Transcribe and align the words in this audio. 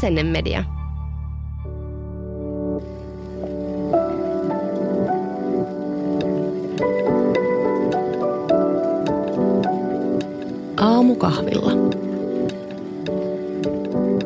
Asennemedia. 0.00 0.64
Aamukahvilla. 10.76 11.72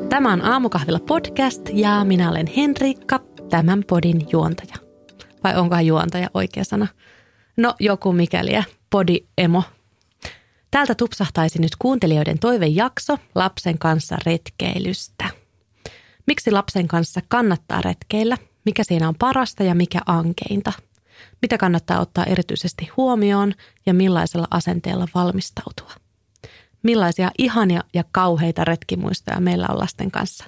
Tämä 0.08 0.32
on 0.32 0.44
Aamukahvilla 0.44 1.00
podcast 1.00 1.70
ja 1.72 2.04
minä 2.04 2.30
olen 2.30 2.46
Henrikka, 2.46 3.20
tämän 3.50 3.84
podin 3.88 4.26
juontaja. 4.32 4.76
Vai 5.44 5.56
onkohan 5.56 5.86
juontaja 5.86 6.30
oikea 6.34 6.64
sana? 6.64 6.86
No 7.56 7.74
joku 7.80 8.12
mikäliä, 8.12 8.64
podi 8.90 9.18
emo. 9.38 9.62
Täältä 10.70 10.94
tupsahtaisi 10.94 11.60
nyt 11.60 11.72
kuuntelijoiden 11.78 12.38
toivejakso 12.38 13.18
lapsen 13.34 13.78
kanssa 13.78 14.16
retkeilystä. 14.26 15.43
Miksi 16.26 16.50
lapsen 16.50 16.88
kanssa 16.88 17.20
kannattaa 17.28 17.80
retkeillä? 17.80 18.38
Mikä 18.64 18.84
siinä 18.84 19.08
on 19.08 19.14
parasta 19.18 19.62
ja 19.62 19.74
mikä 19.74 20.00
ankeinta? 20.06 20.72
Mitä 21.42 21.58
kannattaa 21.58 22.00
ottaa 22.00 22.24
erityisesti 22.24 22.88
huomioon 22.96 23.52
ja 23.86 23.94
millaisella 23.94 24.48
asenteella 24.50 25.08
valmistautua? 25.14 25.90
Millaisia 26.82 27.30
ihania 27.38 27.80
ja 27.94 28.04
kauheita 28.12 28.64
retkimuistoja 28.64 29.40
meillä 29.40 29.66
on 29.70 29.78
lasten 29.78 30.10
kanssa? 30.10 30.44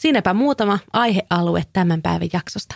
Siinäpä 0.00 0.34
muutama 0.34 0.78
aihealue 0.92 1.62
tämän 1.72 2.02
päivän 2.02 2.28
jaksosta. 2.32 2.74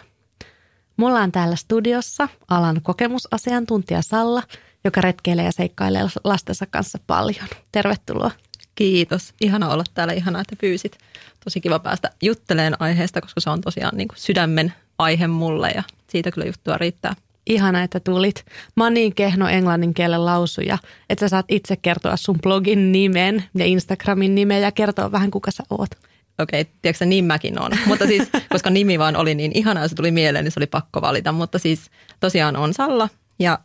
Mulla 0.96 1.20
on 1.20 1.32
täällä 1.32 1.56
studiossa 1.56 2.28
alan 2.48 2.82
kokemusasiantuntija 2.82 4.02
Salla, 4.02 4.42
joka 4.84 5.00
retkeilee 5.00 5.44
ja 5.44 5.52
seikkailee 5.52 6.02
lastensa 6.24 6.66
kanssa 6.66 6.98
paljon. 7.06 7.48
Tervetuloa. 7.72 8.30
Kiitos. 8.78 9.34
Ihana 9.40 9.68
olla 9.68 9.84
täällä. 9.94 10.12
Ihana, 10.12 10.40
että 10.40 10.56
pyysit. 10.60 10.98
Tosi 11.44 11.60
kiva 11.60 11.78
päästä 11.78 12.10
jutteleen 12.22 12.82
aiheesta, 12.82 13.20
koska 13.20 13.40
se 13.40 13.50
on 13.50 13.60
tosiaan 13.60 13.96
niin 13.96 14.08
kuin 14.08 14.18
sydämen 14.18 14.72
aihe 14.98 15.26
mulle 15.26 15.70
ja 15.70 15.82
siitä 16.08 16.30
kyllä 16.30 16.46
juttua 16.46 16.78
riittää. 16.78 17.14
Ihana, 17.46 17.82
että 17.82 18.00
tulit. 18.00 18.44
Mä 18.76 18.84
oon 18.84 18.94
niin 18.94 19.14
kehno 19.14 19.48
englannin 19.48 19.94
kielen 19.94 20.24
lausuja, 20.24 20.78
että 21.10 21.20
sä 21.24 21.28
saat 21.28 21.46
itse 21.48 21.76
kertoa 21.76 22.16
sun 22.16 22.38
blogin 22.42 22.92
nimen 22.92 23.44
ja 23.54 23.64
Instagramin 23.64 24.34
nimen 24.34 24.62
ja 24.62 24.72
kertoa 24.72 25.12
vähän 25.12 25.30
kuka 25.30 25.50
sä 25.50 25.62
oot. 25.70 25.90
Okei, 26.38 26.60
okay, 26.60 26.72
tiedätkö 26.82 27.04
niin 27.04 27.24
mäkin 27.24 27.60
on. 27.60 27.72
Mutta 27.86 28.06
siis, 28.06 28.28
koska 28.52 28.70
nimi 28.70 28.98
vaan 28.98 29.16
oli 29.16 29.34
niin 29.34 29.52
ihana 29.54 29.82
ja 29.82 29.88
se 29.88 29.94
tuli 29.94 30.10
mieleen, 30.10 30.44
niin 30.44 30.52
se 30.52 30.60
oli 30.60 30.66
pakko 30.66 31.00
valita. 31.00 31.32
Mutta 31.32 31.58
siis 31.58 31.80
tosiaan 32.20 32.56
on 32.56 32.74
Salla 32.74 33.08
ja 33.38 33.58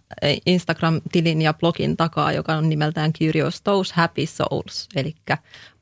Instagram-tilin 0.45 1.41
ja 1.41 1.53
blogin 1.53 1.97
takaa, 1.97 2.31
joka 2.31 2.53
on 2.53 2.69
nimeltään 2.69 3.13
Curious 3.13 3.61
Toes 3.61 3.91
Happy 3.91 4.25
Souls, 4.25 4.89
eli 4.95 5.15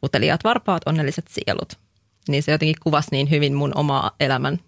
uteliaat 0.03 0.43
varpaat, 0.43 0.81
onnelliset 0.85 1.25
sielut. 1.27 1.79
Niin 2.27 2.43
se 2.43 2.51
jotenkin 2.51 2.75
kuvasi 2.83 3.07
niin 3.11 3.29
hyvin 3.29 3.53
mun 3.53 3.77
omaa 3.77 4.11
elämän 4.19 4.59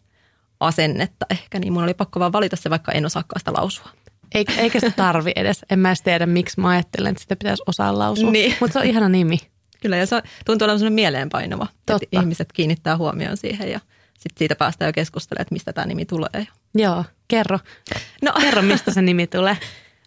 asennetta 0.60 1.26
ehkä, 1.30 1.60
niin 1.60 1.74
mun 1.74 1.84
oli 1.84 1.94
pakko 1.94 2.20
vaan 2.20 2.34
valita 2.34 2.56
se, 2.56 2.70
vaikka 2.70 2.92
en 2.92 3.06
osaakaan 3.06 3.40
sitä 3.40 3.54
lausua. 3.54 3.90
Eikä 4.36 4.80
sitä 4.80 4.92
tarvi 4.96 5.32
edes. 5.36 5.66
En 5.70 5.80
mä 5.80 5.90
edes 5.90 6.02
tiedä, 6.02 6.26
miksi 6.26 6.60
mä 6.60 6.70
ajattelen, 6.70 7.12
että 7.12 7.22
sitä 7.22 7.36
pitäisi 7.36 7.64
osaa 7.68 8.00
lausua. 8.00 8.32
Niin. 8.32 8.56
Mutta 8.60 8.74
se 8.74 8.80
on 8.80 8.86
ihana 8.86 9.10
nimi. 9.10 9.38
Kyllä, 9.82 9.98
ja 9.98 10.06
se 10.06 10.22
tuntuu 10.46 10.66
olevan 10.66 10.80
sellainen 10.80 10.96
mieleenpainova. 10.96 11.68
Totta. 11.86 11.94
Että 11.94 12.20
ihmiset 12.20 12.54
kiinnittää 12.54 12.98
huomioon 12.98 13.38
siihen 13.38 13.72
ja 13.72 13.80
sitten 14.24 14.40
siitä 14.40 14.56
päästään 14.56 14.90
jo 14.90 14.94
keskustelemaan, 14.94 15.42
että 15.42 15.56
mistä 15.56 15.74
tämä 15.74 15.88
nimi 15.88 16.06
tulee. 16.06 16.48
Joo, 16.76 17.06
kerro. 17.28 17.60
No. 18.22 18.32
Kerro, 18.42 18.62
mistä 18.62 18.94
se 18.94 19.02
nimi 19.02 19.28
tulee. 19.28 19.58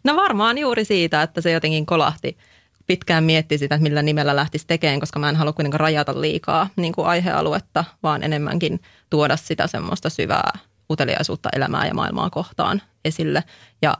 No 0.04 0.16
varmaan 0.16 0.58
juuri 0.58 0.84
siitä, 0.84 1.22
että 1.22 1.40
se 1.40 1.50
jotenkin 1.50 1.86
kolahti. 1.86 2.38
Pitkään 2.86 3.24
mietti 3.24 3.58
sitä, 3.58 3.74
että 3.74 3.82
millä 3.82 4.02
nimellä 4.02 4.36
lähtisi 4.36 4.66
tekemään, 4.66 5.00
koska 5.00 5.18
mä 5.18 5.28
en 5.28 5.36
halua 5.36 5.52
kuitenkaan 5.52 5.80
rajata 5.80 6.20
liikaa 6.20 6.68
niin 6.76 6.92
kuin 6.92 7.06
aihealuetta, 7.06 7.84
vaan 8.02 8.22
enemmänkin 8.22 8.80
tuoda 9.10 9.36
sitä 9.36 9.66
semmoista 9.66 10.10
syvää 10.10 10.58
uteliaisuutta 10.90 11.48
elämää 11.56 11.86
ja 11.86 11.94
maailmaa 11.94 12.30
kohtaan 12.30 12.82
esille. 13.04 13.44
Ja 13.82 13.98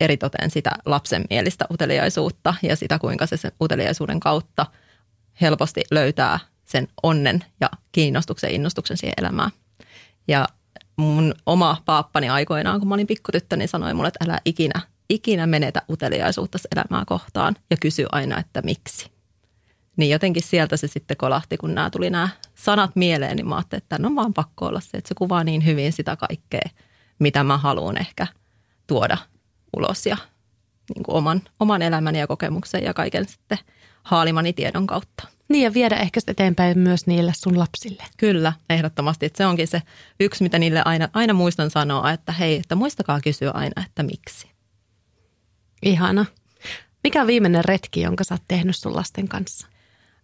eritoten 0.00 0.50
sitä 0.50 0.70
lapsenmielistä 0.86 1.64
uteliaisuutta 1.72 2.54
ja 2.62 2.76
sitä, 2.76 2.98
kuinka 2.98 3.26
se 3.26 3.36
sen 3.36 3.52
uteliaisuuden 3.60 4.20
kautta 4.20 4.66
helposti 5.40 5.82
löytää 5.90 6.38
sen 6.68 6.88
onnen 7.02 7.44
ja 7.60 7.70
kiinnostuksen 7.92 8.50
innostuksen 8.50 8.96
siihen 8.96 9.14
elämään. 9.16 9.50
Ja 10.28 10.48
mun 10.96 11.34
oma 11.46 11.82
paappani 11.84 12.28
aikoinaan, 12.28 12.80
kun 12.80 12.88
mä 12.88 12.94
olin 12.94 13.06
pikkutyttö, 13.06 13.56
niin 13.56 13.68
sanoi 13.68 13.94
mulle, 13.94 14.08
että 14.08 14.24
älä 14.24 14.40
ikinä, 14.44 14.80
ikinä 15.08 15.46
menetä 15.46 15.82
uteliaisuutta 15.90 16.58
elämää 16.76 17.04
kohtaan 17.06 17.56
ja 17.70 17.76
kysy 17.80 18.06
aina, 18.12 18.38
että 18.38 18.62
miksi. 18.62 19.10
Niin 19.96 20.10
jotenkin 20.10 20.42
sieltä 20.42 20.76
se 20.76 20.86
sitten 20.86 21.16
kolahti, 21.16 21.56
kun 21.56 21.74
nämä 21.74 21.90
tuli 21.90 22.10
nämä 22.10 22.28
sanat 22.54 22.96
mieleen, 22.96 23.36
niin 23.36 23.48
mä 23.48 23.56
ajattelin, 23.56 23.82
että 23.82 23.98
no 23.98 24.14
vaan 24.14 24.34
pakko 24.34 24.66
olla 24.66 24.80
se, 24.80 24.96
että 24.98 25.08
se 25.08 25.14
kuvaa 25.14 25.44
niin 25.44 25.64
hyvin 25.64 25.92
sitä 25.92 26.16
kaikkea, 26.16 26.70
mitä 27.18 27.44
mä 27.44 27.58
haluan 27.58 28.00
ehkä 28.00 28.26
tuoda 28.86 29.18
ulos 29.76 30.06
ja 30.06 30.16
niin 30.94 31.02
kuin 31.02 31.16
oman, 31.16 31.42
oman 31.60 31.82
elämäni 31.82 32.18
ja 32.18 32.26
kokemuksen 32.26 32.82
ja 32.82 32.94
kaiken 32.94 33.28
sitten 33.28 33.58
haalimani 34.02 34.52
tiedon 34.52 34.86
kautta. 34.86 35.37
Niin 35.48 35.64
ja 35.64 35.74
viedä 35.74 35.96
ehkä 35.96 36.20
eteenpäin 36.26 36.78
myös 36.78 37.06
niille 37.06 37.32
sun 37.36 37.58
lapsille. 37.58 38.02
Kyllä, 38.16 38.52
ehdottomasti. 38.70 39.26
Että 39.26 39.36
se 39.36 39.46
onkin 39.46 39.68
se 39.68 39.82
yksi, 40.20 40.42
mitä 40.42 40.58
niille 40.58 40.82
aina, 40.84 41.08
aina 41.12 41.32
muistan 41.32 41.70
sanoa, 41.70 42.10
että 42.10 42.32
hei, 42.32 42.56
että 42.56 42.74
muistakaa 42.74 43.20
kysyä 43.20 43.50
aina, 43.50 43.84
että 43.86 44.02
miksi. 44.02 44.50
Ihana. 45.82 46.26
Mikä 47.04 47.20
on 47.20 47.26
viimeinen 47.26 47.64
retki, 47.64 48.00
jonka 48.00 48.24
sä 48.24 48.34
oot 48.34 48.42
tehnyt 48.48 48.76
sun 48.76 48.96
lasten 48.96 49.28
kanssa? 49.28 49.66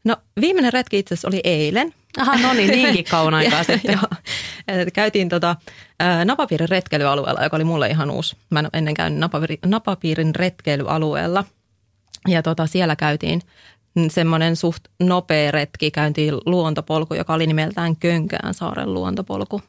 No 0.05 0.17
viimeinen 0.41 0.73
retki 0.73 0.99
itse 0.99 1.15
asiassa 1.15 1.29
oli 1.29 1.41
eilen. 1.45 1.95
Aha, 2.19 2.37
no 2.37 2.53
niin, 2.53 2.71
niinkin 2.71 3.05
kauan 3.05 3.35
aikaa 3.35 3.65
sitten. 3.73 3.93
Joo. 3.93 4.09
Käytiin 4.93 5.29
tota, 5.29 5.57
Napapiirin 6.25 6.69
retkeilyalueella, 6.69 7.43
joka 7.43 7.57
oli 7.57 7.65
mulle 7.65 7.89
ihan 7.89 8.11
uusi. 8.11 8.37
Mä 8.51 8.61
en 8.61 8.69
ennen 8.73 8.95
käynyt 8.95 9.19
Napapiirin, 9.19 9.59
Napapiirin 9.67 10.35
retkeilyalueella. 10.35 11.45
Ja 12.29 12.43
tota, 12.43 12.67
siellä 12.67 12.97
käytiin 12.97 13.41
semmoinen 14.09 14.57
suht 14.57 14.85
nopea 15.01 15.51
retki, 15.51 15.91
käyntiin 15.91 16.35
luontopolku, 16.47 17.15
joka 17.15 17.35
oli 17.35 17.47
nimeltään 17.47 17.97
Könkään 17.97 18.55
saaren 18.55 18.95
luontopolku. 18.95 19.63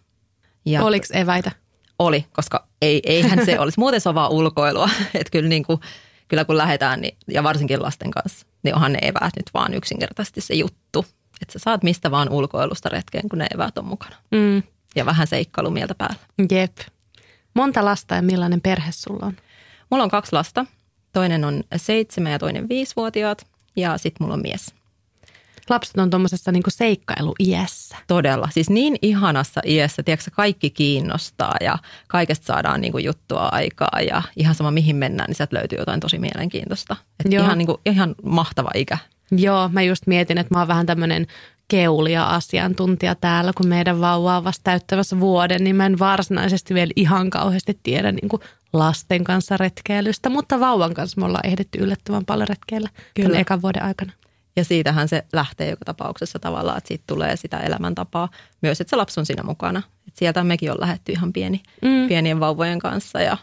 Ja 0.66 0.84
Oliko 0.84 1.06
eväitä? 1.14 1.52
Oli, 2.00 2.26
koska 2.34 2.68
ei, 2.82 3.02
eihän 3.06 3.46
se 3.46 3.60
olisi. 3.60 3.80
Muuten 3.80 4.02
se 4.02 4.10
on 4.10 4.16
vaan 4.16 4.32
ulkoilua. 4.32 4.90
Että 5.14 5.32
kyllä, 5.32 5.50
niin 5.50 5.64
kuin, 5.64 5.80
kyllä 6.28 6.46
kun 6.46 6.58
lähdetään, 6.58 7.02
niin, 7.02 7.18
ja 7.28 7.44
varsinkin 7.44 7.82
lasten 7.82 8.12
kanssa, 8.12 8.46
niin 8.64 8.76
onhan 8.76 8.94
ne 8.94 9.00
eväät 9.02 9.34
nyt 9.36 9.50
vaan 9.54 9.74
yksinkertaisesti 9.74 10.42
se 10.42 10.54
juttu. 10.54 11.06
Että 11.42 11.54
sä 11.54 11.60
saat 11.60 11.84
mistä 11.84 12.12
vaan 12.12 12.30
ulkoilusta 12.30 12.90
retkeen, 12.90 13.30
kun 13.30 13.40
ne 13.40 13.48
eväät 13.54 13.78
on 13.78 13.86
mukana. 13.86 14.16
Mm. 14.32 14.64
Ja 14.96 15.06
vähän 15.06 15.28
seikkailumieltä 15.28 15.96
päällä. 15.96 16.16
Jep. 16.52 16.78
Monta 17.54 17.86
lasta 17.86 18.16
ja 18.16 18.22
millainen 18.22 18.62
perhe 18.62 18.92
sulla 18.92 19.26
on? 19.26 19.34
Mulla 19.92 20.04
on 20.04 20.10
kaksi 20.10 20.34
lasta. 20.34 20.66
Toinen 21.14 21.46
on 21.46 21.64
seitsemän 21.76 22.32
ja 22.32 22.40
toinen 22.40 22.70
viisivuotiaat 22.70 23.48
ja 23.76 23.98
sitten 23.98 24.24
mulla 24.24 24.34
on 24.34 24.42
mies. 24.42 24.74
Lapset 25.70 25.98
on 25.98 26.10
tuommoisessa 26.10 26.52
niinku 26.52 26.70
seikkailu-iässä. 26.70 27.98
Todella. 28.08 28.50
Siis 28.52 28.70
niin 28.70 28.96
ihanassa 29.02 29.62
iässä, 29.66 30.04
tiedätkö, 30.04 30.32
kaikki 30.36 30.70
kiinnostaa 30.70 31.56
ja 31.62 31.78
kaikesta 32.08 32.46
saadaan 32.46 32.82
niinku 32.82 32.98
juttua 32.98 33.50
aikaa 33.52 34.02
ja 34.08 34.22
ihan 34.36 34.56
sama 34.56 34.72
mihin 34.72 34.96
mennään, 34.96 35.28
niin 35.28 35.36
sieltä 35.36 35.56
löytyy 35.56 35.80
jotain 35.80 36.00
tosi 36.00 36.20
mielenkiintoista. 36.20 36.96
Et 37.26 37.34
ihan, 37.34 37.58
niinku, 37.58 37.82
ihan 37.86 38.16
mahtava 38.24 38.72
ikä. 38.76 38.98
Joo, 39.32 39.70
mä 39.70 39.82
just 39.82 40.08
mietin, 40.08 40.38
että 40.38 40.56
mä 40.56 40.60
oon 40.60 40.68
vähän 40.68 40.86
tämmöinen 40.86 41.28
keulia-asiantuntija 41.68 43.16
täällä, 43.16 43.54
kun 43.58 43.68
meidän 43.68 44.02
vauva 44.02 44.38
on 44.38 44.44
vasta 44.44 44.64
täyttävässä 44.64 45.20
vuoden, 45.20 45.64
niin 45.64 45.76
mä 45.76 45.86
en 45.86 46.00
varsinaisesti 46.00 46.74
vielä 46.74 46.92
ihan 46.96 47.30
kauheasti 47.30 47.80
tiedä 47.84 48.12
niin 48.12 48.30
kuin 48.30 48.42
lasten 48.78 49.24
kanssa 49.24 49.58
retkeilystä, 49.58 50.30
mutta 50.30 50.60
vauvan 50.60 50.94
kanssa 50.94 51.22
me 51.22 51.26
ollaan 51.26 51.48
ehditty 51.48 51.80
yllättävän 51.80 52.26
paljon 52.26 52.48
retkeillä 52.48 52.90
Kyllä. 53.16 53.40
ekan 53.40 53.62
vuoden 53.62 53.84
aikana. 53.84 54.12
Ja 54.56 54.64
siitähän 54.64 55.08
se 55.08 55.26
lähtee 55.34 55.70
joka 55.70 55.86
tapauksessa 55.86 56.40
tavallaan, 56.40 56.78
että 56.78 56.88
siitä 56.88 57.04
tulee 57.08 57.36
sitä 57.36 57.60
elämäntapaa 57.60 58.30
myös, 58.62 58.82
että 58.82 58.90
se 58.90 58.96
lapsi 58.96 59.20
on 59.20 59.26
siinä 59.26 59.44
mukana. 59.44 59.82
Et 60.08 60.16
sieltä 60.16 60.44
mekin 60.44 60.72
on 60.72 60.78
lähetty 60.80 61.12
ihan 61.12 61.34
pieni, 61.34 61.64
mm. 61.82 62.08
pienien 62.08 62.40
vauvojen 62.40 62.80
kanssa 62.80 63.22
ja 63.22 63.38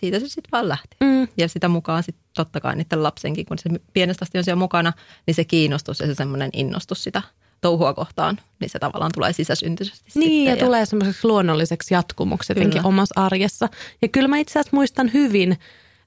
siitä 0.00 0.20
se 0.20 0.28
sitten 0.28 0.50
vaan 0.52 0.68
lähti. 0.68 0.96
Mm. 1.00 1.28
Ja 1.38 1.48
sitä 1.48 1.68
mukaan 1.68 2.02
sitten 2.02 2.24
totta 2.34 2.60
kai 2.60 2.76
niiden 2.76 3.02
lapsenkin, 3.02 3.46
kun 3.46 3.58
se 3.58 3.70
pienestä 3.92 4.24
asti 4.24 4.38
on 4.38 4.44
siellä 4.44 4.58
mukana, 4.58 4.92
niin 5.26 5.34
se 5.34 5.44
kiinnostus 5.44 6.00
ja 6.00 6.06
se 6.06 6.14
semmoinen 6.14 6.50
innostus 6.52 7.04
sitä 7.04 7.22
touhua 7.60 7.94
kohtaan, 7.94 8.38
niin 8.60 8.70
se 8.70 8.78
tavallaan 8.78 9.12
tulee 9.14 9.32
sisäsyntyisesti. 9.32 10.10
Niin, 10.14 10.44
ja, 10.44 10.54
ja 10.54 10.64
tulee 10.64 10.86
semmoiseksi 10.86 11.26
luonnolliseksi 11.28 11.94
jatkumoksi 11.94 12.50
jotenkin 12.50 12.80
kyllä. 12.80 12.88
omassa 12.88 13.20
arjessa. 13.20 13.68
Ja 14.02 14.08
kyllä 14.08 14.28
mä 14.28 14.38
itse 14.38 14.58
asiassa 14.58 14.76
muistan 14.76 15.10
hyvin 15.14 15.56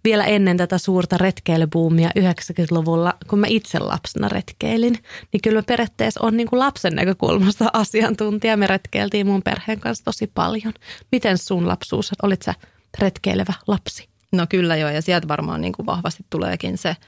vielä 0.04 0.26
ennen 0.26 0.58
tätä 0.58 0.78
suurta 0.78 1.18
retkeilybuumia 1.18 2.10
90-luvulla, 2.20 3.14
kun 3.28 3.40
mä 3.40 3.48
itse 3.50 3.80
lapsena 3.80 4.30
retkeilin, 4.30 4.98
niin 5.34 5.42
kyllä 5.44 5.60
mä 5.60 5.64
periaatteessa 5.64 6.20
on 6.24 6.38
niin 6.38 6.48
kuin 6.48 6.60
lapsen 6.60 6.96
näkökulmasta 6.96 7.70
asiantuntija. 7.74 8.58
Me 8.58 8.68
retkeiltiin 8.68 9.28
mun 9.28 9.44
perheen 9.44 9.80
kanssa 9.80 10.06
tosi 10.06 10.28
paljon. 10.28 10.74
Miten 11.12 11.38
sun 11.38 11.68
lapsuus, 11.68 12.12
olit 12.24 12.42
sä 12.42 12.54
retkeilevä 13.00 13.54
lapsi? 13.68 14.10
No 14.32 14.46
kyllä 14.50 14.76
joo, 14.76 14.90
ja 14.90 15.02
sieltä 15.02 15.28
varmaan 15.28 15.62
niin 15.62 15.74
kuin 15.74 15.86
vahvasti 15.86 16.26
tuleekin 16.30 16.78
se– 16.78 16.96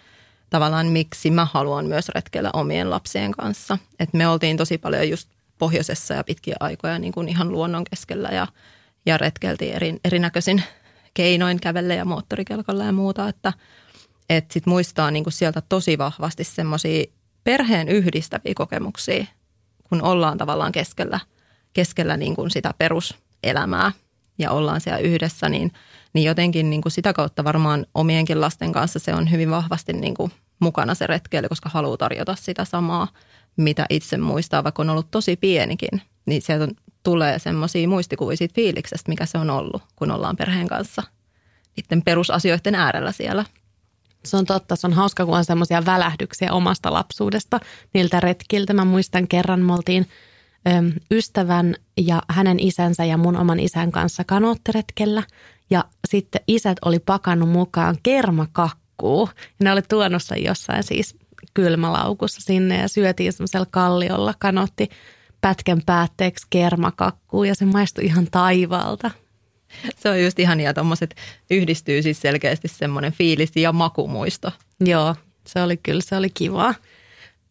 tavallaan 0.51 0.87
miksi 0.87 1.31
mä 1.31 1.47
haluan 1.53 1.85
myös 1.85 2.09
retkeillä 2.09 2.49
omien 2.53 2.89
lapsien 2.89 3.31
kanssa. 3.31 3.77
Et 3.99 4.13
me 4.13 4.27
oltiin 4.27 4.57
tosi 4.57 4.77
paljon 4.77 5.09
just 5.09 5.29
pohjoisessa 5.57 6.13
ja 6.13 6.23
pitkiä 6.23 6.55
aikoja 6.59 6.99
niin 6.99 7.13
kuin 7.13 7.29
ihan 7.29 7.51
luonnon 7.51 7.83
keskellä 7.83 8.29
ja, 8.29 8.47
ja 9.05 9.17
retkeltiin 9.17 9.73
eri, 9.73 9.95
erinäköisin 10.05 10.63
keinoin 11.13 11.59
kävelle 11.59 11.95
ja 11.95 12.05
moottorikelkalla 12.05 12.83
ja 12.83 12.91
muuta, 12.91 13.27
että 13.27 13.53
et 14.29 14.51
sit 14.51 14.65
muistaa 14.65 15.11
niin 15.11 15.23
kuin 15.23 15.33
sieltä 15.33 15.61
tosi 15.69 15.97
vahvasti 15.97 16.43
semmoisia 16.43 17.05
perheen 17.43 17.89
yhdistäviä 17.89 18.53
kokemuksia, 18.55 19.25
kun 19.89 20.01
ollaan 20.01 20.37
tavallaan 20.37 20.71
keskellä, 20.71 21.19
keskellä 21.73 22.17
niin 22.17 22.35
kuin 22.35 22.51
sitä 22.51 22.73
peruselämää 22.77 23.91
ja 24.37 24.51
ollaan 24.51 24.81
siellä 24.81 24.99
yhdessä, 24.99 25.49
niin, 25.49 25.71
niin 26.13 26.23
jotenkin 26.23 26.69
niin 26.69 26.81
kuin 26.81 26.91
sitä 26.91 27.13
kautta 27.13 27.43
varmaan 27.43 27.85
omienkin 27.93 28.41
lasten 28.41 28.71
kanssa 28.71 28.99
se 28.99 29.13
on 29.13 29.31
hyvin 29.31 29.51
vahvasti 29.51 29.93
niin 29.93 30.13
kuin 30.13 30.31
mukana 30.59 30.95
se 30.95 31.07
retkeily, 31.07 31.49
koska 31.49 31.69
haluaa 31.69 31.97
tarjota 31.97 32.35
sitä 32.35 32.65
samaa, 32.65 33.07
mitä 33.57 33.85
itse 33.89 34.17
muistaa, 34.17 34.63
vaikka 34.63 34.81
on 34.81 34.89
ollut 34.89 35.11
tosi 35.11 35.35
pienikin, 35.35 36.01
niin 36.25 36.41
sieltä 36.41 36.67
tulee 37.03 37.39
semmoisia 37.39 37.87
muistikuvia 37.87 38.37
siitä 38.37 38.55
fiiliksestä, 38.55 39.09
mikä 39.09 39.25
se 39.25 39.37
on 39.37 39.49
ollut, 39.49 39.81
kun 39.95 40.11
ollaan 40.11 40.35
perheen 40.35 40.67
kanssa 40.67 41.03
niiden 41.77 42.01
perusasioiden 42.01 42.75
äärellä 42.75 43.11
siellä. 43.11 43.45
Se 44.25 44.37
on 44.37 44.45
totta, 44.45 44.75
se 44.75 44.87
on 44.87 44.93
hauska, 44.93 45.25
kun 45.25 45.37
on 45.37 45.45
semmoisia 45.45 45.85
välähdyksiä 45.85 46.53
omasta 46.53 46.93
lapsuudesta 46.93 47.59
niiltä 47.93 48.19
retkiltä. 48.19 48.73
Mä 48.73 48.85
muistan 48.85 49.27
kerran, 49.27 49.59
me 49.59 49.73
oltiin 49.73 50.07
ystävän 51.11 51.75
ja 51.97 52.21
hänen 52.29 52.59
isänsä 52.59 53.05
ja 53.05 53.17
mun 53.17 53.37
oman 53.37 53.59
isän 53.59 53.91
kanssa 53.91 54.23
kanootteretkellä. 54.23 55.23
Ja 55.71 55.85
sitten 56.07 56.41
isät 56.47 56.77
oli 56.85 56.99
pakannut 56.99 57.49
mukaan 57.49 57.97
kermakakkuu. 58.03 59.29
Ja 59.37 59.63
ne 59.63 59.71
oli 59.71 59.81
tuonut 59.81 60.23
sen 60.23 60.43
jossain 60.43 60.83
siis 60.83 61.15
kylmälaukussa 61.53 62.41
sinne 62.41 62.81
ja 62.81 62.87
syötiin 62.87 63.33
semmoisella 63.33 63.67
kalliolla 63.71 64.33
kanotti 64.39 64.89
pätkän 65.41 65.81
päätteeksi 65.85 66.47
kermakakkuu 66.49 67.43
ja 67.43 67.55
se 67.55 67.65
maistui 67.65 68.05
ihan 68.05 68.27
taivaalta. 68.31 69.11
Se 69.95 70.09
on 70.09 70.23
just 70.23 70.39
ihan 70.39 70.59
ja 70.59 70.73
tuommoiset 70.73 71.15
yhdistyy 71.51 72.01
siis 72.01 72.21
selkeästi 72.21 72.67
semmoinen 72.67 73.11
fiilis 73.11 73.51
ja 73.55 73.71
makumuisto. 73.71 74.51
Joo, 74.79 75.15
se 75.47 75.61
oli 75.61 75.77
kyllä, 75.77 76.01
se 76.01 76.15
oli 76.15 76.29
kivaa. 76.29 76.75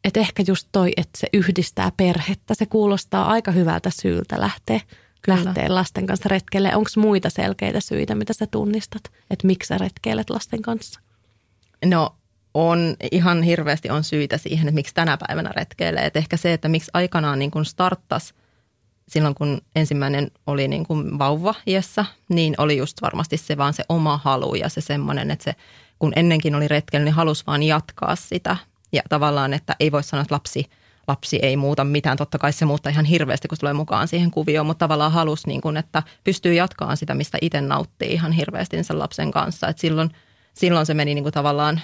Et 0.04 0.16
ehkä 0.16 0.44
just 0.46 0.68
toi, 0.72 0.92
että 0.96 1.18
se 1.18 1.26
yhdistää 1.32 1.92
perhettä, 1.96 2.54
se 2.54 2.66
kuulostaa 2.66 3.28
aika 3.28 3.50
hyvältä 3.50 3.90
syyltä 3.90 4.40
lähteä, 4.40 4.80
lähteä 5.26 5.74
lasten 5.74 6.06
kanssa 6.06 6.28
retkelle. 6.28 6.76
Onko 6.76 6.90
muita 6.96 7.30
selkeitä 7.30 7.80
syitä, 7.80 8.14
mitä 8.14 8.32
sä 8.32 8.46
tunnistat, 8.46 9.02
että 9.30 9.46
miksi 9.46 9.68
sä 9.68 9.78
retkeilet 9.78 10.30
lasten 10.30 10.62
kanssa? 10.62 11.00
No 11.84 12.16
on 12.54 12.96
ihan 13.12 13.42
hirveästi 13.42 13.90
on 13.90 14.04
syitä 14.04 14.38
siihen, 14.38 14.68
että 14.68 14.74
miksi 14.74 14.94
tänä 14.94 15.18
päivänä 15.26 15.52
retkeilee. 15.56 16.06
Et 16.06 16.16
ehkä 16.16 16.36
se, 16.36 16.52
että 16.52 16.68
miksi 16.68 16.90
aikanaan 16.94 17.38
niin 17.38 17.50
kun 17.50 17.64
starttas 17.64 18.34
silloin, 19.08 19.34
kun 19.34 19.60
ensimmäinen 19.76 20.30
oli 20.46 20.68
niin 20.68 20.86
kuin 20.86 21.18
vauva 21.18 21.54
iässä, 21.66 22.04
niin 22.28 22.54
oli 22.58 22.76
just 22.76 23.02
varmasti 23.02 23.36
se 23.36 23.56
vaan 23.56 23.72
se 23.72 23.84
oma 23.88 24.20
halu 24.24 24.54
ja 24.54 24.68
se 24.68 24.80
semmoinen, 24.80 25.30
että 25.30 25.44
se, 25.44 25.54
kun 25.98 26.12
ennenkin 26.16 26.54
oli 26.54 26.68
retkeily, 26.68 27.04
niin 27.04 27.14
halusi 27.14 27.44
vaan 27.46 27.62
jatkaa 27.62 28.16
sitä. 28.16 28.56
Ja 28.92 29.02
tavallaan, 29.08 29.54
että 29.54 29.76
ei 29.80 29.92
voi 29.92 30.02
sanoa, 30.02 30.22
että 30.22 30.34
lapsi, 30.34 30.64
lapsi 31.08 31.38
ei 31.42 31.56
muuta 31.56 31.84
mitään. 31.84 32.16
Totta 32.16 32.38
kai 32.38 32.52
se 32.52 32.64
muuttaa 32.64 32.92
ihan 32.92 33.04
hirveästi, 33.04 33.48
kun 33.48 33.58
tulee 33.58 33.72
mukaan 33.72 34.08
siihen 34.08 34.30
kuvioon, 34.30 34.66
mutta 34.66 34.84
tavallaan 34.84 35.12
halusi, 35.12 35.48
niin 35.48 35.60
kuin, 35.60 35.76
että 35.76 36.02
pystyy 36.24 36.54
jatkaa 36.54 36.96
sitä, 36.96 37.14
mistä 37.14 37.38
itse 37.40 37.60
nauttii 37.60 38.12
ihan 38.12 38.32
hirveästi 38.32 38.84
sen 38.84 38.98
lapsen 38.98 39.30
kanssa. 39.30 39.68
Et 39.68 39.78
silloin, 39.78 40.10
silloin 40.54 40.86
se 40.86 40.94
meni 40.94 41.14
niin 41.14 41.24
kuin 41.24 41.32
tavallaan 41.32 41.80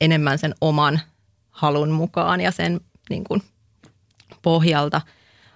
enemmän 0.00 0.38
sen 0.38 0.54
oman 0.60 1.00
halun 1.50 1.90
mukaan 1.90 2.40
ja 2.40 2.50
sen 2.50 2.80
niin 3.10 3.24
kuin 3.24 3.42
pohjalta. 4.42 5.00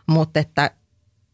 Mutta 0.06 0.40
että 0.40 0.70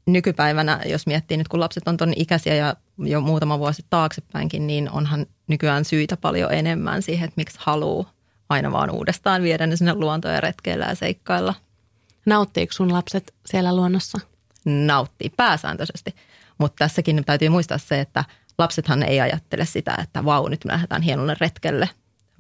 nykypäivänä, 0.06 0.80
jos 0.86 1.06
miettii 1.06 1.36
nyt 1.36 1.48
kun 1.48 1.60
lapset 1.60 1.88
on 1.88 1.96
tuon 1.96 2.12
ikäisiä 2.16 2.54
ja 2.54 2.76
jo 2.98 3.20
muutama 3.20 3.58
vuosi 3.58 3.84
taaksepäinkin, 3.90 4.66
niin 4.66 4.90
onhan 4.90 5.26
nykyään 5.46 5.84
syitä 5.84 6.16
paljon 6.16 6.52
enemmän 6.52 7.02
siihen, 7.02 7.24
että 7.24 7.40
miksi 7.40 7.58
haluaa 7.60 8.13
aina 8.48 8.72
vaan 8.72 8.90
uudestaan 8.90 9.42
viedä 9.42 9.66
ne 9.66 9.76
sinne 9.76 9.94
luontoon 9.94 10.34
ja 10.34 10.40
retkeillä 10.40 10.84
ja 10.84 10.94
seikkailla. 10.94 11.54
Nauttiiko 12.26 12.72
sun 12.72 12.92
lapset 12.92 13.34
siellä 13.46 13.76
luonnossa? 13.76 14.18
Nauttii 14.64 15.30
pääsääntöisesti, 15.36 16.14
mutta 16.58 16.76
tässäkin 16.78 17.24
täytyy 17.26 17.48
muistaa 17.48 17.78
se, 17.78 18.00
että 18.00 18.24
lapsethan 18.58 19.02
ei 19.02 19.20
ajattele 19.20 19.64
sitä, 19.64 19.98
että 20.02 20.24
vau, 20.24 20.48
nyt 20.48 20.64
me 20.64 20.72
lähdetään 20.72 21.02
hienolle 21.02 21.36
retkelle, 21.40 21.88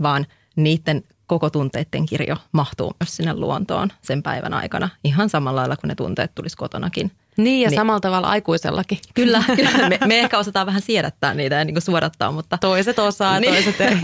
vaan 0.02 0.26
niiden 0.56 1.02
koko 1.26 1.50
tunteiden 1.50 2.06
kirjo 2.06 2.36
mahtuu 2.52 2.92
myös 3.00 3.16
sinne 3.16 3.34
luontoon 3.34 3.88
sen 4.02 4.22
päivän 4.22 4.54
aikana 4.54 4.88
ihan 5.04 5.28
samalla 5.28 5.60
lailla 5.60 5.76
kuin 5.76 5.88
ne 5.88 5.94
tunteet 5.94 6.34
tulisi 6.34 6.56
kotonakin– 6.56 7.12
niin 7.36 7.62
ja 7.62 7.70
niin. 7.70 7.78
samalla 7.78 8.00
tavalla 8.00 8.28
aikuisellakin. 8.28 8.98
Kyllä, 9.14 9.44
kyllä. 9.56 9.88
Me, 9.88 9.98
me 10.06 10.20
ehkä 10.20 10.38
osataan 10.38 10.66
vähän 10.66 10.82
siedättää 10.82 11.34
niitä 11.34 11.54
ja 11.54 11.64
niin 11.64 11.74
kuin 11.74 11.82
suodattaa, 11.82 12.32
mutta... 12.32 12.58
Toiset 12.58 12.98
osaa, 12.98 13.40
niin. 13.40 13.54
toiset 13.54 13.80
ei. 13.80 13.96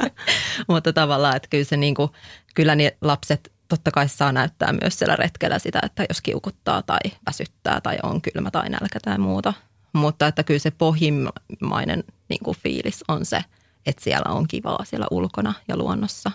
mutta 0.68 0.92
tavallaan, 0.92 1.36
että 1.36 1.48
kyllä 1.48 1.64
se 1.64 1.76
niin 1.76 1.94
kuin, 1.94 2.10
kyllä 2.54 2.74
niin 2.74 2.92
lapset 3.00 3.52
totta 3.68 3.90
kai 3.90 4.08
saa 4.08 4.32
näyttää 4.32 4.72
myös 4.72 4.98
siellä 4.98 5.16
retkellä 5.16 5.58
sitä, 5.58 5.80
että 5.82 6.04
jos 6.08 6.20
kiukuttaa 6.20 6.82
tai 6.82 6.98
väsyttää 7.26 7.80
tai 7.80 7.98
on 8.02 8.20
kylmä 8.22 8.50
tai 8.50 8.68
nälkä 8.68 9.00
tai 9.04 9.18
muuta. 9.18 9.54
Mutta 9.92 10.26
että 10.26 10.42
kyllä 10.42 10.60
se 10.60 10.70
pohjimmainen 10.70 12.04
niin 12.28 12.40
kuin 12.44 12.56
fiilis 12.56 13.04
on 13.08 13.24
se, 13.24 13.44
että 13.86 14.04
siellä 14.04 14.32
on 14.34 14.48
kivaa 14.48 14.84
siellä 14.84 15.06
ulkona 15.10 15.54
ja 15.68 15.76
luonnossa. 15.76 16.30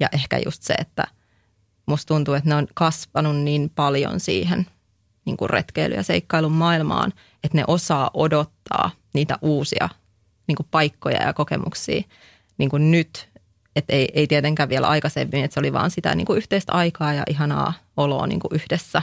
Ja 0.00 0.08
ehkä 0.12 0.40
just 0.44 0.62
se, 0.62 0.74
että 0.74 1.06
musta 1.86 2.14
tuntuu, 2.14 2.34
että 2.34 2.48
ne 2.48 2.54
on 2.54 2.66
kasvanut 2.74 3.36
niin 3.36 3.70
paljon 3.70 4.20
siihen– 4.20 4.66
niin 5.24 5.36
kuin 5.36 5.50
retkeily- 5.50 5.94
ja 5.94 6.02
seikkailun 6.02 6.52
maailmaan, 6.52 7.12
että 7.44 7.58
ne 7.58 7.64
osaa 7.66 8.10
odottaa 8.14 8.90
niitä 9.14 9.38
uusia 9.42 9.88
niin 10.46 10.56
kuin 10.56 10.66
paikkoja 10.70 11.22
ja 11.22 11.32
kokemuksia 11.32 12.02
niin 12.58 12.70
kuin 12.70 12.90
nyt. 12.90 13.28
Että 13.76 13.92
ei, 13.92 14.08
ei 14.14 14.26
tietenkään 14.26 14.68
vielä 14.68 14.88
aikaisemmin, 14.88 15.44
että 15.44 15.54
se 15.54 15.60
oli 15.60 15.72
vaan 15.72 15.90
sitä 15.90 16.14
niin 16.14 16.26
kuin 16.26 16.36
yhteistä 16.36 16.72
aikaa 16.72 17.12
ja 17.12 17.22
ihanaa 17.30 17.72
oloa 17.96 18.26
niin 18.26 18.40
kuin 18.40 18.54
yhdessä. 18.54 19.02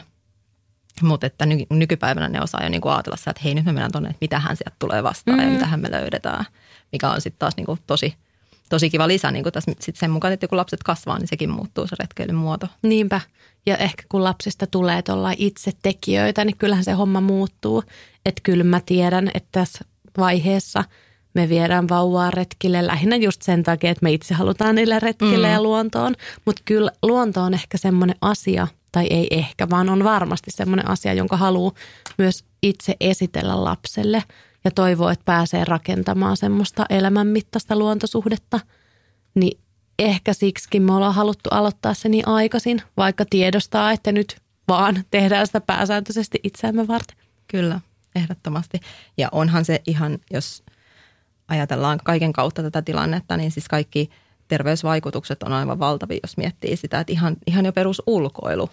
Mutta 1.01 1.27
että 1.27 1.45
ny, 1.45 1.57
nykypäivänä 1.69 2.29
ne 2.29 2.41
osaa 2.41 2.63
jo 2.63 2.69
niin 2.69 2.81
kuin 2.81 2.93
ajatella 2.93 3.17
sitä, 3.17 3.31
että 3.31 3.41
hei 3.43 3.55
nyt 3.55 3.65
me 3.65 3.71
mennään 3.71 3.91
tuonne, 3.91 4.09
että 4.09 4.17
mitähän 4.21 4.57
sieltä 4.57 4.75
tulee 4.79 5.03
vastaan 5.03 5.39
mm. 5.39 5.45
ja 5.45 5.51
mitähän 5.51 5.79
me 5.79 5.91
löydetään. 5.91 6.45
Mikä 6.91 7.09
on 7.09 7.21
sitten 7.21 7.39
taas 7.39 7.57
niin 7.57 7.65
kuin 7.65 7.79
tosi– 7.87 8.15
tosi 8.69 8.89
kiva 8.89 9.07
lisä 9.07 9.31
niin 9.31 9.43
tässä 9.53 9.71
sit 9.79 9.95
sen 9.95 10.11
mukaan, 10.11 10.33
että 10.33 10.47
kun 10.47 10.57
lapset 10.57 10.83
kasvaa, 10.83 11.19
niin 11.19 11.27
sekin 11.27 11.49
muuttuu 11.49 11.87
se 11.87 11.95
retkeilyn 11.99 12.35
muoto. 12.35 12.67
Niinpä. 12.81 13.21
Ja 13.65 13.77
ehkä 13.77 14.03
kun 14.09 14.23
lapsista 14.23 14.67
tulee 14.67 15.01
tuolla 15.01 15.33
itse 15.37 15.71
tekijöitä, 15.81 16.45
niin 16.45 16.57
kyllähän 16.57 16.83
se 16.83 16.91
homma 16.91 17.21
muuttuu. 17.21 17.83
Että 18.25 18.41
kyllä 18.43 18.63
mä 18.63 18.81
tiedän, 18.85 19.31
että 19.33 19.49
tässä 19.51 19.85
vaiheessa 20.17 20.83
me 21.33 21.49
viedään 21.49 21.89
vauvaa 21.89 22.31
retkille 22.31 22.87
lähinnä 22.87 23.15
just 23.15 23.41
sen 23.41 23.63
takia, 23.63 23.91
että 23.91 24.03
me 24.03 24.11
itse 24.11 24.33
halutaan 24.33 24.75
niille 24.75 24.99
retkille 24.99 25.47
mm. 25.47 25.53
ja 25.53 25.63
luontoon. 25.63 26.15
Mutta 26.45 26.61
kyllä 26.65 26.91
luonto 27.03 27.41
on 27.41 27.53
ehkä 27.53 27.77
semmoinen 27.77 28.15
asia, 28.21 28.67
tai 28.91 29.07
ei 29.09 29.27
ehkä, 29.31 29.69
vaan 29.69 29.89
on 29.89 30.03
varmasti 30.03 30.51
semmoinen 30.51 30.87
asia, 30.87 31.13
jonka 31.13 31.37
haluaa 31.37 31.73
myös 32.17 32.43
itse 32.63 32.95
esitellä 32.99 33.63
lapselle– 33.63 34.23
ja 34.63 34.71
toivoo, 34.71 35.09
että 35.09 35.25
pääsee 35.25 35.65
rakentamaan 35.65 36.37
semmoista 36.37 36.85
elämänmittaista 36.89 37.75
luontosuhdetta, 37.75 38.59
niin 39.35 39.59
ehkä 39.99 40.33
siksikin 40.33 40.83
me 40.83 40.93
ollaan 40.93 41.13
haluttu 41.13 41.49
aloittaa 41.51 41.93
se 41.93 42.09
niin 42.09 42.27
aikaisin, 42.27 42.81
vaikka 42.97 43.25
tiedostaa, 43.29 43.91
että 43.91 44.11
nyt 44.11 44.37
vaan 44.67 45.03
tehdään 45.11 45.47
sitä 45.47 45.61
pääsääntöisesti 45.61 46.39
itseämme 46.43 46.87
varten. 46.87 47.17
Kyllä, 47.47 47.79
ehdottomasti. 48.15 48.79
Ja 49.17 49.29
onhan 49.31 49.65
se 49.65 49.81
ihan, 49.87 50.17
jos 50.31 50.63
ajatellaan 51.47 51.99
kaiken 52.03 52.33
kautta 52.33 52.63
tätä 52.63 52.81
tilannetta, 52.81 53.37
niin 53.37 53.51
siis 53.51 53.67
kaikki 53.67 54.09
terveysvaikutukset 54.47 55.43
on 55.43 55.53
aivan 55.53 55.79
valtavia, 55.79 56.19
jos 56.23 56.37
miettii 56.37 56.77
sitä, 56.77 56.99
että 56.99 57.13
ihan, 57.13 57.37
ihan 57.47 57.65
jo 57.65 57.73
perusulkoilu 57.73 58.69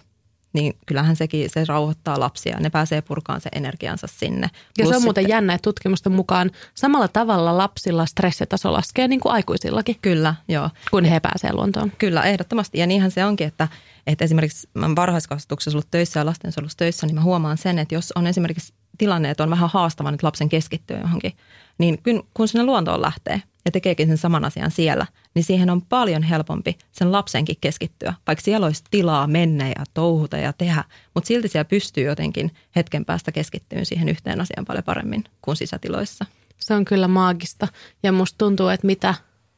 niin 0.53 0.77
kyllähän 0.85 1.15
sekin 1.15 1.49
se 1.49 1.65
rauhoittaa 1.67 2.19
lapsia. 2.19 2.59
Ne 2.59 2.69
pääsee 2.69 3.01
purkaan 3.01 3.41
se 3.41 3.49
energiansa 3.55 4.07
sinne. 4.07 4.49
Ja 4.77 4.83
Plus 4.83 4.89
se 4.89 4.95
on 4.95 5.01
muuten 5.01 5.23
sitten, 5.23 5.35
jännä, 5.35 5.53
että 5.53 5.63
tutkimusten 5.63 6.11
mukaan 6.11 6.51
samalla 6.75 7.07
tavalla 7.07 7.57
lapsilla 7.57 8.05
stressitaso 8.05 8.73
laskee 8.73 9.07
niin 9.07 9.19
kuin 9.19 9.33
aikuisillakin. 9.33 9.95
Kyllä, 10.01 10.35
joo. 10.47 10.69
Kun 10.91 11.05
he 11.05 11.19
pääsee 11.19 11.53
luontoon. 11.53 11.91
Kyllä, 11.97 12.23
ehdottomasti. 12.23 12.77
Ja 12.77 12.87
niinhän 12.87 13.11
se 13.11 13.25
onkin, 13.25 13.47
että, 13.47 13.67
että 14.07 14.25
esimerkiksi 14.25 14.69
mä 14.73 14.95
varhaiskasvatuksessa 14.95 15.77
ollut 15.77 15.91
töissä 15.91 16.19
ja 16.19 16.25
lastensuojelussa 16.25 16.77
töissä, 16.77 17.07
niin 17.07 17.15
mä 17.15 17.21
huomaan 17.21 17.57
sen, 17.57 17.79
että 17.79 17.95
jos 17.95 18.11
on 18.15 18.27
esimerkiksi 18.27 18.73
tilanne, 18.97 19.29
että 19.29 19.43
on 19.43 19.49
vähän 19.49 19.69
haastava 19.73 20.11
nyt 20.11 20.23
lapsen 20.23 20.49
keskittyä 20.49 20.99
johonkin, 20.99 21.33
niin 21.77 21.99
kun 22.33 22.47
sinne 22.47 22.65
luontoon 22.65 23.01
lähtee– 23.01 23.41
ja 23.67 23.71
tekeekin 23.71 24.07
sen 24.07 24.17
saman 24.17 24.45
asian 24.45 24.71
siellä, 24.71 25.07
niin 25.33 25.43
siihen 25.43 25.69
on 25.69 25.81
paljon 25.81 26.23
helpompi 26.23 26.77
sen 26.91 27.11
lapsenkin 27.11 27.55
keskittyä, 27.61 28.13
vaikka 28.27 28.43
siellä 28.43 28.65
olisi 28.65 28.83
tilaa 28.91 29.27
mennä 29.27 29.67
ja 29.67 29.83
touhuta 29.93 30.37
ja 30.37 30.53
tehdä, 30.53 30.83
mutta 31.13 31.27
silti 31.27 31.47
siellä 31.47 31.65
pystyy 31.65 32.05
jotenkin 32.05 32.51
hetken 32.75 33.05
päästä 33.05 33.31
keskittyyn 33.31 33.85
siihen 33.85 34.09
yhteen 34.09 34.41
asiaan 34.41 34.65
paljon 34.65 34.83
paremmin 34.83 35.23
kuin 35.41 35.57
sisätiloissa. 35.57 36.25
Se 36.59 36.73
on 36.73 36.85
kyllä 36.85 37.07
maagista 37.07 37.67
ja 38.03 38.11
musta 38.11 38.37
tuntuu, 38.37 38.67
että 38.67 38.87
mitä 38.87 39.13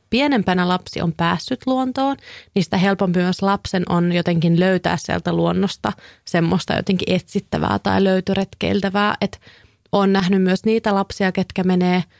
pienempänä 0.10 0.68
lapsi 0.68 1.02
on 1.02 1.14
päässyt 1.14 1.62
luontoon, 1.66 2.18
niin 2.56 2.64
sitä 2.64 2.78
helpompi 2.78 3.20
myös 3.20 3.42
lapsen 3.42 3.84
on 3.90 4.12
jotenkin 4.12 4.60
löytää 4.60 4.98
sieltä 4.98 5.34
luonnosta 5.34 5.94
semmoista 6.26 6.74
jotenkin 6.74 7.16
etsittävää 7.16 7.80
tai 7.80 8.04
löytöretkeiltävää. 8.04 9.16
Että 9.22 9.38
on 9.92 10.14
nähnyt 10.14 10.42
myös 10.42 10.66
niitä 10.66 10.96
lapsia, 10.96 11.32
ketkä 11.32 11.64
menee– 11.64 12.04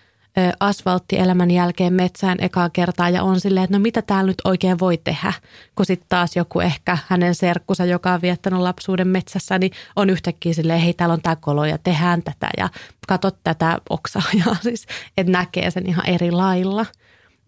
asfalttielämän 0.60 1.52
jälkeen 1.52 1.94
metsään 1.94 2.38
ekaa 2.42 2.70
kertaa 2.70 3.10
ja 3.10 3.24
on 3.24 3.40
silleen, 3.40 3.64
että 3.64 3.78
no 3.78 3.82
mitä 3.82 4.02
täällä 4.02 4.30
nyt 4.30 4.42
oikein 4.44 4.80
voi 4.80 4.98
tehdä, 4.98 5.34
kun 5.76 5.86
sitten 5.86 6.10
taas 6.10 6.36
joku 6.36 6.60
ehkä 6.60 6.98
hänen 7.08 7.36
serkkusa, 7.36 7.86
joka 7.86 8.14
on 8.14 8.22
viettänyt 8.22 8.60
lapsuuden 8.60 9.08
metsässä, 9.08 9.60
niin 9.60 9.72
on 9.96 10.10
yhtäkkiä 10.10 10.54
silleen, 10.54 10.80
hei 10.80 10.94
täällä 10.94 11.14
on 11.14 11.22
tämä 11.22 11.36
kolo 11.36 11.66
ja 11.66 11.78
tehdään 11.78 12.24
tätä 12.24 12.50
ja 12.58 12.70
katsot 13.08 13.38
tätä 13.44 13.78
oksaa 13.90 14.24
ja 14.46 14.56
siis, 14.62 14.86
että 15.18 15.32
näkee 15.32 15.72
sen 15.72 15.90
ihan 15.90 16.06
eri 16.06 16.32
lailla. 16.32 16.86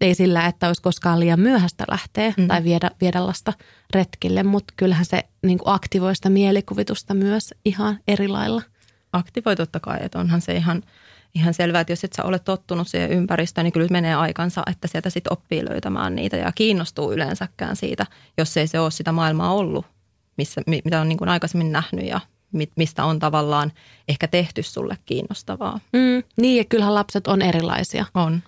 Ei 0.00 0.14
sillä, 0.14 0.46
että 0.46 0.66
olisi 0.66 0.82
koskaan 0.82 1.20
liian 1.20 1.40
myöhäistä 1.40 1.84
lähteä 1.90 2.34
mm. 2.36 2.48
tai 2.48 2.64
viedä, 2.64 2.90
viedä 3.00 3.26
lasta 3.26 3.52
retkille, 3.94 4.42
mutta 4.42 4.74
kyllähän 4.76 5.04
se 5.04 5.24
niin 5.42 5.58
kuin 5.58 5.74
aktivoi 5.74 6.16
sitä 6.16 6.30
mielikuvitusta 6.30 7.14
myös 7.14 7.54
ihan 7.64 7.98
eri 8.08 8.28
lailla. 8.28 8.62
Aktivoi 9.12 9.56
totta 9.56 9.80
kai, 9.80 9.98
että 10.02 10.18
onhan 10.18 10.40
se 10.40 10.56
ihan– 10.56 10.82
ihan 11.34 11.54
selvää, 11.54 11.80
että 11.80 11.92
jos 11.92 12.04
et 12.04 12.12
sä 12.12 12.24
ole 12.24 12.38
tottunut 12.38 12.88
siihen 12.88 13.10
ympäristöön, 13.10 13.64
niin 13.64 13.72
kyllä 13.72 13.88
menee 13.90 14.14
aikansa, 14.14 14.62
että 14.70 14.88
sieltä 14.88 15.10
sitten 15.10 15.32
oppii 15.32 15.64
löytämään 15.68 16.14
niitä 16.14 16.36
ja 16.36 16.52
kiinnostuu 16.52 17.12
yleensäkään 17.12 17.76
siitä, 17.76 18.06
jos 18.38 18.56
ei 18.56 18.66
se 18.66 18.80
ole 18.80 18.90
sitä 18.90 19.12
maailmaa 19.12 19.54
ollut, 19.54 19.86
missä, 20.36 20.60
mitä 20.66 21.00
on 21.00 21.08
niin 21.08 21.18
kuin 21.18 21.28
aikaisemmin 21.28 21.72
nähnyt 21.72 22.06
ja 22.06 22.20
mistä 22.76 23.04
on 23.04 23.18
tavallaan 23.18 23.72
ehkä 24.08 24.28
tehty 24.28 24.62
sulle 24.62 24.98
kiinnostavaa. 25.06 25.80
Mm, 25.92 26.22
niin 26.36 26.58
ja 26.58 26.64
kyllähän 26.64 26.94
lapset 26.94 27.26
on 27.26 27.42
erilaisia. 27.42 28.06
On. 28.14 28.42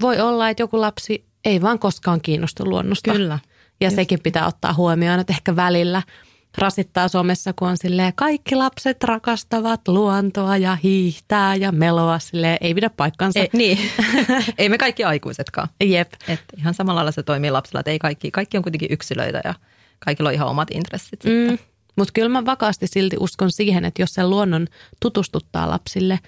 Voi 0.00 0.20
olla, 0.20 0.48
että 0.48 0.62
joku 0.62 0.80
lapsi 0.80 1.24
ei 1.44 1.62
vaan 1.62 1.78
koskaan 1.78 2.20
kiinnostu 2.20 2.64
luonnosta. 2.64 3.12
Kyllä. 3.12 3.38
Ja 3.80 3.86
Just. 3.86 3.96
sekin 3.96 4.20
pitää 4.22 4.46
ottaa 4.46 4.74
huomioon, 4.74 5.20
että 5.20 5.32
ehkä 5.32 5.56
välillä– 5.56 6.02
rasittaa 6.58 7.08
somessa, 7.08 7.52
kun 7.52 7.68
on 7.68 7.76
silleen, 7.76 8.12
kaikki 8.16 8.54
lapset 8.54 9.04
rakastavat 9.04 9.88
luontoa 9.88 10.56
ja 10.56 10.76
hiihtää 10.76 11.54
ja 11.54 11.72
meloa, 11.72 12.18
silleen, 12.18 12.58
ei 12.60 12.74
pidä 12.74 12.90
paikkansa. 12.90 13.38
Ei, 13.38 13.50
niin, 13.52 13.78
ei 14.58 14.68
me 14.68 14.78
kaikki 14.78 15.04
aikuisetkaan. 15.04 15.68
Jep. 15.84 16.12
Et 16.28 16.40
ihan 16.56 16.74
samalla 16.74 16.98
lailla 16.98 17.12
se 17.12 17.22
toimii 17.22 17.50
lapsilla, 17.50 17.80
että 17.80 17.90
ei 17.90 17.98
kaikki, 17.98 18.30
kaikki 18.30 18.56
on 18.56 18.62
kuitenkin 18.62 18.92
yksilöitä 18.92 19.40
ja 19.44 19.54
kaikilla 19.98 20.28
on 20.28 20.34
ihan 20.34 20.48
omat 20.48 20.70
intressit 20.70 21.24
mm. 21.24 21.58
Mutta 21.96 22.12
kyllä 22.12 22.28
mä 22.28 22.46
vakaasti 22.46 22.86
silti 22.86 23.16
uskon 23.20 23.52
siihen, 23.52 23.84
että 23.84 24.02
jos 24.02 24.14
se 24.14 24.26
luonnon 24.26 24.66
tutustuttaa 25.00 25.70
lapsille, 25.70 26.18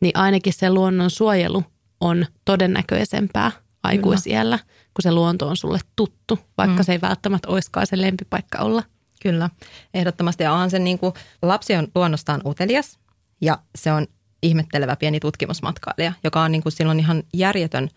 niin 0.00 0.12
ainakin 0.18 0.52
se 0.52 0.70
luonnon 0.70 1.10
suojelu 1.10 1.64
on 2.00 2.26
todennäköisempää 2.44 3.52
aikuisiellä, 3.82 4.58
kun 4.66 5.02
se 5.02 5.12
luonto 5.12 5.48
on 5.48 5.56
sulle 5.56 5.80
tuttu, 5.96 6.38
vaikka 6.58 6.76
mm. 6.76 6.84
se 6.84 6.92
ei 6.92 7.00
välttämättä 7.00 7.48
olisikaan 7.48 7.86
se 7.86 8.00
lempipaikka 8.00 8.58
olla. 8.58 8.82
Kyllä, 9.24 9.50
ehdottomasti. 9.94 10.42
Ja 10.42 10.52
onhan 10.52 10.70
se 10.70 10.78
niin 10.78 10.98
kuin, 10.98 11.14
lapsi 11.42 11.74
on 11.74 11.88
luonnostaan 11.94 12.40
utelias 12.46 12.98
ja 13.40 13.58
se 13.74 13.92
on 13.92 14.06
ihmettelevä 14.42 14.96
pieni 14.96 15.20
tutkimusmatkailija, 15.20 16.12
joka 16.24 16.42
on 16.42 16.52
niin 16.52 16.62
kuin 16.62 16.72
silloin 16.72 17.00
ihan 17.00 17.22
järjetön 17.34 17.88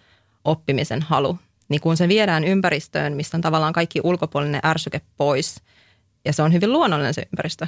oppimisen 0.43 1.01
halu. 1.01 1.39
Niin 1.69 1.81
kun 1.81 1.97
se 1.97 2.07
viedään 2.07 2.43
ympäristöön, 2.43 3.13
mistä 3.13 3.37
on 3.37 3.41
tavallaan 3.41 3.73
kaikki 3.73 4.01
ulkopuolinen 4.03 4.61
ärsyke 4.65 5.01
pois 5.17 5.61
ja 6.25 6.33
se 6.33 6.41
on 6.41 6.53
hyvin 6.53 6.73
luonnollinen 6.73 7.13
se 7.13 7.27
ympäristö, 7.33 7.67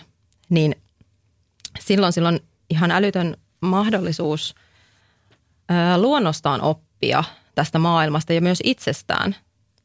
niin 0.49 0.75
silloin 1.79 2.13
silloin 2.13 2.39
ihan 2.69 2.91
älytön 2.91 3.37
mahdollisuus 3.61 4.55
ää, 5.69 5.97
luonnostaan 5.97 6.61
oppia 6.61 7.23
tästä 7.55 7.79
maailmasta 7.79 8.33
ja 8.33 8.41
myös 8.41 8.59
itsestään 8.63 9.35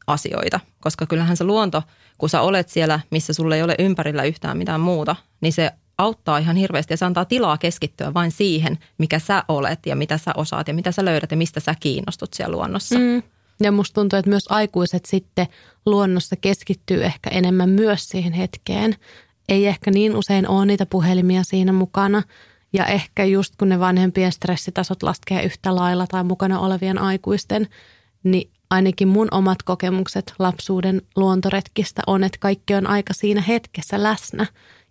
asioita, 0.07 0.59
koska 0.79 1.05
kyllähän 1.05 1.37
se 1.37 1.43
luonto– 1.43 1.83
kun 2.17 2.29
sä 2.29 2.41
olet 2.41 2.69
siellä, 2.69 2.99
missä 3.11 3.33
sulle 3.33 3.55
ei 3.55 3.63
ole 3.63 3.75
ympärillä 3.79 4.23
yhtään 4.23 4.57
mitään 4.57 4.81
muuta, 4.81 5.15
niin 5.41 5.53
se 5.53 5.71
auttaa 5.97 6.37
ihan 6.37 6.55
hirveästi 6.55 6.93
ja 6.93 6.97
se 6.97 7.05
antaa 7.05 7.25
tilaa 7.25 7.57
keskittyä 7.57 8.13
vain 8.13 8.31
siihen, 8.31 8.77
mikä 8.97 9.19
sä 9.19 9.43
olet 9.47 9.85
ja 9.85 9.95
mitä 9.95 10.17
sä 10.17 10.31
osaat 10.37 10.67
ja 10.67 10.73
mitä 10.73 10.91
sä 10.91 11.05
löydät 11.05 11.31
ja 11.31 11.37
mistä 11.37 11.59
sä 11.59 11.75
kiinnostut 11.79 12.33
siellä 12.33 12.55
luonnossa. 12.55 12.99
Mm. 12.99 13.23
Ja 13.63 13.71
musta 13.71 13.93
tuntuu, 13.93 14.19
että 14.19 14.29
myös 14.29 14.45
aikuiset 14.49 15.05
sitten 15.05 15.47
luonnossa 15.85 16.35
keskittyy 16.35 17.03
ehkä 17.03 17.29
enemmän 17.29 17.69
myös 17.69 18.09
siihen 18.09 18.33
hetkeen. 18.33 18.95
Ei 19.49 19.67
ehkä 19.67 19.91
niin 19.91 20.15
usein 20.15 20.47
ole 20.47 20.65
niitä 20.65 20.85
puhelimia 20.85 21.43
siinä 21.43 21.73
mukana. 21.73 22.23
Ja 22.73 22.85
ehkä 22.85 23.25
just 23.25 23.53
kun 23.55 23.69
ne 23.69 23.79
vanhempien 23.79 24.31
stressitasot 24.31 25.03
laskee 25.03 25.43
yhtä 25.43 25.75
lailla 25.75 26.07
tai 26.07 26.23
mukana 26.23 26.59
olevien 26.59 26.97
aikuisten, 26.97 27.67
niin 28.23 28.51
ainakin 28.69 29.07
mun 29.07 29.27
omat 29.31 29.63
kokemukset 29.63 30.33
lapsuuden 30.39 31.01
luontoretkistä 31.15 32.01
on, 32.07 32.23
että 32.23 32.37
kaikki 32.41 32.75
on 32.75 32.87
aika 32.87 33.13
siinä 33.13 33.41
hetkessä 33.41 34.03
läsnä 34.03 34.45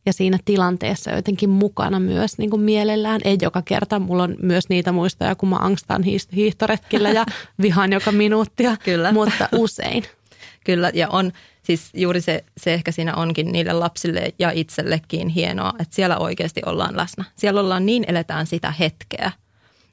ja 0.06 0.12
siinä 0.12 0.38
tilanteessa 0.44 1.10
jotenkin 1.10 1.50
mukana 1.50 2.00
myös 2.00 2.38
niin 2.38 2.50
kuin 2.50 2.62
mielellään. 2.62 3.20
Ei 3.24 3.38
joka 3.42 3.62
kerta, 3.62 3.98
mulla 3.98 4.22
on 4.22 4.36
myös 4.42 4.68
niitä 4.68 4.92
muistoja, 4.92 5.34
kun 5.34 5.48
mä 5.48 5.56
angstan 5.56 6.02
hiihtoretkillä 6.36 7.10
ja 7.10 7.26
vihan 7.62 7.92
joka 7.92 8.12
minuuttia, 8.12 8.76
Kyllä. 8.84 9.12
mutta 9.12 9.48
usein. 9.52 10.04
Kyllä, 10.66 10.90
ja 10.94 11.08
on 11.08 11.32
siis 11.62 11.90
juuri 11.94 12.20
se, 12.20 12.44
se 12.56 12.74
ehkä 12.74 12.92
siinä 12.92 13.14
onkin 13.14 13.52
niille 13.52 13.72
lapsille 13.72 14.34
ja 14.38 14.50
itsellekin 14.50 15.28
hienoa, 15.28 15.72
että 15.78 15.94
siellä 15.94 16.18
oikeasti 16.18 16.60
ollaan 16.66 16.96
läsnä. 16.96 17.24
Siellä 17.36 17.60
ollaan 17.60 17.86
niin, 17.86 18.04
eletään 18.08 18.46
sitä 18.46 18.70
hetkeä, 18.70 19.32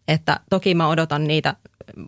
että 0.08 0.40
toki 0.50 0.76
mä 0.76 0.88
odotan 0.88 1.24
niitä 1.24 1.56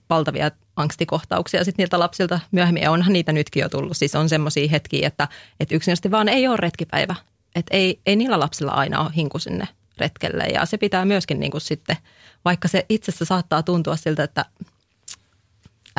valtavia 0.09 0.51
angstikohtauksia 0.75 1.63
sitten 1.63 1.83
niiltä 1.83 1.99
lapsilta 1.99 2.39
myöhemmin. 2.51 2.83
Ja 2.83 2.91
onhan 2.91 3.13
niitä 3.13 3.31
nytkin 3.31 3.61
jo 3.61 3.69
tullut. 3.69 3.97
Siis 3.97 4.15
on 4.15 4.29
semmoisia 4.29 4.69
hetkiä, 4.69 5.07
että, 5.07 5.27
että 5.59 5.75
yksinkertaisesti 5.75 6.11
vaan 6.11 6.29
ei 6.29 6.47
ole 6.47 6.57
retkipäivä. 6.57 7.15
Että 7.55 7.77
ei, 7.77 7.99
ei 8.05 8.15
niillä 8.15 8.39
lapsilla 8.39 8.71
aina 8.71 9.01
ole 9.01 9.11
hinku 9.15 9.39
sinne 9.39 9.67
retkelle. 9.97 10.43
Ja 10.43 10.65
se 10.65 10.77
pitää 10.77 11.05
myöskin 11.05 11.39
niin 11.39 11.51
kuin 11.51 11.61
sitten, 11.61 11.97
vaikka 12.45 12.67
se 12.67 12.85
itsessä 12.89 13.25
saattaa 13.25 13.63
tuntua 13.63 13.95
siltä, 13.95 14.23
että 14.23 14.45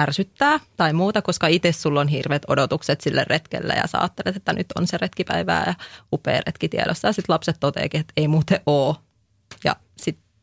ärsyttää 0.01 0.61
tai 0.77 0.93
muuta, 0.93 1.23
koska 1.23 1.47
itse 1.47 1.73
sulla 1.73 2.01
on 2.01 2.09
hirveät 2.09 2.43
odotukset 2.49 3.01
sille 3.01 3.25
retkelle 3.29 3.73
ja 3.75 3.87
sä 3.87 3.99
ajattelet, 3.99 4.37
että 4.37 4.53
nyt 4.53 4.67
on 4.79 4.87
se 4.87 4.99
retkipäivää 4.99 5.65
ja 5.67 5.75
upea 6.13 6.41
retki 6.47 6.69
tiedossa. 6.69 7.09
Ja 7.09 7.13
sitten 7.13 7.33
lapset 7.33 7.57
toteekin, 7.61 8.01
että 8.01 8.13
ei 8.17 8.29
muuten 8.29 8.61
ole. 8.67 8.97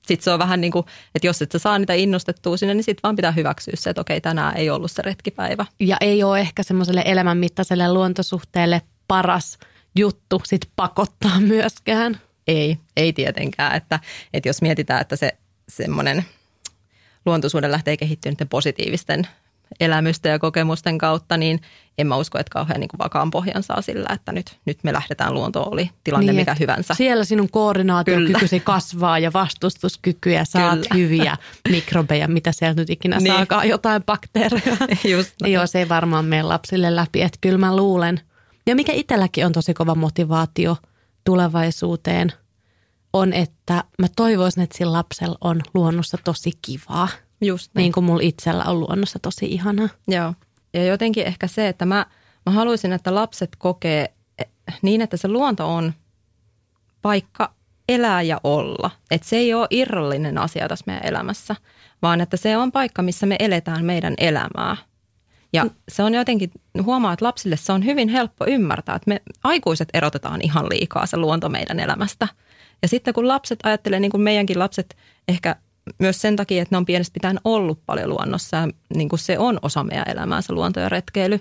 Sitten 0.07 0.23
se 0.23 0.31
on 0.31 0.39
vähän 0.39 0.61
niin 0.61 0.71
kuin, 0.71 0.85
että 1.15 1.27
jos 1.27 1.41
et 1.41 1.51
sä 1.51 1.59
saa 1.59 1.79
niitä 1.79 1.93
innostettua 1.93 2.57
sinne, 2.57 2.73
niin 2.73 2.83
sitten 2.83 3.03
vaan 3.03 3.15
pitää 3.15 3.31
hyväksyä 3.31 3.73
se, 3.77 3.89
että 3.89 4.01
okei, 4.01 4.21
tänään 4.21 4.57
ei 4.57 4.69
ollut 4.69 4.91
se 4.91 5.01
retkipäivä. 5.01 5.65
Ja 5.79 5.97
ei 6.01 6.23
ole 6.23 6.39
ehkä 6.39 6.63
semmoiselle 6.63 7.03
elämänmittaiselle 7.05 7.93
luontosuhteelle 7.93 8.81
paras 9.07 9.57
juttu 9.95 10.41
sit 10.45 10.69
pakottaa 10.75 11.39
myöskään. 11.39 12.21
Ei, 12.47 12.77
ei 12.97 13.13
tietenkään. 13.13 13.75
Että, 13.75 13.99
että 14.33 14.49
jos 14.49 14.61
mietitään, 14.61 15.01
että 15.01 15.15
se 15.15 15.31
semmoinen 15.69 16.25
luontosuhde 17.25 17.71
lähtee 17.71 17.97
kehittynyt 17.97 18.39
positiivisten 18.49 19.27
elämystä 19.79 20.29
ja 20.29 20.39
kokemusten 20.39 20.97
kautta, 20.97 21.37
niin 21.37 21.61
en 21.97 22.07
mä 22.07 22.15
usko, 22.15 22.39
että 22.39 22.53
kauhean 22.53 22.79
niin 22.79 22.87
kuin 22.87 22.97
vakaan 22.97 23.31
pohjan 23.31 23.63
saa 23.63 23.81
sillä, 23.81 24.09
että 24.13 24.31
nyt, 24.31 24.57
nyt 24.65 24.83
me 24.83 24.93
lähdetään 24.93 25.33
luontoon, 25.33 25.73
oli 25.73 25.89
tilanne 26.03 26.31
niin, 26.31 26.41
mikä 26.41 26.55
hyvänsä. 26.59 26.93
Siellä 26.93 27.23
sinun 27.23 27.49
koordinaatiokykysi 27.49 28.59
Kyllä. 28.59 28.65
kasvaa 28.65 29.19
ja 29.19 29.33
vastustuskyky 29.33 30.31
ja 30.31 30.45
saat 30.45 30.79
Kyllä. 30.79 30.95
hyviä 30.95 31.37
mikrobeja, 31.69 32.27
mitä 32.27 32.51
sieltä 32.51 32.81
nyt 32.81 32.89
ikinä 32.89 33.17
niin. 33.17 33.33
saakaan, 33.33 33.69
jotain 33.69 34.03
bakteereja. 34.03 34.77
Just 35.11 35.33
Joo, 35.45 35.67
se 35.67 35.79
ei 35.79 35.89
varmaan 35.89 36.25
mene 36.25 36.43
lapsille 36.43 36.95
läpi, 36.95 37.21
että 37.21 37.37
kyllä 37.41 37.57
mä 37.57 37.75
luulen. 37.75 38.19
Ja 38.65 38.75
mikä 38.75 38.91
itselläkin 38.93 39.45
on 39.45 39.51
tosi 39.51 39.73
kova 39.73 39.95
motivaatio 39.95 40.77
tulevaisuuteen, 41.23 42.31
on, 43.13 43.33
että 43.33 43.83
mä 43.99 44.07
toivoisin, 44.15 44.63
että 44.63 44.77
sillä 44.77 44.93
lapsella 44.93 45.37
on 45.41 45.61
luonnossa 45.73 46.17
tosi 46.23 46.51
kivaa. 46.61 47.07
Just 47.41 47.71
niin. 47.75 47.81
niin 47.81 47.91
kuin 47.91 48.03
mulla 48.03 48.21
itsellä 48.23 48.63
on 48.63 48.79
luonnossa 48.79 49.19
tosi 49.19 49.45
ihana. 49.45 49.89
Joo. 50.07 50.33
Ja 50.73 50.85
jotenkin 50.85 51.25
ehkä 51.25 51.47
se, 51.47 51.67
että 51.67 51.85
mä, 51.85 52.05
mä 52.45 52.51
haluaisin, 52.51 52.93
että 52.93 53.15
lapset 53.15 53.49
kokee 53.57 54.13
eh, 54.37 54.47
niin, 54.81 55.01
että 55.01 55.17
se 55.17 55.27
luonto 55.27 55.75
on 55.75 55.93
paikka 57.01 57.53
elää 57.89 58.21
ja 58.21 58.41
olla. 58.43 58.91
Että 59.11 59.27
se 59.27 59.35
ei 59.35 59.53
ole 59.53 59.67
irrallinen 59.69 60.37
asia 60.37 60.67
tässä 60.67 60.83
meidän 60.87 61.05
elämässä, 61.05 61.55
vaan 62.01 62.21
että 62.21 62.37
se 62.37 62.57
on 62.57 62.71
paikka, 62.71 63.01
missä 63.01 63.25
me 63.25 63.35
eletään 63.39 63.85
meidän 63.85 64.13
elämää. 64.17 64.77
Ja 65.53 65.65
se 65.89 66.03
on 66.03 66.13
jotenkin, 66.13 66.51
huomaa, 66.83 67.13
että 67.13 67.25
lapsille 67.25 67.57
se 67.57 67.71
on 67.71 67.85
hyvin 67.85 68.09
helppo 68.09 68.45
ymmärtää, 68.47 68.95
että 68.95 69.09
me 69.09 69.21
aikuiset 69.43 69.89
erotetaan 69.93 70.41
ihan 70.41 70.65
liikaa 70.65 71.05
se 71.05 71.17
luonto 71.17 71.49
meidän 71.49 71.79
elämästä. 71.79 72.27
Ja 72.81 72.87
sitten 72.87 73.13
kun 73.13 73.27
lapset 73.27 73.59
ajattelee, 73.63 73.99
niin 73.99 74.11
kuin 74.11 74.21
meidänkin 74.21 74.59
lapset 74.59 74.97
ehkä 75.27 75.55
myös 75.99 76.21
sen 76.21 76.35
takia, 76.35 76.61
että 76.61 76.75
ne 76.75 76.77
on 76.77 76.85
pienestä 76.85 77.13
pitäen 77.13 77.39
ollut 77.43 77.85
paljon 77.85 78.09
luonnossa 78.09 78.57
ja 78.57 78.67
niin 78.95 79.09
kuin 79.09 79.19
se 79.19 79.39
on 79.39 79.59
osa 79.61 79.83
meidän 79.83 80.09
elämää, 80.09 80.41
se 80.41 80.53
luonto 80.53 80.79
ja 80.79 80.89
retkeily, 80.89 81.39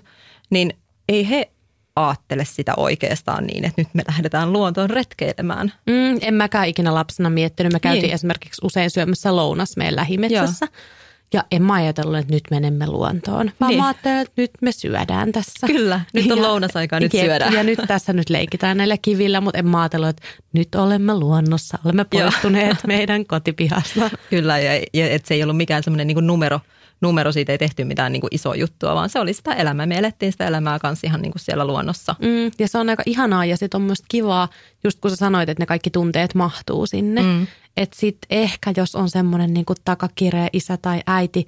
niin 0.49 0.73
ei 1.09 1.29
he 1.29 1.51
aattele 1.95 2.45
sitä 2.45 2.73
oikeastaan 2.77 3.47
niin, 3.47 3.65
että 3.65 3.81
nyt 3.81 3.87
me 3.93 4.03
lähdetään 4.07 4.53
luontoon 4.53 4.89
retkeilemään. 4.89 5.73
Mm, 5.85 6.17
en 6.21 6.33
mäkään 6.33 6.67
ikinä 6.67 6.93
lapsena 6.93 7.29
miettinyt. 7.29 7.73
Me 7.73 7.79
käytiin 7.79 8.03
niin. 8.03 8.13
esimerkiksi 8.13 8.61
usein 8.63 8.89
syömässä 8.89 9.35
lounas 9.35 9.77
meidän 9.77 9.95
lähimetsässä. 9.95 10.67
Joo. 10.71 11.00
Ja 11.33 11.43
en 11.51 11.63
mä 11.63 11.73
ajatellut, 11.73 12.17
että 12.17 12.33
nyt 12.33 12.43
menemme 12.51 12.87
luontoon, 12.87 13.51
vaan 13.61 13.69
Niin. 13.69 13.79
mä 13.79 13.87
ajattelin, 13.87 14.17
että 14.17 14.33
nyt 14.37 14.51
me 14.61 14.71
syödään 14.71 15.31
tässä. 15.31 15.67
Kyllä, 15.67 16.01
nyt 16.13 16.31
on 16.31 16.37
Ja- 16.37 16.43
lounasaikaa, 16.43 16.99
nyt 16.99 17.13
Jep, 17.13 17.25
syödään. 17.25 17.53
Ja 17.53 17.63
nyt 17.63 17.79
tässä 17.87 18.13
nyt 18.13 18.29
leikitään 18.29 18.77
näillä 18.77 18.97
kivillä, 19.01 19.41
mutta 19.41 19.59
en 19.59 19.67
mä 19.67 19.81
ajatellut, 19.81 20.09
että 20.09 20.21
nyt 20.53 20.75
olemme 20.75 21.13
luonnossa, 21.19 21.77
olemme 21.85 22.05
poistuneet 22.05 22.77
meidän 22.87 23.25
kotipihasta. 23.25 24.09
Kyllä, 24.29 24.59
ja, 24.59 24.81
ja 24.93 25.09
että 25.09 25.27
se 25.27 25.33
ei 25.33 25.43
ollut 25.43 25.57
mikään 25.57 25.83
semmoinen 25.83 26.07
niin 26.07 26.27
numero, 26.27 26.59
numero, 27.01 27.31
siitä 27.31 27.51
ei 27.51 27.57
tehty 27.57 27.83
mitään 27.83 28.11
niin 28.11 28.21
kuin 28.21 28.35
isoa 28.35 28.55
juttua, 28.55 28.95
vaan 28.95 29.09
se 29.09 29.19
oli 29.19 29.33
sitä 29.33 29.53
elämää. 29.53 29.85
Me 29.85 29.97
elettiin 29.97 30.31
sitä 30.31 30.47
elämää 30.47 30.79
kanssa 30.79 31.07
ihan 31.07 31.21
niin 31.21 31.31
kuin 31.31 31.41
siellä 31.41 31.65
luonnossa. 31.65 32.15
Mm, 32.19 32.51
ja 32.59 32.67
se 32.67 32.77
on 32.77 32.89
aika 32.89 33.03
ihanaa 33.05 33.45
ja 33.45 33.57
sitten 33.57 33.77
on 33.81 33.85
myös 33.85 34.03
kivaa, 34.07 34.47
just 34.83 34.99
kun 34.99 35.11
sä 35.11 35.15
sanoit, 35.15 35.49
että 35.49 35.61
ne 35.61 35.65
kaikki 35.65 35.89
tunteet 35.89 36.35
mahtuu 36.35 36.85
sinne. 36.85 37.21
Mm. 37.21 37.47
Että 37.77 37.97
sitten 37.99 38.27
ehkä 38.29 38.73
jos 38.77 38.95
on 38.95 39.09
semmoinen 39.09 39.53
niin 39.53 39.65
takakireä 39.85 40.47
isä 40.53 40.77
tai 40.77 41.01
äiti 41.07 41.45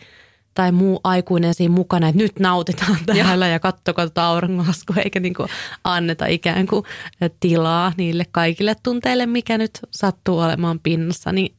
tai 0.53 0.71
muu 0.71 0.99
aikuinen 1.03 1.53
siinä 1.53 1.73
mukana, 1.73 2.07
että 2.07 2.21
nyt 2.21 2.39
nautitaan 2.39 2.97
täällä 3.05 3.47
ja 3.47 3.59
kattokaa 3.59 4.05
tuota 4.05 4.27
auringonlaskua, 4.27 4.95
eikä 5.03 5.19
niin 5.19 5.33
kuin 5.33 5.49
anneta 5.83 6.25
ikään 6.25 6.67
kuin 6.67 6.83
tilaa 7.39 7.93
niille 7.97 8.25
kaikille 8.31 8.75
tunteille, 8.83 9.25
mikä 9.25 9.57
nyt 9.57 9.79
sattuu 9.91 10.39
olemaan 10.39 10.79
pinnassa, 10.79 11.31
niin 11.31 11.55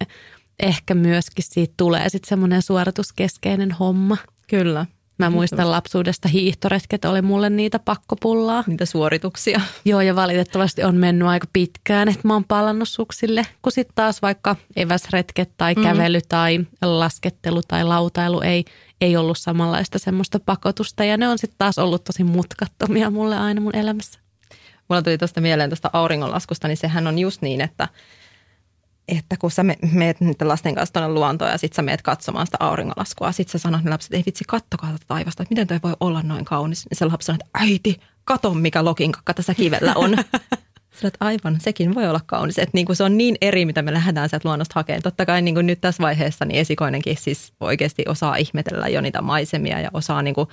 ehkä 0.61 0.95
myöskin 0.95 1.45
siitä 1.49 1.75
tulee 1.77 2.09
sitten 2.09 2.29
semmoinen 2.29 2.63
suorituskeskeinen 2.63 3.73
homma. 3.73 4.17
Kyllä. 4.49 4.87
Mä 5.19 5.31
muistan 5.31 5.71
lapsuudesta 5.71 6.29
hiihtoretket 6.29 7.05
oli 7.05 7.23
mulle 7.23 7.51
niitä 7.51 7.79
pakkopullaa. 7.79 8.65
Niitä 8.67 8.87
suorituksia. 8.87 9.61
Joo, 9.85 10.01
ja 10.01 10.17
valitettavasti 10.17 10.85
on 10.85 10.97
mennyt 10.97 11.29
aika 11.29 11.47
pitkään, 11.53 12.09
että 12.09 12.29
mä 12.29 12.33
oon 12.33 12.45
palannut 12.45 12.89
suksille. 12.89 13.47
Kun 13.63 13.73
sitten 13.73 13.95
taas 13.95 14.23
vaikka 14.23 14.57
eväsretket 14.77 15.51
tai 15.57 15.75
kävely 15.75 16.21
tai 16.29 16.67
laskettelu 16.83 17.61
tai 17.69 17.85
lautailu 17.85 18.41
ei, 18.41 18.65
ei 19.01 19.17
ollut 19.17 19.39
samanlaista 19.39 19.99
semmoista 19.99 20.41
pakotusta. 20.41 21.05
Ja 21.05 21.17
ne 21.17 21.29
on 21.29 21.39
sitten 21.39 21.59
taas 21.59 21.79
ollut 21.79 22.05
tosi 22.05 22.25
mutkattomia 22.25 23.11
mulle 23.11 23.39
aina 23.39 23.61
mun 23.61 23.77
elämässä. 23.77 24.21
Mulla 24.89 25.03
tuli 25.03 25.19
tuosta 25.19 25.41
mieleen 25.41 25.71
tuosta 25.71 25.91
auringonlaskusta, 25.93 26.69
niin 26.69 26.77
sehän 26.77 27.07
on 27.07 27.19
just 27.19 27.43
niin, 27.43 27.61
että, 27.61 27.89
että 29.09 29.37
kun 29.39 29.51
sä 29.51 29.63
me, 29.63 29.77
meet 29.93 30.21
niiden 30.21 30.49
lasten 30.49 30.75
kanssa 30.75 30.93
tuonne 30.93 31.09
luontoon 31.09 31.51
ja 31.51 31.59
sit 31.59 31.73
sä 31.73 31.83
meet 31.83 32.03
katsomaan 32.03 32.47
sitä 32.47 32.57
auringonlaskua, 32.61 33.33
sit 33.33 33.49
sä 33.49 33.59
sanot 33.59 33.83
ne 33.83 33.91
lapset, 33.91 34.15
ei 34.15 34.23
vitsi, 34.27 34.45
kattokaa 34.49 34.93
tätä 34.93 35.05
taivasta, 35.09 35.43
että 35.43 35.53
miten 35.53 35.67
toi 35.67 35.81
voi 35.83 35.97
olla 36.01 36.23
noin 36.23 36.45
kaunis. 36.45 36.87
Niin 36.91 36.99
se 36.99 37.05
lapsi 37.05 37.27
sanoo, 37.27 37.39
että 37.41 37.59
äiti, 37.65 38.01
kato 38.25 38.55
mikä 38.55 38.85
lokinkakka 38.85 39.35
tässä 39.35 39.55
kivellä 39.55 39.93
on. 39.97 40.17
Sä 40.95 41.01
olet 41.03 41.17
aivan, 41.21 41.61
sekin 41.61 41.95
voi 41.95 42.09
olla 42.09 42.21
kaunis. 42.27 42.59
Että 42.59 42.71
niin 42.75 42.87
kuin 42.87 42.97
se 42.97 43.05
on 43.05 43.19
niin 43.19 43.37
eri, 43.41 43.67
mitä 43.67 43.83
me 43.83 43.93
lähdetään 43.93 44.29
sieltä 44.29 44.49
luonnosta 44.49 44.73
hakemaan. 44.75 45.03
Totta 45.03 45.27
kai 45.27 45.43
niin 45.43 45.55
kuin 45.55 45.67
nyt 45.67 45.81
tässä 45.81 46.03
vaiheessa 46.03 46.45
niin 46.45 46.61
esikoinenkin 46.61 47.17
siis 47.17 47.53
oikeasti 47.61 48.05
osaa 48.09 48.37
ihmetellä 48.37 48.89
jo 48.89 49.01
niitä 49.01 49.23
maisemia 49.23 49.81
ja 49.81 49.91
osaa 49.93 50.23
niin 50.23 50.35
kuin 50.35 50.49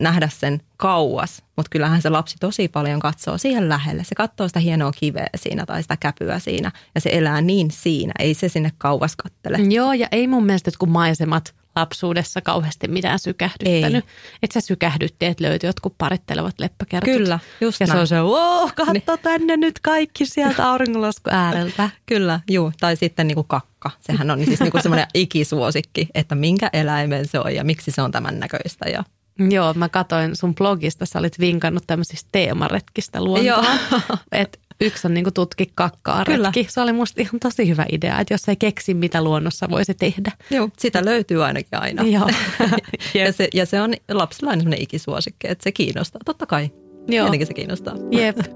nähdä 0.00 0.28
sen 0.28 0.60
kauas. 0.76 1.42
Mutta 1.56 1.70
kyllähän 1.70 2.02
se 2.02 2.10
lapsi 2.10 2.36
tosi 2.40 2.68
paljon 2.68 3.00
katsoo 3.00 3.38
siihen 3.38 3.68
lähelle. 3.68 4.04
Se 4.04 4.14
katsoo 4.14 4.48
sitä 4.48 4.60
hienoa 4.60 4.92
kiveä 4.92 5.26
siinä 5.34 5.66
tai 5.66 5.82
sitä 5.82 5.96
käpyä 5.96 6.38
siinä 6.38 6.72
ja 6.94 7.00
se 7.00 7.10
elää 7.12 7.40
niin 7.40 7.70
siinä. 7.70 8.12
Ei 8.18 8.34
se 8.34 8.48
sinne 8.48 8.72
kauas 8.78 9.16
kattele. 9.16 9.58
Joo, 9.58 9.92
ja 9.92 10.08
ei 10.12 10.26
mun 10.26 10.44
mielestä 10.46 10.70
kun 10.78 10.88
maisemat 10.90 11.54
lapsuudessa 11.76 12.40
kauheasti 12.40 12.88
mitään 12.88 13.18
sykähdyttänyt. 13.18 14.04
Että 14.42 14.60
sä 14.60 14.66
sykähdytti, 14.66 15.26
että 15.26 15.44
löytyi 15.44 15.68
jotkut 15.68 15.94
parittelevat 15.98 16.54
leppäkertut. 16.60 17.14
Kyllä, 17.14 17.38
just 17.60 17.80
Ja 17.80 17.86
se 17.86 17.92
näin. 17.92 18.00
on 18.00 18.06
se, 18.06 18.20
wow, 18.22 18.68
katso 18.76 18.92
Niin. 18.92 19.02
tänne 19.22 19.56
nyt 19.56 19.78
kaikki 19.80 20.26
sieltä 20.26 20.70
auringonlasku 20.70 21.30
ääreltä. 21.32 21.90
Kyllä, 22.06 22.40
juu. 22.50 22.72
Tai 22.80 22.96
sitten 22.96 23.26
niin 23.26 23.34
kuin 23.34 23.46
kakka. 23.48 23.90
Sehän 24.00 24.30
on 24.30 24.44
siis 24.44 24.60
niin 24.60 24.70
kuin 24.72 24.82
semmoinen 24.82 25.06
ikisuosikki, 25.14 26.08
että 26.14 26.34
minkä 26.34 26.70
eläimen 26.72 27.28
se 27.28 27.38
on 27.38 27.54
ja 27.54 27.64
miksi 27.64 27.90
se 27.90 28.02
on 28.02 28.10
tämän 28.12 28.40
näköistä. 28.40 28.88
Ja 28.88 29.04
Joo, 29.50 29.74
mä 29.74 29.88
katoin 29.88 30.36
sun 30.36 30.54
blogista, 30.54 31.06
sä 31.06 31.18
olit 31.18 31.40
vinkannut 31.40 31.84
tämmöisistä 31.86 32.28
teemaretkistä 32.32 33.24
luontoon. 33.24 33.66
että 34.32 34.58
yksi 34.80 35.06
on 35.06 35.14
niinku 35.14 35.30
tutki 35.30 35.70
kakkaa 35.74 36.24
Kyllä. 36.24 36.48
retki. 36.48 36.66
Se 36.70 36.80
oli 36.80 36.92
musta 36.92 37.20
ihan 37.20 37.40
tosi 37.40 37.68
hyvä 37.68 37.86
idea, 37.92 38.20
että 38.20 38.34
jos 38.34 38.48
ei 38.48 38.56
keksi, 38.56 38.94
mitä 38.94 39.22
luonnossa 39.22 39.70
voisi 39.70 39.94
tehdä. 39.94 40.32
Joo, 40.50 40.68
sitä 40.78 41.04
löytyy 41.04 41.44
ainakin 41.44 41.78
aina. 41.78 42.02
Joo. 42.02 42.30
ja, 43.14 43.32
se, 43.32 43.48
ja 43.54 43.66
se 43.66 43.80
on 43.80 43.94
lapsilla 44.10 44.50
aina 44.50 44.60
semmoinen 44.60 44.82
ikisuosikki, 44.82 45.48
että 45.48 45.64
se 45.64 45.72
kiinnostaa. 45.72 46.20
Totta 46.24 46.46
kai. 46.46 46.70
Joo. 47.08 47.24
Tietenkin 47.24 47.46
se 47.46 47.54
kiinnostaa. 47.54 47.94
Jep. 48.10 48.36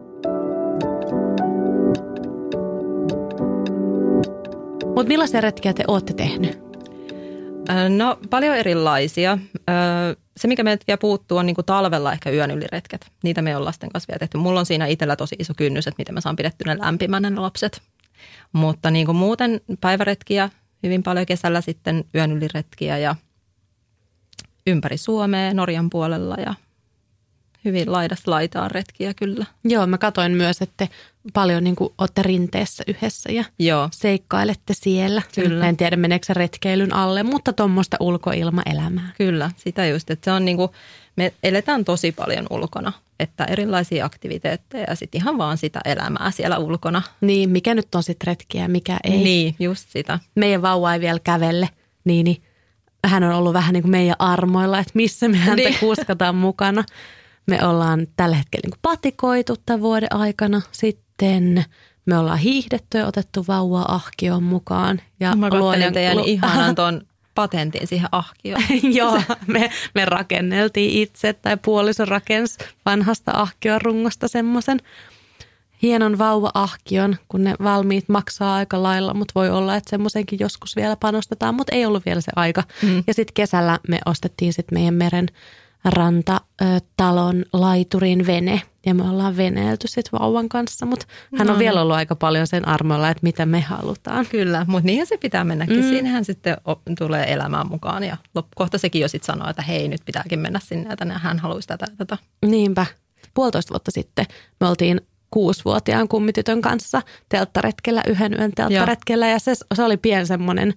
Mutta 4.94 5.09
millaisia 5.09 5.40
retkiä 5.40 5.72
te 5.72 5.85
olette 5.88 6.12
tehnyt? 6.12 6.63
No 7.88 8.18
paljon 8.31 8.57
erilaisia. 8.57 9.38
Se, 10.37 10.48
mikä 10.48 10.62
meiltä 10.62 10.85
vielä 10.87 10.98
puuttuu, 10.98 11.38
on 11.38 11.46
niin 11.46 11.55
kuin 11.55 11.64
talvella 11.64 12.12
ehkä 12.12 12.31
yön 12.31 12.50
yliretket. 12.50 13.07
Niitä 13.22 13.42
me 13.42 13.57
on 13.57 13.64
lasten 13.64 13.90
kanssa 13.90 14.09
vielä 14.09 14.18
tehty. 14.18 14.38
Mulla 14.38 14.61
on 14.61 14.66
siinä 14.66 14.87
itsellä 14.87 15.16
tosi 15.16 15.37
iso 15.38 15.53
kynnys, 15.57 15.87
että 15.87 16.00
miten 16.00 16.14
mä 16.14 16.20
saan 16.20 16.37
pidetty 16.37 16.64
ne 16.64 16.79
lämpimänä 16.79 17.31
ne 17.31 17.40
lapset. 17.40 17.83
Mutta 18.53 18.90
niin 18.90 19.07
kuin 19.07 19.16
muuten 19.16 19.61
päiväretkiä, 19.81 20.50
hyvin 20.83 21.03
paljon 21.03 21.27
kesällä 21.27 21.61
sitten 21.61 22.05
yön 22.14 22.33
yliretkiä 22.33 22.98
ja 22.98 23.14
ympäri 24.66 24.96
Suomea, 24.96 25.55
Norjan 25.55 25.90
puolella 25.90 26.35
ja 26.35 26.55
hyvin 27.64 27.92
laidasta 27.92 28.31
laitaan 28.31 28.70
retkiä 28.70 29.14
kyllä. 29.14 29.46
Joo, 29.64 29.87
mä 29.87 29.98
katoin 29.98 30.33
myös, 30.33 30.62
että 30.62 30.88
paljon 31.33 31.64
niin 31.64 31.77
olette 31.98 32.22
rinteessä 32.22 32.85
yhdessä 32.87 33.33
ja 33.33 33.44
Joo, 33.59 33.88
seikkailette 33.92 34.74
siellä. 34.74 35.22
Kyllä. 35.35 35.64
Mä 35.64 35.68
en 35.68 35.77
tiedä, 35.77 35.96
meneekö 35.96 36.27
se 36.27 36.35
retkeilyn 36.35 36.94
alle, 36.94 37.22
mutta 37.22 37.53
tuommoista 37.53 37.96
ulkoilmaelämää. 38.00 39.12
Kyllä, 39.18 39.50
sitä 39.57 39.87
just, 39.87 40.11
että 40.11 40.24
se 40.24 40.33
on 40.33 40.44
niin 40.44 40.57
kuin, 40.57 40.70
me 41.16 41.33
eletään 41.42 41.85
tosi 41.85 42.12
paljon 42.12 42.46
ulkona, 42.50 42.92
että 43.20 43.44
erilaisia 43.44 44.05
aktiviteetteja 44.05 44.85
ja 44.88 44.94
sitten 44.94 45.20
ihan 45.20 45.38
vaan 45.38 45.59
sitä 45.59 45.81
elämää 45.85 46.31
siellä 46.31 46.59
ulkona. 46.59 47.03
Niin, 47.20 47.50
mikä 47.50 47.74
nyt 47.74 47.94
on 47.94 48.03
sitten 48.03 48.27
retkiä 48.27 48.62
ja 48.62 48.68
mikä 48.68 48.96
ei. 49.05 49.11
Niin, 49.11 49.57
just 49.59 49.88
sitä. 49.88 50.18
Meidän 50.35 50.62
vauva 50.62 50.94
ei 50.94 51.00
vielä 51.00 51.18
kävelle, 51.24 51.68
niin, 52.05 52.24
niin 52.24 52.42
hän 53.07 53.24
on 53.24 53.33
ollut 53.33 53.53
vähän 53.53 53.72
niin 53.72 53.83
kuin 53.83 53.90
meidän 53.90 54.16
armoilla, 54.18 54.79
että 54.79 54.92
missä 54.94 55.29
me 55.29 55.37
häntä 55.37 55.68
niin. 55.68 55.79
kuskataan 55.81 56.35
mukana. 56.35 56.85
Me 57.46 57.66
ollaan 57.66 58.07
tällä 58.16 58.37
hetkellä 58.37 58.68
niin 58.68 58.78
patikoitu 58.83 59.57
tämän 59.66 59.80
vuoden 59.80 60.14
aikana. 60.14 60.62
Sitten 60.72 61.64
me 62.07 62.18
ollaan 62.18 62.38
hiihdetty 62.38 62.98
ja 62.98 63.07
otettu 63.07 63.44
vauva 63.48 63.85
ahkioon 63.88 64.42
mukaan. 64.42 65.00
Ja 65.20 65.37
Mä 65.37 65.50
katselin 65.50 65.92
teidän 65.92 66.16
lu- 66.16 66.24
ihanan 66.26 66.74
tuon 66.85 67.00
patentin 67.35 67.87
siihen 67.87 68.09
ahkioon. 68.12 68.62
Joo, 68.98 69.22
me, 69.46 69.70
me 69.94 70.04
rakenneltiin 70.04 71.02
itse 71.02 71.33
tai 71.33 71.57
puoliso 71.64 72.04
rakensi 72.04 72.59
vanhasta 72.87 73.33
ahkion 73.35 73.80
rungosta 73.80 74.28
semmoisen 74.28 74.80
hienon 75.83 76.18
vauva-ahkion, 76.18 77.16
kun 77.28 77.44
ne 77.44 77.54
valmiit 77.62 78.09
maksaa 78.09 78.54
aika 78.54 78.83
lailla, 78.83 79.14
mutta 79.14 79.33
voi 79.35 79.50
olla, 79.50 79.76
että 79.76 79.90
semmoisenkin 79.90 80.38
joskus 80.38 80.76
vielä 80.76 80.96
panostetaan, 80.96 81.54
mutta 81.54 81.74
ei 81.74 81.87
ollut 81.87 82.07
vielä 82.07 82.20
se 82.20 82.33
aika. 82.37 82.62
Mm. 82.83 83.04
Ja 83.07 83.14
sitten 83.14 83.35
kesällä 83.35 83.78
me 83.88 83.98
ostettiin 84.07 84.52
sitten 84.52 84.78
meidän 84.78 84.94
meren 84.94 85.28
rantatalon 85.85 87.44
laiturin 87.53 88.27
vene 88.27 88.62
ja 88.87 88.94
me 88.94 89.03
ollaan 89.11 89.37
veneelty 89.37 89.88
sitten 89.88 90.20
vauvan 90.20 90.49
kanssa, 90.49 90.87
mutta 90.87 91.07
hän 91.38 91.47
No 91.47 91.53
on 91.53 91.59
niin. 91.59 91.64
vielä 91.64 91.83
ollut 91.83 91.97
aika 91.97 92.16
paljon 92.16 92.47
sen 92.47 92.68
armoilla, 92.68 93.11
että 93.11 93.20
mitä 93.23 93.47
me 93.47 93.61
halutaan. 93.61 94.27
Kyllä, 94.27 94.64
mutta 94.68 94.87
niinhän 94.87 95.07
se 95.07 95.16
pitää 95.16 95.44
mennäkin. 95.44 95.77
Mm. 95.77 95.88
Siinähän 95.88 96.25
sitten 96.25 96.57
tulee 96.99 97.33
elämään 97.33 97.68
mukaan 97.68 98.05
ja 98.05 98.16
kohta 98.55 98.79
sekin 98.79 99.03
jo 99.03 99.09
sitten 99.09 99.27
sanoo, 99.27 99.51
että 99.51 99.62
hei 99.62 99.88
nyt 99.88 100.01
pitääkin 100.05 100.38
mennä 100.38 100.61
sinne 100.62 100.90
ja 100.90 100.97
tänne 100.97 101.14
hän 101.14 101.38
haluaisi 101.38 101.68
tätä 101.68 101.87
tätä. 101.99 102.18
Niinpä. 102.47 102.87
Puolitoista 103.35 103.70
vuotta 103.70 103.90
sitten 103.90 104.27
me 104.61 104.68
oltiin 104.68 105.01
kuusivuotiaan 105.31 106.09
kummitytön 106.09 106.61
kanssa 106.62 107.03
telttaretkellä, 107.29 108.03
yhden 108.09 108.35
yön 108.38 108.53
telttaretkellä 108.53 109.29
ja 109.29 109.38
se, 109.38 109.55
se 109.75 109.83
oli 109.83 109.97
pien 109.97 110.27
semmoinen 110.27 110.75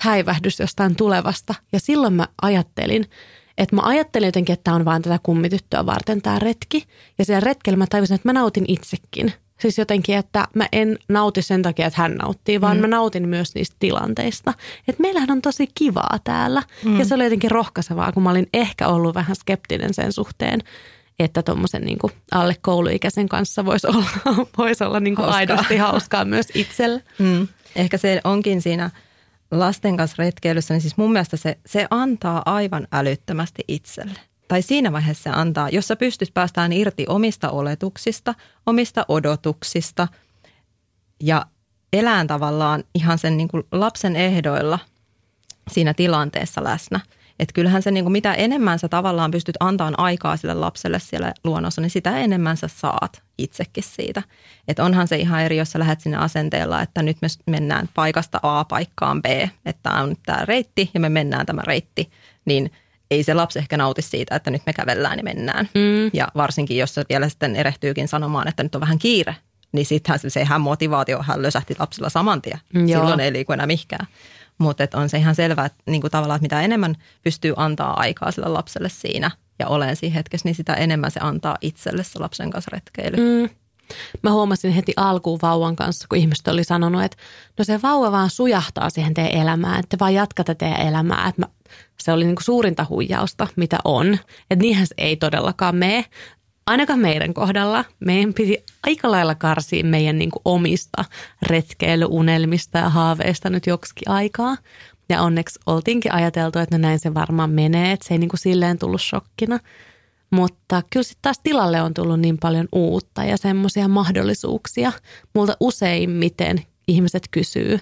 häivähdys 0.00 0.60
jostain 0.60 0.96
tulevasta. 0.96 1.54
Ja 1.72 1.80
silloin 1.80 2.12
mä 2.12 2.28
ajattelin, 2.42 3.06
että 3.58 3.76
mä 3.76 3.82
ajattelin 3.84 4.26
jotenkin, 4.26 4.52
että 4.52 4.64
tämä 4.64 4.74
on 4.74 4.84
vaan 4.84 5.02
tätä 5.02 5.18
kummityttöä 5.22 5.86
varten 5.86 6.22
tämä 6.22 6.38
retki. 6.38 6.84
Ja 7.18 7.24
siellä 7.24 7.40
retkellä 7.40 7.76
mä 7.76 7.86
tajusin, 7.90 8.14
että 8.14 8.28
mä 8.28 8.32
nautin 8.32 8.64
itsekin. 8.68 9.32
Siis 9.60 9.78
jotenkin, 9.78 10.16
että 10.16 10.48
mä 10.54 10.66
en 10.72 10.98
nauti 11.08 11.42
sen 11.42 11.62
takia, 11.62 11.86
että 11.86 12.02
hän 12.02 12.14
nauttii, 12.14 12.60
vaan 12.60 12.76
mm. 12.76 12.80
mä 12.80 12.86
nautin 12.86 13.28
myös 13.28 13.54
niistä 13.54 13.76
tilanteista. 13.78 14.54
Että 14.88 15.02
meillähän 15.02 15.30
on 15.30 15.42
tosi 15.42 15.68
kivaa 15.74 16.18
täällä. 16.24 16.62
Mm. 16.84 16.98
Ja 16.98 17.04
se 17.04 17.14
oli 17.14 17.24
jotenkin 17.24 17.50
rohkaisevaa, 17.50 18.12
kun 18.12 18.22
mä 18.22 18.30
olin 18.30 18.48
ehkä 18.52 18.88
ollut 18.88 19.14
vähän 19.14 19.36
skeptinen 19.36 19.94
sen 19.94 20.12
suhteen, 20.12 20.60
että 21.18 21.42
tuommoisen 21.42 21.82
niin 21.82 21.98
alle 22.32 22.56
kouluikäisen 22.60 23.28
kanssa 23.28 23.64
voisi 23.64 23.86
olla, 23.86 24.06
vois 24.58 24.82
olla 24.82 25.00
niin 25.00 25.16
kuin 25.16 25.24
Hauskaa. 25.24 25.38
aidosti 25.38 25.76
hauskaa 25.76 26.24
myös 26.24 26.46
itsellä. 26.54 27.00
Mm. 27.18 27.48
Ehkä 27.76 27.98
se 27.98 28.20
onkin 28.24 28.62
siinä 28.62 28.90
lasten 29.50 29.96
kanssa 29.96 30.14
retkeilyssä, 30.18 30.74
niin 30.74 30.80
siis 30.80 30.96
mun 30.96 31.12
mielestä 31.12 31.36
se, 31.36 31.58
se 31.66 31.86
antaa 31.90 32.42
aivan 32.46 32.88
älyttömästi 32.92 33.64
itselle. 33.68 34.20
Tai 34.48 34.62
siinä 34.62 34.92
vaiheessa 34.92 35.22
se 35.22 35.30
antaa, 35.30 35.68
jos 35.68 35.88
sä 35.88 35.96
pystyt 35.96 36.30
päästään 36.34 36.72
irti 36.72 37.06
omista 37.08 37.50
oletuksista, 37.50 38.34
omista 38.66 39.04
odotuksista 39.08 40.08
ja 41.20 41.46
elään 41.92 42.26
tavallaan 42.26 42.84
ihan 42.94 43.18
sen 43.18 43.36
niin 43.36 43.48
kuin 43.48 43.62
lapsen 43.72 44.16
ehdoilla 44.16 44.78
siinä 45.70 45.94
tilanteessa 45.94 46.64
läsnä, 46.64 47.00
Että 47.38 47.52
kyllähän 47.52 47.82
se 47.82 47.90
niin 47.90 48.04
kuin 48.04 48.12
mitä 48.12 48.34
enemmän 48.34 48.78
sä 48.78 48.88
tavallaan 48.88 49.30
pystyt 49.30 49.56
antamaan 49.60 49.98
aikaa 49.98 50.36
sille 50.36 50.54
lapselle 50.54 50.98
siellä 50.98 51.32
luonnossa, 51.44 51.80
niin 51.80 51.90
sitä 51.90 52.18
enemmän 52.18 52.56
sä 52.56 52.68
saat 52.68 53.22
itsekin 53.38 53.84
siitä. 53.84 54.22
Että 54.68 54.84
onhan 54.84 55.08
se 55.08 55.16
ihan 55.16 55.42
eri, 55.42 55.56
jos 55.56 55.70
sä 55.70 55.78
lähdet 55.78 56.00
sinne 56.00 56.16
asenteella, 56.16 56.82
että 56.82 57.02
nyt 57.02 57.16
me 57.22 57.28
mennään 57.46 57.88
paikasta 57.94 58.40
A 58.42 58.64
paikkaan 58.64 59.22
B, 59.22 59.26
että 59.66 59.90
on 59.90 60.16
tämä 60.26 60.44
reitti 60.44 60.90
ja 60.94 61.00
me 61.00 61.08
mennään 61.08 61.46
tämä 61.46 61.62
reitti, 61.66 62.10
niin 62.44 62.70
ei 63.10 63.22
se 63.22 63.34
lapsi 63.34 63.58
ehkä 63.58 63.76
nauti 63.76 64.02
siitä, 64.02 64.36
että 64.36 64.50
nyt 64.50 64.62
me 64.66 64.72
kävellään 64.72 65.18
ja 65.18 65.24
mennään. 65.24 65.68
Mm. 65.74 66.10
Ja 66.12 66.28
varsinkin, 66.36 66.78
jos 66.78 66.94
se 66.94 67.04
vielä 67.08 67.28
sitten 67.28 67.56
erehtyykin 67.56 68.08
sanomaan, 68.08 68.48
että 68.48 68.62
nyt 68.62 68.74
on 68.74 68.80
vähän 68.80 68.98
kiire, 68.98 69.36
niin 69.72 69.86
sittenhän 69.86 70.18
se, 70.18 70.30
sehän 70.30 70.60
motivaatio 70.60 71.22
hän 71.22 71.42
lösähti 71.42 71.76
lapsilla 71.78 72.08
saman 72.08 72.42
tien. 72.42 72.58
Silloin 72.86 73.20
ei 73.20 73.32
liiku 73.32 73.52
enää 73.52 73.66
mihinkään. 73.66 74.06
Mutta 74.58 74.88
on 74.94 75.08
se 75.08 75.18
ihan 75.18 75.34
selvää, 75.34 75.66
että 75.66 75.82
niin 75.86 76.02
tavallaan, 76.10 76.36
että 76.36 76.44
mitä 76.44 76.60
enemmän 76.60 76.94
pystyy 77.22 77.54
antaa 77.56 78.00
aikaa 78.00 78.30
sille 78.30 78.48
lapselle 78.48 78.88
siinä 78.88 79.30
ja 79.58 79.68
olen 79.68 79.96
siinä 79.96 80.14
hetkessä, 80.14 80.48
niin 80.48 80.54
sitä 80.54 80.74
enemmän 80.74 81.10
se 81.10 81.20
antaa 81.22 81.56
itselle 81.60 82.04
se 82.04 82.18
lapsen 82.18 82.50
kanssa 82.50 82.70
retkeily. 82.72 83.16
Mm. 83.16 83.48
Mä 84.22 84.32
huomasin 84.32 84.72
heti 84.72 84.92
alkuun 84.96 85.38
vauvan 85.42 85.76
kanssa, 85.76 86.06
kun 86.08 86.18
ihmiset 86.18 86.48
oli 86.48 86.64
sanonut, 86.64 87.02
että 87.02 87.16
no 87.58 87.64
se 87.64 87.82
vauva 87.82 88.12
vaan 88.12 88.30
sujahtaa 88.30 88.90
siihen 88.90 89.14
teidän 89.14 89.42
elämään, 89.42 89.80
että 89.80 89.96
te 89.96 90.00
vaan 90.00 90.14
jatkatte 90.14 90.54
teidän 90.54 90.80
elämää. 90.80 91.28
Että 91.28 91.42
mä, 91.42 91.48
se 91.98 92.12
oli 92.12 92.24
niin 92.24 92.36
kuin 92.36 92.44
suurinta 92.44 92.86
huijausta, 92.88 93.46
mitä 93.56 93.78
on. 93.84 94.14
Että 94.50 94.62
niinhän 94.62 94.86
se 94.86 94.94
ei 94.98 95.16
todellakaan 95.16 95.76
mene 95.76 96.04
ainakaan 96.66 96.98
meidän 96.98 97.34
kohdalla 97.34 97.84
meidän 98.00 98.34
piti 98.34 98.64
aika 98.82 99.10
lailla 99.10 99.34
karsia 99.34 99.84
meidän 99.84 100.18
niin 100.18 100.30
kuin 100.30 100.42
omista 100.44 101.04
retkeilyunelmista 101.42 102.78
ja 102.78 102.88
haaveista 102.88 103.50
nyt 103.50 103.66
joksikin 103.66 104.10
aikaa. 104.10 104.56
Ja 105.08 105.22
onneksi 105.22 105.58
oltiinkin 105.66 106.14
ajateltu, 106.14 106.58
että 106.58 106.78
no 106.78 106.82
näin 106.82 106.98
se 106.98 107.14
varmaan 107.14 107.50
menee, 107.50 107.92
että 107.92 108.08
se 108.08 108.14
ei 108.14 108.18
niin 108.18 108.28
kuin 108.28 108.40
silleen 108.40 108.78
tullut 108.78 109.02
shokkina. 109.02 109.58
Mutta 110.30 110.82
kyllä 110.92 111.04
sitten 111.04 111.22
taas 111.22 111.40
tilalle 111.42 111.82
on 111.82 111.94
tullut 111.94 112.20
niin 112.20 112.38
paljon 112.38 112.68
uutta 112.72 113.24
ja 113.24 113.36
semmoisia 113.36 113.88
mahdollisuuksia. 113.88 114.92
Multa 115.34 115.56
useimmiten 115.60 116.62
ihmiset 116.88 117.28
kysyy, 117.30 117.78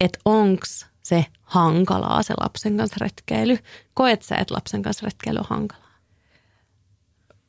että 0.00 0.18
onko 0.24 0.62
se 1.02 1.26
hankalaa 1.42 2.22
se 2.22 2.34
lapsen 2.40 2.76
kanssa 2.76 2.96
retkeily. 3.00 3.58
Koet 3.94 4.22
sä, 4.22 4.36
että 4.36 4.54
lapsen 4.54 4.82
kanssa 4.82 5.06
retkeily 5.06 5.38
on 5.38 5.46
hankalaa? 5.48 5.84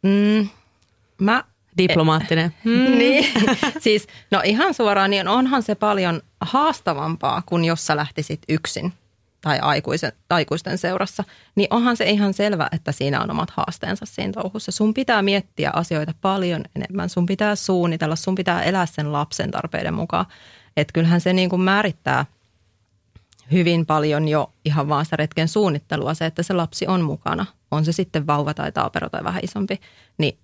Mm, 0.04 0.50
Mä 1.22 1.44
diplomaattinen. 1.78 2.54
Mm. 2.64 2.98
niin, 2.98 3.34
siis 3.80 4.08
no 4.32 4.42
ihan 4.44 4.74
suoraan, 4.74 5.10
niin 5.10 5.28
onhan 5.28 5.64
se 5.64 5.76
paljon 5.76 6.22
haastavampaa 6.42 7.42
kuin 7.46 7.66
jos 7.66 7.88
sä 7.88 7.96
lähtisit 7.96 8.42
yksin 8.50 8.94
tai 9.42 9.60
aikuisen, 9.60 10.12
aikuisten 10.30 10.78
seurassa, 10.78 11.24
niin 11.56 11.68
onhan 11.70 11.98
se 11.98 12.10
ihan 12.10 12.34
selvä, 12.34 12.68
että 12.72 12.92
siinä 12.92 13.22
on 13.22 13.32
omat 13.32 13.50
haasteensa 13.50 14.06
siinä 14.06 14.34
touhussa. 14.34 14.72
Sun 14.72 14.94
pitää 14.94 15.22
miettiä 15.22 15.72
asioita 15.74 16.14
paljon 16.22 16.64
enemmän, 16.76 17.10
sun 17.10 17.26
pitää 17.26 17.56
suunnitella, 17.56 18.16
sun 18.16 18.36
pitää 18.36 18.64
elää 18.64 18.86
sen 18.86 19.12
lapsen 19.12 19.52
tarpeiden 19.52 19.94
mukaan. 19.94 20.26
Että 20.78 20.94
kyllähän 20.94 21.22
se 21.22 21.34
niin 21.34 21.50
kuin 21.50 21.62
määrittää 21.62 22.26
hyvin 23.52 23.86
paljon 23.86 24.28
jo 24.28 24.54
ihan 24.66 24.90
vaan 24.90 25.06
sitä 25.06 25.16
retken 25.16 25.48
suunnittelua, 25.48 26.14
se, 26.14 26.26
että 26.26 26.44
se 26.44 26.54
lapsi 26.54 26.88
on 26.88 27.02
mukana. 27.02 27.46
On 27.72 27.86
se 27.86 27.92
sitten 27.92 28.28
vauva 28.28 28.54
tai 28.54 28.72
taapero 28.72 29.10
tai 29.10 29.24
vähän 29.24 29.44
isompi, 29.44 29.80
niin 30.18 30.38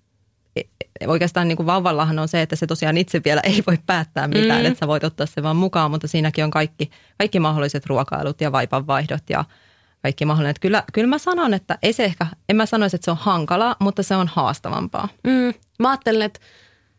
oikeastaan 1.06 1.48
niin 1.48 1.56
kuin 1.56 1.66
vauvallahan 1.66 2.18
on 2.18 2.28
se, 2.28 2.42
että 2.42 2.56
se 2.56 2.66
tosiaan 2.66 2.96
itse 2.96 3.20
vielä 3.24 3.40
ei 3.40 3.62
voi 3.66 3.78
päättää 3.86 4.28
mitään, 4.28 4.60
mm. 4.60 4.66
että 4.66 4.78
sä 4.78 4.86
voit 4.86 5.04
ottaa 5.04 5.26
se 5.26 5.42
vaan 5.42 5.56
mukaan, 5.56 5.90
mutta 5.90 6.08
siinäkin 6.08 6.44
on 6.44 6.50
kaikki, 6.50 6.90
kaikki 7.18 7.40
mahdolliset 7.40 7.86
ruokailut 7.86 8.40
ja 8.40 8.52
vaipanvaihdot 8.52 9.30
ja 9.30 9.44
kaikki 10.02 10.24
mahdollinen. 10.24 10.50
Että 10.50 10.60
kyllä, 10.60 10.84
kyllä 10.92 11.08
mä 11.08 11.18
sanon, 11.18 11.54
että 11.54 11.78
ei 11.82 11.92
se 11.92 12.04
ehkä, 12.04 12.26
en 12.48 12.56
mä 12.56 12.66
sanoisi, 12.66 12.96
että 12.96 13.04
se 13.04 13.10
on 13.10 13.16
hankalaa, 13.16 13.76
mutta 13.78 14.02
se 14.02 14.16
on 14.16 14.28
haastavampaa. 14.28 15.08
Mm. 15.24 15.54
Mä 15.78 15.90
ajattelen, 15.90 16.22
että 16.22 16.40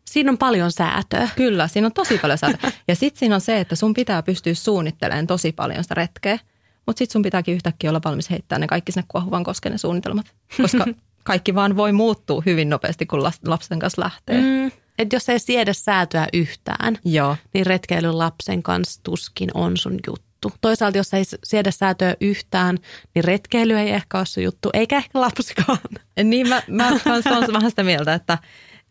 siinä 0.04 0.30
on 0.30 0.38
paljon 0.38 0.72
säätöä. 0.72 1.28
Kyllä, 1.36 1.68
siinä 1.68 1.86
on 1.86 1.92
tosi 1.92 2.18
paljon 2.18 2.38
säätöä. 2.38 2.72
Ja 2.88 2.94
sitten 2.94 3.18
siinä 3.18 3.34
on 3.34 3.40
se, 3.40 3.60
että 3.60 3.76
sun 3.76 3.94
pitää 3.94 4.22
pystyä 4.22 4.54
suunnittelemaan 4.54 5.26
tosi 5.26 5.52
paljon 5.52 5.84
sitä 5.84 5.94
retkeä, 5.94 6.38
mutta 6.86 6.98
sitten 6.98 7.12
sun 7.12 7.22
pitääkin 7.22 7.54
yhtäkkiä 7.54 7.90
olla 7.90 8.00
valmis 8.04 8.30
heittämään 8.30 8.60
ne 8.60 8.66
kaikki 8.66 8.92
sinne 8.92 9.06
kuohuvan 9.08 9.44
kosken 9.44 9.72
ne 9.72 9.78
suunnitelmat. 9.78 10.26
Koska 10.62 10.84
kaikki 11.24 11.54
vaan 11.54 11.76
voi 11.76 11.92
muuttua 11.92 12.42
hyvin 12.46 12.68
nopeasti, 12.68 13.06
kun 13.06 13.22
lapsen 13.46 13.78
kanssa 13.78 14.02
lähtee. 14.02 14.40
Mm. 14.40 14.70
Et 14.98 15.12
jos 15.12 15.28
ei 15.28 15.38
siedä 15.38 15.72
säätöä 15.72 16.26
yhtään, 16.32 16.98
Joo. 17.04 17.36
niin 17.54 17.66
retkeily 17.66 18.12
lapsen 18.12 18.62
kanssa 18.62 19.00
tuskin 19.02 19.50
on 19.54 19.76
sun 19.76 19.98
juttu. 20.06 20.52
Toisaalta 20.60 20.98
jos 20.98 21.14
ei 21.14 21.24
siedä 21.44 21.70
säätöä 21.70 22.16
yhtään, 22.20 22.78
niin 23.14 23.24
retkeily 23.24 23.78
ei 23.78 23.90
ehkä 23.90 24.18
ole 24.18 24.26
sun 24.26 24.42
juttu, 24.42 24.70
eikä 24.72 24.96
ehkä 24.96 25.20
lapsikaan. 25.20 25.78
Niin 26.24 26.48
mä, 26.48 26.62
mä 26.68 26.88
olen 27.06 27.52
vähän 27.52 27.70
sitä 27.70 27.82
mieltä, 27.82 28.14
että, 28.14 28.38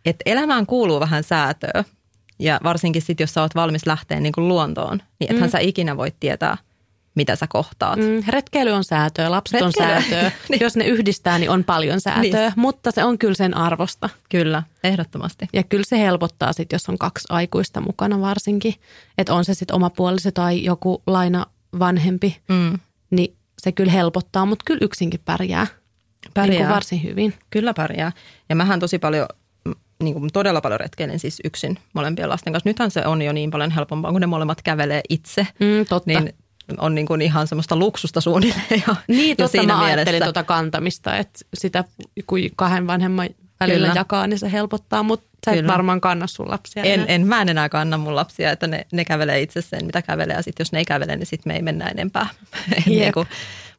että 0.05 0.23
elämään 0.25 0.65
kuuluu 0.65 0.99
vähän 0.99 1.23
säätöä. 1.23 1.83
Ja 2.39 2.59
varsinkin 2.63 3.01
sitten, 3.01 3.23
jos 3.23 3.33
sä 3.33 3.41
oot 3.41 3.55
valmis 3.55 3.85
lähteä 3.85 4.19
niin 4.19 4.33
kuin 4.33 4.47
luontoon, 4.47 5.01
niin 5.19 5.31
ethän 5.31 5.49
mm. 5.49 5.51
sä 5.51 5.59
ikinä 5.59 5.97
voi 5.97 6.11
tietää– 6.19 6.57
mitä 7.15 7.35
sä 7.35 7.47
kohtaat. 7.49 7.99
Mm, 7.99 8.23
retkeily 8.27 8.71
on 8.71 8.83
säätöä, 8.83 9.31
lapset 9.31 9.61
retkeily. 9.61 9.93
on 9.93 10.01
säätöä. 10.01 10.31
niin. 10.49 10.61
Jos 10.61 10.75
ne 10.75 10.85
yhdistää, 10.85 11.39
niin 11.39 11.49
on 11.49 11.63
paljon 11.63 12.01
säätöä, 12.01 12.21
niin. 12.21 12.53
mutta 12.55 12.91
se 12.91 13.03
on 13.03 13.17
kyllä 13.17 13.33
sen 13.33 13.57
arvosta. 13.57 14.09
Kyllä, 14.29 14.63
ehdottomasti. 14.83 15.47
Ja 15.53 15.63
kyllä 15.63 15.83
se 15.87 15.99
helpottaa 15.99 16.53
sitten, 16.53 16.75
jos 16.75 16.89
on 16.89 16.97
kaksi 16.97 17.27
aikuista 17.29 17.81
mukana 17.81 18.21
varsinkin. 18.21 18.73
Että 19.17 19.33
on 19.33 19.45
se 19.45 19.53
sitten 19.53 19.75
oma 19.75 19.89
puoliso 19.89 20.31
tai 20.31 20.63
joku 20.63 21.03
laina 21.07 21.45
vanhempi, 21.79 22.37
mm. 22.49 22.79
niin 23.09 23.35
se 23.61 23.71
kyllä 23.71 23.91
helpottaa, 23.91 24.45
mutta 24.45 24.63
kyllä 24.65 24.79
yksinkin 24.81 25.19
pärjää. 25.25 25.67
Pärjää. 26.33 26.59
Niin 26.59 26.73
varsin 26.73 27.03
hyvin. 27.03 27.33
Kyllä 27.49 27.73
pärjää. 27.73 28.11
Ja 28.49 28.55
mähän 28.55 28.79
tosi 28.79 28.99
paljon 28.99 29.27
niin 30.03 30.13
kuin 30.13 30.29
todella 30.33 30.61
paljon 30.61 30.79
retkeilen 30.79 31.19
siis 31.19 31.41
yksin 31.43 31.79
molempien 31.93 32.29
lasten 32.29 32.53
kanssa. 32.53 32.69
Nythän 32.69 32.91
se 32.91 33.05
on 33.05 33.21
jo 33.21 33.33
niin 33.33 33.51
paljon 33.51 33.71
helpompaa, 33.71 34.11
kun 34.11 34.21
ne 34.21 34.27
molemmat 34.27 34.61
kävelee 34.61 35.01
itse. 35.09 35.47
Mm, 35.59 35.85
totta. 35.89 36.07
Niin 36.07 36.33
on 36.77 36.95
niin 36.95 37.07
kuin 37.07 37.21
ihan 37.21 37.47
semmoista 37.47 37.75
luksusta 37.75 38.21
suunnilleen 38.21 38.83
jo, 38.87 38.95
Niin, 39.07 39.37
totta 39.37 39.51
siinä 39.51 39.73
mä 39.73 39.83
ajattelin 39.83 40.23
tuota 40.23 40.43
kantamista, 40.43 41.17
että 41.17 41.39
sitä 41.53 41.83
kun 42.27 42.39
kahden 42.55 42.87
vanhemman 42.87 43.29
välillä 43.59 43.87
Kyllä. 43.87 43.99
jakaa, 43.99 44.27
niin 44.27 44.39
se 44.39 44.51
helpottaa, 44.51 45.03
mutta 45.03 45.29
sä 45.45 45.51
et 45.51 45.57
Kyllä. 45.57 45.73
varmaan 45.73 46.01
kanna 46.01 46.27
sun 46.27 46.49
lapsia 46.49 46.83
en, 46.83 47.05
en, 47.07 47.27
mä 47.27 47.41
en 47.41 47.49
enää 47.49 47.69
kanna 47.69 47.97
mun 47.97 48.15
lapsia, 48.15 48.51
että 48.51 48.67
ne, 48.67 48.87
ne 48.91 49.05
kävelee 49.05 49.41
itse 49.41 49.61
sen, 49.61 49.85
mitä 49.85 50.01
kävelee, 50.01 50.35
ja 50.35 50.41
sitten 50.41 50.63
jos 50.63 50.71
ne 50.71 50.79
ei 50.79 50.85
kävele, 50.85 51.15
niin 51.15 51.27
sitten 51.27 51.49
me 51.53 51.55
ei 51.55 51.61
mennä 51.61 51.87
enempää. 51.87 52.27
niin 52.85 53.13
kuin, 53.13 53.27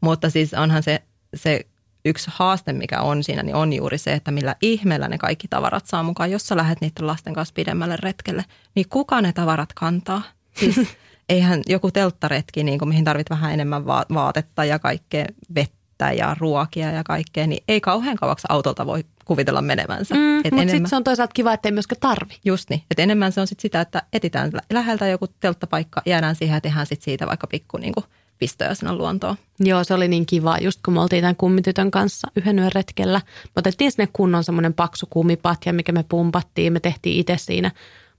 mutta 0.00 0.30
siis 0.30 0.54
onhan 0.54 0.82
se, 0.82 1.02
se 1.34 1.66
yksi 2.04 2.30
haaste, 2.34 2.72
mikä 2.72 3.00
on 3.00 3.24
siinä, 3.24 3.42
niin 3.42 3.56
on 3.56 3.72
juuri 3.72 3.98
se, 3.98 4.12
että 4.12 4.30
millä 4.30 4.56
ihmeellä 4.62 5.08
ne 5.08 5.18
kaikki 5.18 5.48
tavarat 5.48 5.86
saa 5.86 6.02
mukaan. 6.02 6.30
Jos 6.30 6.46
sä 6.46 6.56
lähdet 6.56 6.80
niiden 6.80 7.06
lasten 7.06 7.34
kanssa 7.34 7.54
pidemmälle 7.54 7.96
retkelle, 7.96 8.44
niin 8.74 8.88
kuka 8.88 9.20
ne 9.20 9.32
tavarat 9.32 9.72
kantaa? 9.72 10.22
Siis 10.54 10.76
eihän 11.28 11.60
joku 11.66 11.90
telttaretki, 11.90 12.64
niin 12.64 12.78
kuin, 12.78 12.88
mihin 12.88 13.04
tarvit 13.04 13.30
vähän 13.30 13.52
enemmän 13.52 13.87
vaatetta 13.87 14.64
ja 14.64 14.78
kaikkea 14.78 15.26
vettä 15.54 16.12
ja 16.12 16.37
ruokia 16.38 16.90
ja 16.90 17.04
kaikkea, 17.04 17.46
niin 17.46 17.64
ei 17.68 17.80
kauhean 17.80 18.16
kauaksi 18.16 18.46
autolta 18.48 18.87
voi 18.87 19.04
kuvitella 19.24 19.62
menevänsä. 19.62 20.14
Mm, 20.14 20.20
mutta 20.20 20.48
enemmän... 20.48 20.68
sitten 20.68 20.90
se 20.90 20.96
on 20.96 21.04
toisaalta 21.04 21.32
kiva, 21.32 21.52
että 21.52 21.68
ei 21.68 21.72
myöskään 21.72 22.00
tarvi. 22.00 22.34
Just 22.44 22.70
niin. 22.70 22.82
Et 22.90 22.98
enemmän 22.98 23.32
se 23.32 23.40
on 23.40 23.46
sit 23.46 23.60
sitä, 23.60 23.80
että 23.80 24.02
etitään 24.12 24.52
läheltä 24.72 25.06
joku 25.06 25.26
telttapaikka, 25.26 26.02
jäädään 26.06 26.37
siihen 26.37 26.54
ja 26.54 26.60
tehdään 26.60 26.87
sit 26.87 27.02
siitä 27.02 27.26
vaikka 27.26 27.46
pikku 27.46 27.76
niin 27.76 27.92
kuin 27.92 28.04
pistoja 28.38 28.74
sinne 28.74 28.92
luontoon. 28.92 29.37
Joo, 29.60 29.84
se 29.84 29.94
oli 29.94 30.08
niin 30.08 30.26
kiva, 30.26 30.58
just 30.58 30.80
kun 30.84 30.94
me 30.94 31.00
oltiin 31.00 31.22
tämän 31.22 31.37
kummitytön 31.37 31.90
kanssa 31.90 32.28
yhden 32.37 32.58
yön 32.58 32.72
retkellä. 32.74 33.20
Me 33.44 33.52
otettiin 33.56 33.92
sinne 33.92 34.08
kunnon 34.12 34.44
semmoinen 34.44 34.74
paksu 34.74 35.06
kumipatja, 35.10 35.72
mikä 35.72 35.92
me 35.92 36.04
pumpattiin. 36.08 36.72
Me 36.72 36.80
tehtiin 36.80 37.20
itse 37.20 37.37
siinä 37.38 37.70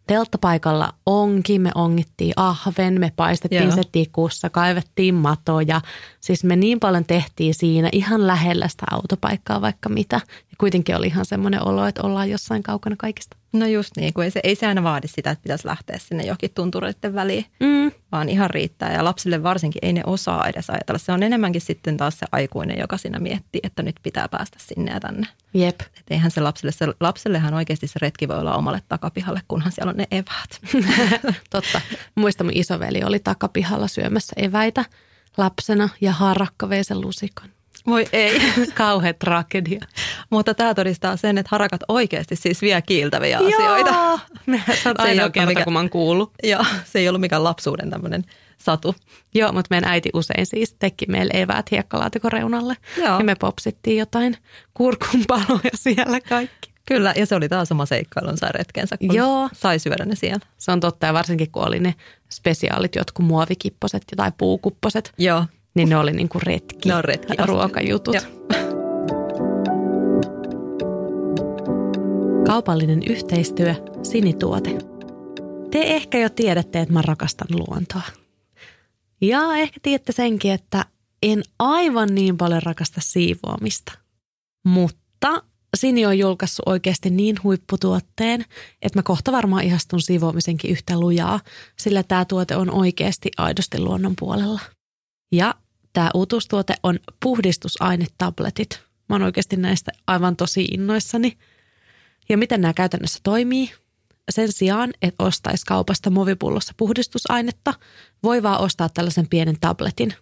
telttapaikalla 0.08 0.94
onki, 1.06 1.60
me 1.60 1.72
ongittiin 1.76 2.34
ahven, 2.36 3.00
me 3.00 3.12
paistettiin 3.16 3.64
Joo. 3.64 3.76
se 3.76 3.82
tikussa, 3.92 4.50
kaivettiin 4.50 5.16
matoja. 5.16 5.82
Siis 6.22 6.44
me 6.44 6.56
niin 6.56 6.80
paljon 6.80 7.06
tehtiin 7.06 7.54
siinä 7.54 7.90
ihan 7.92 8.28
lähellä 8.28 8.68
sitä 8.68 8.86
autopaikkaa 8.92 9.62
vaikka 9.62 9.90
mitä. 9.90 10.16
Ja 10.26 10.56
kuitenkin 10.58 10.96
oli 10.96 11.08
ihan 11.08 11.26
semmoinen 11.26 11.68
olo, 11.68 11.86
että 11.88 12.02
ollaan 12.04 12.30
jossain 12.30 12.64
kaukana 12.64 12.96
kaikista. 13.00 13.38
No 13.56 13.66
just 13.66 13.92
niin, 13.98 14.14
kun 14.14 14.24
ei 14.24 14.32
se, 14.32 14.40
ei 14.44 14.56
se 14.56 14.68
aina 14.68 14.84
vaadi 14.84 15.08
sitä, 15.08 15.32
että 15.32 15.44
pitäisi 15.44 15.68
lähteä 15.68 15.98
sinne 15.98 16.24
johonkin 16.24 16.52
tuntureiden 16.56 17.16
väliin, 17.16 17.46
mm. 17.60 17.92
vaan 18.12 18.30
ihan 18.30 18.50
riittää. 18.50 18.94
Ja 18.94 19.04
lapsille 19.04 19.44
varsinkin 19.44 19.80
ei 19.82 19.94
ne 19.94 20.02
osaa 20.06 20.48
edes 20.48 20.70
ajatella. 20.70 21.00
Se 21.00 21.12
on 21.12 21.24
enemmänkin 21.24 21.62
sitten 21.62 21.98
taas 21.98 22.20
se 22.20 22.26
aikuinen, 22.32 22.80
joka 22.80 22.98
siinä 22.98 23.20
miettii, 23.20 23.62
että 23.64 23.84
nyt 23.84 23.96
pitää 24.04 24.28
päästä 24.30 24.58
sinne 24.60 24.92
ja 24.92 25.00
tänne. 25.00 25.28
Jep. 25.54 25.82
Et 25.82 26.04
eihän 26.10 26.32
se 26.32 26.42
lapselle, 26.42 26.72
se 26.72 26.86
lapsellehan 27.00 27.54
oikeasti 27.54 27.88
se 27.88 28.00
retki 28.02 28.28
voi 28.28 28.40
olla 28.40 28.56
omalle 28.56 28.82
takapihalle, 28.88 29.42
kunhan 29.48 29.72
siellä 29.72 29.90
on 29.90 29.98
ne 29.98 30.08
eväät. 30.12 30.60
Totta. 31.50 31.82
Muista 32.16 32.44
mun 32.44 32.54
isoveli 32.56 33.04
oli 33.04 33.20
takapihalla 33.20 33.88
syömässä 33.88 34.34
eväitä 34.38 34.86
lapsena 35.38 35.90
ja 36.02 36.12
harakka 36.12 36.70
vei 36.70 36.84
sen 36.84 37.02
lusikan. 37.02 37.50
Voi 37.88 38.06
ei. 38.14 38.42
Kauhea 38.74 39.14
tragedia. 39.14 39.80
Mutta 40.30 40.54
tämä 40.54 40.74
todistaa 40.74 41.18
sen, 41.18 41.38
että 41.38 41.50
harakat 41.52 41.82
oikeasti 41.88 42.36
siis 42.36 42.62
vie 42.62 42.82
kiiltäviä 42.82 43.38
asioita. 43.38 43.90
Joo. 44.48 44.60
Se 44.84 44.90
on 44.90 45.00
ainoa 45.00 45.30
kerta, 45.30 45.50
mikä... 45.50 45.64
kun 45.64 45.74
mä 45.74 45.80
oon 45.80 45.90
kuullut. 45.90 46.32
Joo, 46.44 46.66
se 46.86 47.00
ei 47.00 47.10
ollut 47.10 47.22
mikään 47.22 47.44
lapsuuden 47.44 47.90
tämmöinen 47.90 48.24
satu. 48.58 48.96
Joo, 49.34 49.52
mutta 49.52 49.68
meidän 49.70 49.90
äiti 49.90 50.10
usein 50.14 50.46
siis 50.46 50.76
teki 50.80 51.06
meille 51.10 51.34
eväät 51.42 51.72
hiekkalaatikon 51.72 52.32
reunalle. 52.32 52.78
Joo. 52.98 53.18
Ja 53.18 53.24
me 53.24 53.36
popsittiin 53.36 53.98
jotain 53.98 54.38
kurkunpaloja 54.74 55.72
siellä 55.84 56.22
kaikki. 56.22 56.76
Kyllä, 56.88 57.14
ja 57.16 57.26
se 57.26 57.36
oli 57.36 57.50
taas 57.50 57.72
oma 57.72 57.86
seikkailunsa 57.86 58.48
retkensä, 58.48 58.98
kun 58.98 59.16
Joo. 59.16 59.50
sai 59.54 59.80
syödä 59.80 60.06
ne 60.06 60.16
siellä. 60.16 60.46
Se 60.58 60.72
on 60.72 60.80
totta, 60.80 61.06
ja 61.06 61.14
varsinkin 61.14 61.52
kun 61.52 61.68
oli 61.68 61.80
ne 61.80 61.96
spesiaalit, 62.32 62.96
jotkut 62.96 63.26
muovikipposet 63.26 64.04
tai 64.16 64.32
puukupposet, 64.38 65.14
Joo, 65.18 65.46
niin 65.76 65.90
ne 65.90 65.98
oli 65.98 66.12
niin 66.12 66.30
kuin 66.30 66.42
retki, 66.42 66.90
Ne 66.90 66.96
on 66.96 67.04
retki. 67.04 67.34
ruokajutut. 67.46 68.16
Kaupallinen 72.46 73.04
yhteistyö, 73.10 73.76
Sinituote. 74.04 74.78
Te 75.72 75.82
ehkä 75.82 76.20
jo 76.20 76.30
tiedätte, 76.30 76.80
että 76.80 76.94
mä 76.94 77.02
rakastan 77.02 77.48
luontoa. 77.52 78.02
Ja 79.22 79.56
ehkä 79.56 79.80
tiedätte 79.84 80.12
senkin, 80.12 80.52
että 80.52 80.86
en 81.24 81.44
aivan 81.60 82.16
niin 82.16 82.38
paljon 82.38 82.64
rakasta 82.64 83.02
siivoamista. 83.02 83.92
Mutta 84.66 85.44
Sini 85.78 86.06
on 86.06 86.20
julkaissut 86.20 86.68
oikeasti 86.68 87.10
niin 87.10 87.36
huipputuotteen, 87.44 88.46
että 88.82 89.00
mä 89.00 89.04
kohta 89.04 89.32
varmaan 89.32 89.64
ihastun 89.64 90.02
siivoamisenkin 90.02 90.72
yhtä 90.72 91.00
lujaa, 91.00 91.40
sillä 91.80 92.04
tämä 92.04 92.26
tuote 92.26 92.56
on 92.56 92.72
oikeasti 92.72 93.32
aidosti 93.38 93.80
luonnon 93.80 94.14
puolella. 94.20 94.60
Ja 95.32 95.56
tämä 95.96 96.10
uutuustuote 96.14 96.76
on 96.84 97.00
puhdistusainetabletit. 97.24 98.82
Mä 99.10 99.16
oon 99.16 99.24
oikeasti 99.24 99.58
näistä 99.58 99.92
aivan 100.08 100.36
tosi 100.36 100.64
innoissani. 100.64 101.38
Ja 102.30 102.38
miten 102.38 102.62
nämä 102.62 102.74
käytännössä 102.74 103.20
toimii? 103.24 103.72
Sen 104.32 104.52
sijaan, 104.52 104.94
että 105.02 105.24
ostaisi 105.24 105.66
kaupasta 105.66 106.10
movipullossa 106.10 106.74
puhdistusainetta, 106.78 107.74
voi 108.24 108.44
vaan 108.44 108.62
ostaa 108.62 108.90
tällaisen 108.90 109.28
pienen 109.30 109.56
tabletin. 109.62 110.14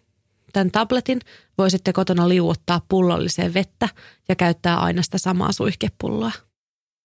Tämän 0.53 0.71
tabletin 0.71 1.19
voi 1.57 1.71
sitten 1.71 1.93
kotona 1.93 2.29
liuottaa 2.29 2.81
pullolliseen 2.89 3.53
vettä 3.53 3.89
ja 4.29 4.35
käyttää 4.35 4.79
aina 4.79 5.01
sitä 5.01 5.17
samaa 5.17 5.51
suihkepulloa. 5.51 6.31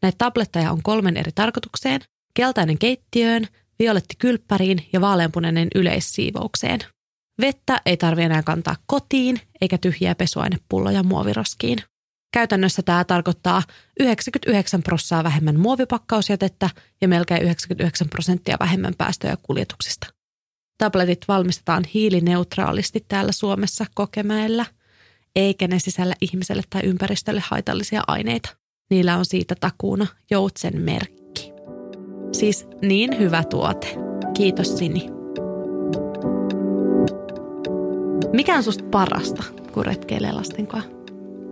Näitä 0.03 0.19
tabletteja 0.19 0.73
on 0.73 0.83
kolmen 0.83 1.17
eri 1.17 1.33
tarkoitukseen. 1.35 2.01
Keltainen 2.35 2.79
keittiöön, 2.79 3.49
violetti 3.79 4.15
kylppäriin 4.19 4.89
ja 4.93 5.01
vaaleanpunainen 5.01 5.69
yleissiivoukseen. 5.75 6.81
Vettä 7.40 7.81
ei 7.87 7.96
tarvi 7.96 8.22
enää 8.22 8.42
kantaa 8.42 8.77
kotiin 8.87 9.40
eikä 9.61 9.79
tyhjiä 9.79 10.14
pesuainepulloja 10.14 11.03
muoviroskiin. 11.03 11.79
Käytännössä 12.33 12.83
tämä 12.83 13.05
tarkoittaa 13.05 13.62
99 14.01 14.83
prosenttia 14.83 15.24
vähemmän 15.24 15.61
muovipakkausjätettä 15.61 16.70
ja 17.01 17.09
melkein 17.09 17.42
99 17.42 18.09
prosenttia 18.09 18.57
vähemmän 18.61 18.94
päästöjä 18.98 19.37
kuljetuksista. 19.42 20.07
Tabletit 20.79 21.24
valmistetaan 21.29 21.85
hiilineutraalisti 21.94 23.05
täällä 23.09 23.33
Suomessa 23.33 23.85
Kokemäellä, 23.94 24.66
eikä 25.37 25.68
ne 25.68 25.79
sisällä 25.79 26.14
ihmiselle 26.20 26.62
tai 26.70 26.83
ympäristölle 26.85 27.42
haitallisia 27.46 28.03
aineita. 28.07 28.57
Niillä 28.90 29.16
on 29.16 29.24
siitä 29.24 29.55
takuuna 29.61 30.07
joutsen 30.31 30.81
merkki. 30.81 31.53
Siis 32.33 32.66
niin 32.83 33.18
hyvä 33.18 33.44
tuote. 33.44 33.94
Kiitos 34.37 34.79
Sini. 34.79 35.18
Mikä 38.33 38.55
on 38.55 38.62
susta 38.62 38.85
parasta, 38.91 39.43
kun 39.73 39.87
retkeilee 39.87 40.33
lasten 40.33 40.67
kanssa? 40.67 40.99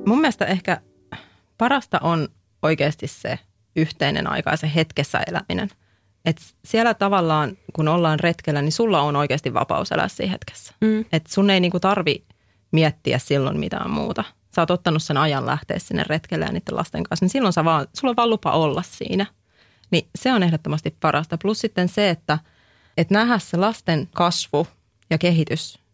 mun 0.07 0.21
mielestä 0.21 0.45
ehkä 0.45 0.81
parasta 1.59 1.99
on 2.03 2.29
oikeasti 2.62 3.07
se 3.07 3.39
yhteinen 3.77 4.27
aika 4.27 4.51
ja 4.51 4.57
se 4.57 4.71
hetkessä 4.75 5.21
eläminen. 5.27 5.69
Et 6.25 6.41
siellä 6.65 6.95
tavallaan, 6.95 7.59
kun 7.73 7.89
ollaan 7.89 8.21
retkellä, 8.21 8.62
niin 8.62 8.73
sulla 8.73 9.01
on 9.03 9.17
oikeasti 9.17 9.55
vapaus 9.55 9.93
elää 9.93 10.09
siinä 10.09 10.31
hetkessä. 10.31 10.75
Mm. 10.81 11.05
Et 11.12 11.27
sun 11.27 11.51
ei 11.51 11.61
niinku 11.61 11.81
tarvi 11.81 12.25
miettiä 12.73 13.19
silloin 13.19 13.59
mitään 13.59 13.91
muuta. 13.91 14.25
Sä 14.55 14.62
oot 14.62 14.71
ottanut 14.71 15.03
sen 15.03 15.17
ajan 15.17 15.47
lähteä 15.47 15.79
sinne 15.79 16.05
retkelle 16.07 16.45
ja 16.45 16.53
niiden 16.53 16.77
lasten 16.77 17.03
kanssa, 17.03 17.25
niin 17.25 17.31
silloin 17.31 17.53
sä 17.53 17.65
vaan, 17.65 17.87
sulla 17.93 18.11
on 18.12 18.17
vaan 18.17 18.31
lupa 18.31 18.53
olla 18.53 18.83
siinä. 18.83 19.27
Niin 19.91 20.09
se 20.15 20.33
on 20.33 20.43
ehdottomasti 20.43 20.97
parasta. 21.01 21.39
Plus 21.39 21.61
sitten 21.61 21.89
se, 21.89 22.11
että, 22.11 22.39
että 22.97 23.15
nähdä 23.15 23.39
se 23.39 23.57
lasten 23.57 24.09
kasvu 24.15 24.67
ja 25.11 25.19
kehitys. 25.19 25.86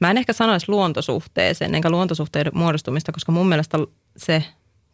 Mä 0.00 0.10
en 0.10 0.18
ehkä 0.18 0.32
sanoisi 0.32 0.68
luontosuhteeseen, 0.68 1.74
enkä 1.74 1.90
luontosuhteiden 1.90 2.52
muodostumista, 2.54 3.12
koska 3.12 3.32
mun 3.32 3.48
mielestä 3.48 3.78
se, 4.16 4.44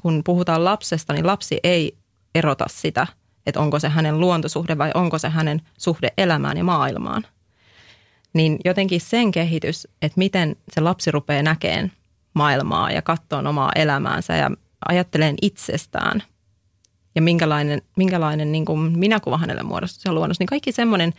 kun 0.03 0.23
puhutaan 0.25 0.65
lapsesta, 0.65 1.13
niin 1.13 1.27
lapsi 1.27 1.61
ei 1.65 1.97
erota 2.35 2.65
sitä, 2.69 3.07
että 3.47 3.61
onko 3.61 3.79
se 3.79 3.89
hänen 3.89 4.21
luontosuhde 4.21 4.79
vai 4.79 4.91
onko 4.95 5.19
se 5.19 5.29
hänen 5.29 5.63
suhde 5.79 6.09
elämään 6.19 6.57
ja 6.57 6.65
maailmaan. 6.65 7.27
Niin 8.35 8.59
jotenkin 8.65 9.01
sen 9.01 9.31
kehitys, 9.31 9.89
että 10.03 10.19
miten 10.19 10.57
se 10.73 10.81
lapsi 10.81 11.11
rupeaa 11.11 11.43
näkeen 11.43 11.93
maailmaa 12.35 12.91
ja 12.91 13.03
katsoa 13.03 13.49
omaa 13.49 13.73
elämäänsä 13.75 14.37
ja 14.37 14.51
ajatteleen 14.89 15.37
itsestään 15.43 16.23
ja 17.15 17.23
minkälainen, 17.23 17.83
minkälainen 17.97 18.53
niin 18.53 18.65
kuin 18.65 18.99
minäkuva 18.99 19.39
hänelle 19.39 19.63
muodostuu 19.63 20.01
siellä 20.03 20.19
luonnossa, 20.19 20.43
niin 20.43 20.47
kaikki 20.47 20.73
semmoinen, 20.73 21.13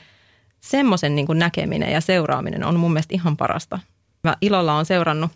semmoisen 0.64 1.16
niin 1.16 1.28
näkeminen 1.34 1.92
ja 1.92 2.02
seuraaminen 2.02 2.66
on 2.66 2.80
mun 2.80 2.94
mielestä 2.94 3.16
ihan 3.16 3.38
parasta. 3.38 3.80
Mä 4.24 4.36
ilolla 4.42 4.74
on 4.74 4.86
seurannut 4.86 5.32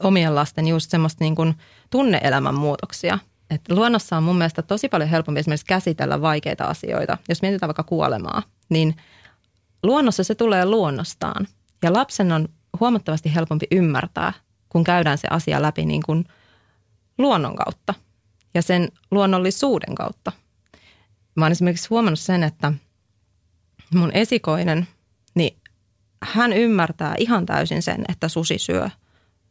omien 0.00 0.34
lasten 0.34 0.68
just 0.68 0.90
semmoista 0.90 1.24
niin 1.24 1.34
kuin 1.34 1.54
tunneelämän 1.90 2.54
muutoksia. 2.54 3.18
Et 3.50 3.60
luonnossa 3.68 4.16
on 4.16 4.22
mun 4.22 4.38
mielestä 4.38 4.62
tosi 4.62 4.88
paljon 4.88 5.10
helpompi 5.10 5.40
esimerkiksi 5.40 5.66
käsitellä 5.66 6.20
vaikeita 6.20 6.64
asioita. 6.64 7.18
Jos 7.28 7.42
mietitään 7.42 7.68
vaikka 7.68 7.82
kuolemaa, 7.82 8.42
niin 8.68 8.96
luonnossa 9.82 10.24
se 10.24 10.34
tulee 10.34 10.64
luonnostaan. 10.64 11.48
Ja 11.82 11.92
lapsen 11.92 12.32
on 12.32 12.48
huomattavasti 12.80 13.34
helpompi 13.34 13.66
ymmärtää, 13.70 14.32
kun 14.68 14.84
käydään 14.84 15.18
se 15.18 15.28
asia 15.30 15.62
läpi 15.62 15.86
niin 15.86 16.02
kuin 16.06 16.24
luonnon 17.18 17.56
kautta 17.56 17.94
ja 18.54 18.62
sen 18.62 18.88
luonnollisuuden 19.10 19.94
kautta. 19.94 20.32
Mä 21.34 21.44
oon 21.44 21.52
esimerkiksi 21.52 21.88
huomannut 21.88 22.20
sen, 22.20 22.42
että 22.42 22.72
mun 23.94 24.10
esikoinen, 24.14 24.88
niin 25.34 25.56
hän 26.22 26.52
ymmärtää 26.52 27.14
ihan 27.18 27.46
täysin 27.46 27.82
sen, 27.82 28.04
että 28.08 28.28
susi 28.28 28.58
syö 28.58 28.90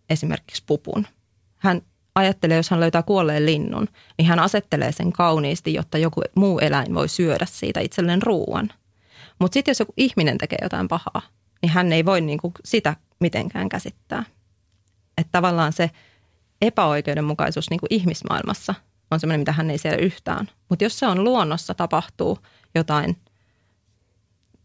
esimerkiksi 0.09 0.63
pupun. 0.65 1.07
Hän 1.55 1.81
ajattelee, 2.15 2.57
jos 2.57 2.69
hän 2.69 2.79
löytää 2.79 3.03
kuolleen 3.03 3.45
linnun, 3.45 3.87
niin 4.17 4.27
hän 4.27 4.39
asettelee 4.39 4.91
sen 4.91 5.11
kauniisti, 5.11 5.73
jotta 5.73 5.97
joku 5.97 6.21
muu 6.35 6.59
eläin 6.59 6.95
voi 6.95 7.09
syödä 7.09 7.45
siitä 7.49 7.79
itselleen 7.79 8.21
ruuan. 8.21 8.69
Mutta 9.39 9.53
sitten 9.53 9.71
jos 9.71 9.79
joku 9.79 9.93
ihminen 9.97 10.37
tekee 10.37 10.59
jotain 10.61 10.87
pahaa, 10.87 11.21
niin 11.61 11.69
hän 11.69 11.93
ei 11.93 12.05
voi 12.05 12.21
niinku 12.21 12.51
sitä 12.65 12.95
mitenkään 13.19 13.69
käsittää. 13.69 14.23
Että 15.17 15.31
tavallaan 15.31 15.73
se 15.73 15.91
epäoikeudenmukaisuus 16.61 17.69
niinku 17.69 17.87
ihmismaailmassa 17.89 18.75
on 19.11 19.19
semmoinen, 19.19 19.41
mitä 19.41 19.51
hän 19.51 19.71
ei 19.71 19.77
siellä 19.77 19.97
yhtään. 19.97 20.49
Mutta 20.69 20.85
jos 20.85 20.99
se 20.99 21.07
on 21.07 21.23
luonnossa, 21.23 21.73
tapahtuu 21.73 22.39
jotain, 22.75 23.17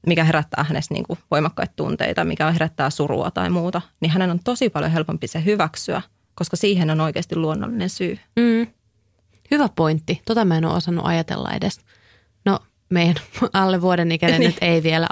mikä 0.07 0.25
herättää 0.25 0.65
hänessä 0.69 0.95
niinku 0.95 1.19
voimakkaita 1.31 1.73
tunteita, 1.77 2.25
mikä 2.25 2.51
herättää 2.51 2.91
surua 2.91 3.31
tai 3.31 3.51
muuta, 3.51 3.83
niin 4.01 4.11
hänen 4.11 4.31
on 4.31 4.41
tosi 4.45 4.71
paljon 4.71 4.91
helpompi 4.91 5.27
se 5.27 5.45
hyväksyä, 5.45 6.03
koska 6.35 6.57
siihen 6.57 6.91
on 6.91 7.01
oikeasti 7.01 7.37
luonnollinen 7.37 7.91
syy. 7.91 8.19
Mm. 8.37 8.67
Hyvä 9.51 9.69
pointti. 9.77 10.23
Tota 10.25 10.45
mä 10.45 10.57
en 10.57 10.65
ole 10.65 10.75
osannut 10.75 11.07
ajatella 11.07 11.51
edes. 11.53 11.81
No 12.45 12.59
meidän 12.91 13.15
alle 13.53 13.81
vuoden 13.81 14.13
ikäinen 14.13 14.41
Niin. 14.41 14.49
nyt 14.49 14.59
ei 14.61 14.83
vielä 14.83 15.07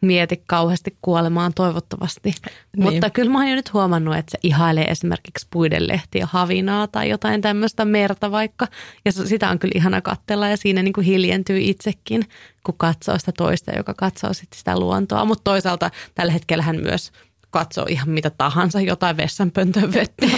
mieti 0.00 0.42
kauheasti 0.46 0.96
kuolemaan 1.02 1.54
toivottavasti. 1.54 2.34
Niin. 2.76 2.92
Mutta 2.92 3.10
kyllä 3.10 3.32
mä 3.32 3.38
oon 3.38 3.48
jo 3.48 3.54
nyt 3.54 3.72
huomannut, 3.72 4.16
että 4.16 4.30
se 4.30 4.38
ihailee 4.42 4.84
esimerkiksi 4.84 5.46
puidenlehtiä, 5.50 6.28
havinaa 6.30 6.86
tai 6.86 7.08
jotain 7.08 7.40
tämmöistä 7.40 7.84
merta 7.84 8.30
vaikka. 8.30 8.66
Ja 9.04 9.12
sitä 9.12 9.50
on 9.50 9.58
kyllä 9.58 9.72
ihana 9.76 10.00
katsella 10.00 10.48
ja 10.48 10.56
siinä 10.56 10.82
niin 10.82 10.92
kuin 10.92 11.04
hiljentyy 11.04 11.58
itsekin, 11.60 12.24
kun 12.64 12.74
katsoo 12.78 13.18
sitä 13.18 13.32
toista, 13.32 13.72
joka 13.76 13.94
katsoo 13.94 14.32
sitten 14.32 14.58
sitä 14.58 14.80
luontoa. 14.80 15.24
Mutta 15.24 15.44
toisaalta 15.44 15.90
tällä 16.14 16.32
hetkellä 16.32 16.62
hän 16.62 16.80
myös 16.82 17.12
katsoo 17.58 17.86
ihan 17.88 18.08
mitä 18.10 18.30
tahansa, 18.30 18.80
jotain 18.80 19.16
vessanpöntön 19.16 19.92
vettä. 19.92 20.26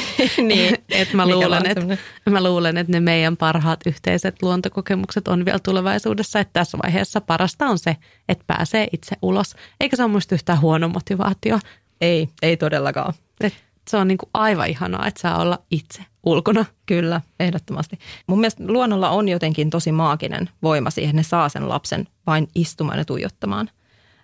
Niin. 0.48 0.78
Et 0.88 1.12
mä, 1.12 1.26
luulen, 1.26 1.62
semmoinen- 1.74 1.98
mä 2.30 2.42
luulen, 2.44 2.76
että 2.76 2.92
ne 2.92 3.00
meidän 3.00 3.36
parhaat 3.36 3.80
yhteiset 3.86 4.42
luontokokemukset 4.42 5.28
on 5.28 5.44
vielä 5.44 5.58
tulevaisuudessa. 5.58 6.40
Että 6.40 6.52
tässä 6.52 6.78
vaiheessa 6.84 7.20
parasta 7.20 7.66
on 7.66 7.78
se, 7.78 7.96
että 8.28 8.44
pääsee 8.46 8.88
itse 8.92 9.16
ulos. 9.22 9.56
Eikä 9.80 9.96
se 9.96 10.02
ole 10.02 10.10
musta 10.12 10.34
yhtään 10.34 10.60
huono 10.60 10.88
motivaatio. 10.88 11.58
Ei, 12.00 12.28
ei 12.42 12.56
todellakaan. 12.56 13.14
Et 13.40 13.54
se 13.88 13.96
on 13.96 14.08
niinku 14.08 14.28
aivan 14.34 14.68
ihanaa, 14.68 15.06
että 15.06 15.20
saa 15.20 15.38
olla 15.40 15.58
itse 15.70 16.02
ulkona. 16.22 16.64
Kyllä, 16.86 17.20
ehdottomasti. 17.40 17.98
Mun 18.26 18.40
mielestä 18.40 18.62
luonnolla 18.66 19.10
on 19.10 19.28
jotenkin 19.28 19.70
tosi 19.70 19.92
maaginen 19.92 20.50
voima 20.62 20.90
siihen, 20.90 21.16
ne 21.16 21.22
saa 21.22 21.48
sen 21.48 21.68
lapsen 21.68 22.06
vain 22.26 22.48
istumaan 22.54 22.98
ja 22.98 23.04
tuijottamaan. 23.04 23.70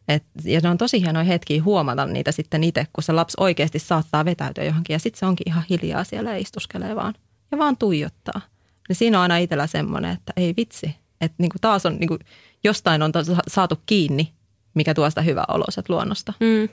Et, 0.08 0.24
ja 0.44 0.60
ne 0.62 0.68
on 0.68 0.78
tosi 0.78 1.00
hienoja 1.00 1.24
hetkiä 1.24 1.62
huomata 1.62 2.06
niitä 2.06 2.32
sitten 2.32 2.64
itse, 2.64 2.86
kun 2.92 3.04
se 3.04 3.12
lapsi 3.12 3.36
oikeasti 3.40 3.78
saattaa 3.78 4.24
vetäytyä 4.24 4.64
johonkin 4.64 4.94
ja 4.94 4.98
sitten 4.98 5.18
se 5.18 5.26
onkin 5.26 5.48
ihan 5.48 5.64
hiljaa 5.70 6.04
siellä 6.04 6.30
ja 6.30 6.36
istuskelee 6.36 6.96
vaan 6.96 7.14
ja 7.50 7.58
vaan 7.58 7.76
tuijottaa. 7.76 8.40
Niin 8.88 8.96
siinä 8.96 9.18
on 9.18 9.22
aina 9.22 9.36
itsellä 9.36 9.66
semmoinen, 9.66 10.10
että 10.10 10.32
ei 10.36 10.54
vitsi, 10.56 10.96
että 11.20 11.34
niinku 11.38 11.56
taas 11.60 11.86
on 11.86 11.96
niinku, 11.96 12.18
jostain 12.64 13.02
on 13.02 13.12
saatu 13.48 13.78
kiinni, 13.86 14.32
mikä 14.74 14.94
tuo 14.94 15.10
sitä 15.10 15.22
hyvää 15.22 15.44
oloset 15.48 15.88
luonnosta. 15.88 16.32
Mm. 16.40 16.68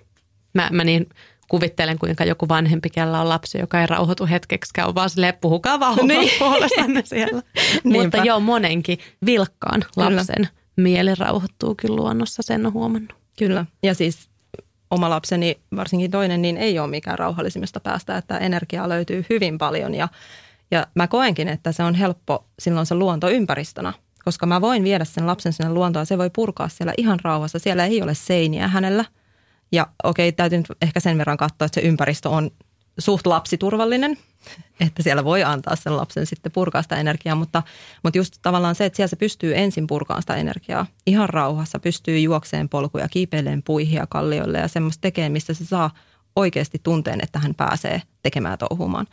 Mä, 0.53 0.69
mä 0.71 0.83
niin 0.83 1.09
kuvittelen, 1.47 1.99
kuinka 1.99 2.25
joku 2.25 2.49
vanhempi, 2.49 2.89
kellä 2.89 3.21
on 3.21 3.29
lapsi, 3.29 3.57
joka 3.57 3.81
ei 3.81 3.87
rauhoitu 3.87 4.25
hetkeksi, 4.25 4.73
on 4.85 4.95
vaan 4.95 5.09
silleen, 5.09 5.33
puhukaa 5.41 5.79
vaan 5.79 5.97
niin. 6.07 6.29
puolestanne 6.39 7.01
siellä. 7.05 7.41
Mutta 7.83 8.17
joo, 8.17 8.39
monenkin 8.39 8.97
vilkkaan 9.25 9.85
lapsen 9.95 10.35
kyllä. 10.35 10.49
mieli 10.75 11.15
rauhoittuu 11.15 11.75
kyllä 11.75 11.95
luonnossa, 11.95 12.43
sen 12.43 12.65
on 12.65 12.73
huomannut. 12.73 13.22
Kyllä, 13.37 13.65
ja 13.83 13.93
siis 13.93 14.29
oma 14.91 15.09
lapseni, 15.09 15.61
varsinkin 15.75 16.11
toinen, 16.11 16.41
niin 16.41 16.57
ei 16.57 16.79
ole 16.79 16.87
mikään 16.87 17.19
rauhallisimmasta 17.19 17.79
päästä, 17.79 18.17
että 18.17 18.37
energiaa 18.37 18.89
löytyy 18.89 19.25
hyvin 19.29 19.57
paljon. 19.57 19.95
Ja, 19.95 20.07
ja 20.71 20.87
mä 20.95 21.07
koenkin, 21.07 21.47
että 21.47 21.71
se 21.71 21.83
on 21.83 21.95
helppo 21.95 22.45
silloin 22.59 22.85
se 22.85 22.95
luonto 22.95 23.29
ympäristönä, 23.29 23.93
koska 24.25 24.45
mä 24.45 24.61
voin 24.61 24.83
viedä 24.83 25.05
sen 25.05 25.27
lapsen 25.27 25.53
sinne 25.53 25.71
luontoon, 25.71 26.05
se 26.05 26.17
voi 26.17 26.29
purkaa 26.29 26.69
siellä 26.69 26.93
ihan 26.97 27.19
rauhassa, 27.23 27.59
siellä 27.59 27.85
ei 27.85 28.01
ole 28.01 28.13
seiniä 28.13 28.67
hänellä– 28.67 29.05
ja 29.73 29.87
okei, 30.03 30.31
täytyy 30.31 30.57
nyt 30.57 30.67
ehkä 30.81 30.99
sen 30.99 31.17
verran 31.17 31.37
katsoa, 31.37 31.65
että 31.65 31.81
se 31.81 31.87
ympäristö 31.87 32.29
on 32.29 32.51
suht 32.97 33.27
lapsiturvallinen, 33.27 34.17
että 34.79 35.03
siellä 35.03 35.23
voi 35.23 35.43
antaa 35.43 35.75
sen 35.75 35.97
lapsen 35.97 36.25
sitten 36.25 36.51
purkaa 36.51 36.81
sitä 36.81 36.95
energiaa, 36.95 37.35
mutta, 37.35 37.63
mutta 38.03 38.17
just 38.17 38.35
tavallaan 38.41 38.75
se, 38.75 38.85
että 38.85 38.97
siellä 38.97 39.09
se 39.09 39.15
pystyy 39.15 39.57
ensin 39.57 39.87
purkaan 39.87 40.21
sitä 40.21 40.35
energiaa 40.35 40.85
ihan 41.07 41.29
rauhassa, 41.29 41.79
pystyy 41.79 42.19
juokseen 42.19 42.69
polkuja, 42.69 43.07
kiipeileen 43.07 43.63
puihia 43.63 44.07
kallioille 44.09 44.57
ja 44.57 44.67
semmoista 44.67 45.01
tekee, 45.01 45.29
mistä 45.29 45.53
se 45.53 45.65
saa 45.65 45.91
oikeasti 46.35 46.79
tunteen, 46.83 47.19
että 47.23 47.39
hän 47.39 47.55
pääsee 47.55 48.01
tekemään 48.23 48.57
touhumaan. 48.57 49.07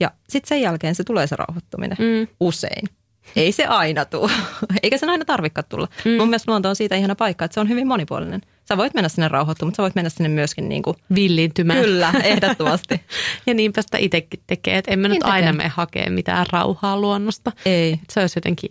Ja 0.00 0.10
sitten 0.28 0.48
sen 0.48 0.60
jälkeen 0.60 0.94
se 0.94 1.04
tulee 1.04 1.26
se 1.26 1.36
rauhoittuminen 1.36 1.96
mm. 2.00 2.28
usein. 2.40 2.88
Ei 3.36 3.52
se 3.52 3.66
aina 3.66 4.04
tule, 4.04 4.32
eikä 4.82 4.98
sen 4.98 5.10
aina 5.10 5.24
tarvikaan 5.24 5.64
tulla. 5.68 5.88
Mm. 6.04 6.10
Mun 6.10 6.28
mielestä 6.28 6.50
luonto 6.50 6.68
on 6.68 6.76
siitä 6.76 6.96
ihana 6.96 7.14
paikka, 7.14 7.44
että 7.44 7.54
se 7.54 7.60
on 7.60 7.68
hyvin 7.68 7.86
monipuolinen. 7.86 8.40
Sä 8.68 8.76
voit 8.76 8.94
mennä 8.94 9.08
sinne 9.08 9.28
rauhoittumaan, 9.28 9.68
mutta 9.68 9.76
sä 9.76 9.82
voit 9.82 9.94
mennä 9.94 10.10
sinne 10.10 10.28
myöskin 10.28 10.68
niin 10.68 10.82
kuin... 10.82 10.96
Villiintymään. 11.14 11.80
Kyllä, 11.80 12.12
ehdottomasti. 12.24 13.00
ja 13.46 13.54
niinpä 13.54 13.82
sitä 13.82 13.98
itsekin 13.98 14.40
tekee, 14.46 14.78
että 14.78 14.90
en 14.90 14.98
mä 14.98 15.08
niin 15.08 15.14
nyt 15.14 15.20
tekee. 15.20 15.32
aina 15.32 15.52
mene 15.52 15.68
hakea 15.68 16.10
mitään 16.10 16.46
rauhaa 16.52 17.00
luonnosta. 17.00 17.52
Ei. 17.64 17.92
Että 17.92 18.14
se 18.14 18.20
olisi 18.20 18.36
jotenkin, 18.36 18.70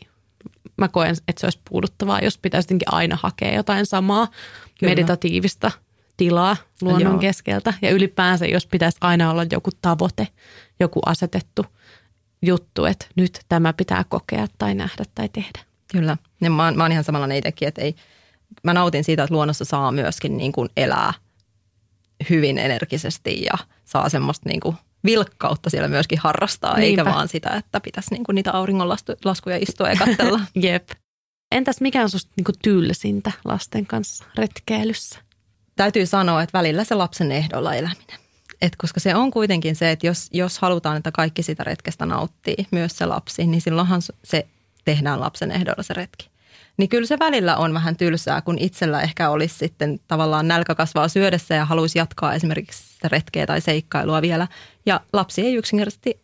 mä 0.78 0.88
koen, 0.88 1.16
että 1.28 1.40
se 1.40 1.46
olisi 1.46 1.60
puuduttavaa, 1.70 2.20
jos 2.20 2.38
pitäisi 2.38 2.66
jotenkin 2.66 2.94
aina 2.94 3.18
hakea 3.22 3.54
jotain 3.54 3.86
samaa 3.86 4.28
Kyllä. 4.80 4.92
meditatiivista 4.92 5.72
tilaa 6.18 6.58
luonnon 6.82 7.12
Joo. 7.12 7.20
keskeltä. 7.20 7.74
Ja 7.82 7.92
ylipäänsä, 7.92 8.46
jos 8.46 8.68
pitäisi 8.68 8.98
aina 9.02 9.32
olla 9.32 9.46
joku 9.52 9.70
tavoite, 9.82 10.28
joku 10.80 11.00
asetettu– 11.06 11.66
juttu, 12.46 12.86
että 12.86 13.06
nyt 13.16 13.40
tämä 13.50 13.74
pitää 13.74 14.04
kokea 14.10 14.48
tai 14.58 14.76
nähdä 14.76 15.04
tai 15.16 15.30
tehdä. 15.30 15.60
Kyllä. 15.92 16.18
Ja 16.42 16.50
mä, 16.50 16.66
oon, 16.66 16.78
mä 16.78 16.84
oon 16.84 16.92
ihan 16.92 17.04
samalla 17.04 17.34
itsekin, 17.34 17.68
että 17.68 17.82
ei, 17.82 17.96
mä 18.64 18.74
nautin 18.74 19.04
siitä, 19.04 19.24
että 19.24 19.34
luonnossa 19.36 19.66
saa 19.66 19.92
myöskin 19.92 20.38
niin 20.38 20.52
kuin 20.52 20.70
elää 20.78 21.14
hyvin 22.30 22.58
energisesti 22.58 23.44
ja 23.44 23.58
saa 23.86 24.10
semmoista 24.10 24.50
niin 24.50 24.60
kuin 24.60 24.76
vilkkautta 25.04 25.70
siellä 25.70 25.88
myöskin 25.88 26.20
harrastaa, 26.20 26.78
Niinpä. 26.78 27.02
eikä 27.02 27.16
vaan 27.16 27.28
sitä, 27.28 27.50
että 27.50 27.80
pitäisi 27.80 28.14
niin 28.14 28.24
kuin 28.24 28.36
niitä 28.36 28.52
auringonlaskuja 28.52 29.58
istua 29.62 29.90
ja 29.90 29.96
katsella. 29.96 30.40
Jep. 30.56 30.90
Entäs 31.52 31.82
mikä 31.82 32.02
on 32.04 32.10
susta 32.10 32.32
niin 32.36 32.44
kuin 32.44 32.56
tylsintä 32.64 33.32
lasten 33.46 33.86
kanssa 33.86 34.26
retkeilyssä? 34.36 35.20
Täytyy 35.76 36.06
sanoa, 36.06 36.44
että 36.44 36.58
välillä 36.58 36.84
se 36.84 36.96
lapsen 36.96 37.32
ehdolla 37.32 37.76
eläminen. 37.76 38.20
Et 38.62 38.76
koska 38.76 39.00
se 39.00 39.16
on 39.16 39.32
kuitenkin 39.32 39.76
se, 39.76 39.92
että 39.92 40.08
jos, 40.08 40.28
jos 40.32 40.60
halutaan, 40.60 40.98
että 40.98 41.12
kaikki 41.12 41.44
sitä 41.44 41.64
retkestä 41.64 42.06
nauttii, 42.06 42.68
myös 42.72 42.98
se 42.98 43.06
lapsi, 43.06 43.46
niin 43.46 43.62
silloinhan 43.62 44.02
se 44.24 44.48
tehdään 44.86 45.20
lapsen 45.20 45.52
ehdolla 45.52 45.84
se 45.84 45.94
retki. 45.94 46.30
Niin 46.78 46.90
kyllä 46.90 47.08
se 47.08 47.20
välillä 47.20 47.58
on 47.58 47.74
vähän 47.74 47.98
tylsää, 47.98 48.42
kun 48.42 48.58
itsellä 48.60 49.02
ehkä 49.02 49.30
olisi 49.30 49.58
sitten 49.58 50.00
tavallaan 50.08 50.48
nälkä 50.48 50.76
kasvaa 50.76 51.08
syödessä 51.08 51.56
ja 51.56 51.66
haluaisi 51.66 52.00
jatkaa 52.00 52.34
esimerkiksi 52.34 52.84
retkeä 53.04 53.46
tai 53.46 53.62
seikkailua 53.62 54.22
vielä. 54.22 54.48
Ja 54.86 55.00
lapsi 55.14 55.42
ei 55.42 55.56
yksinkertaisesti 55.56 56.24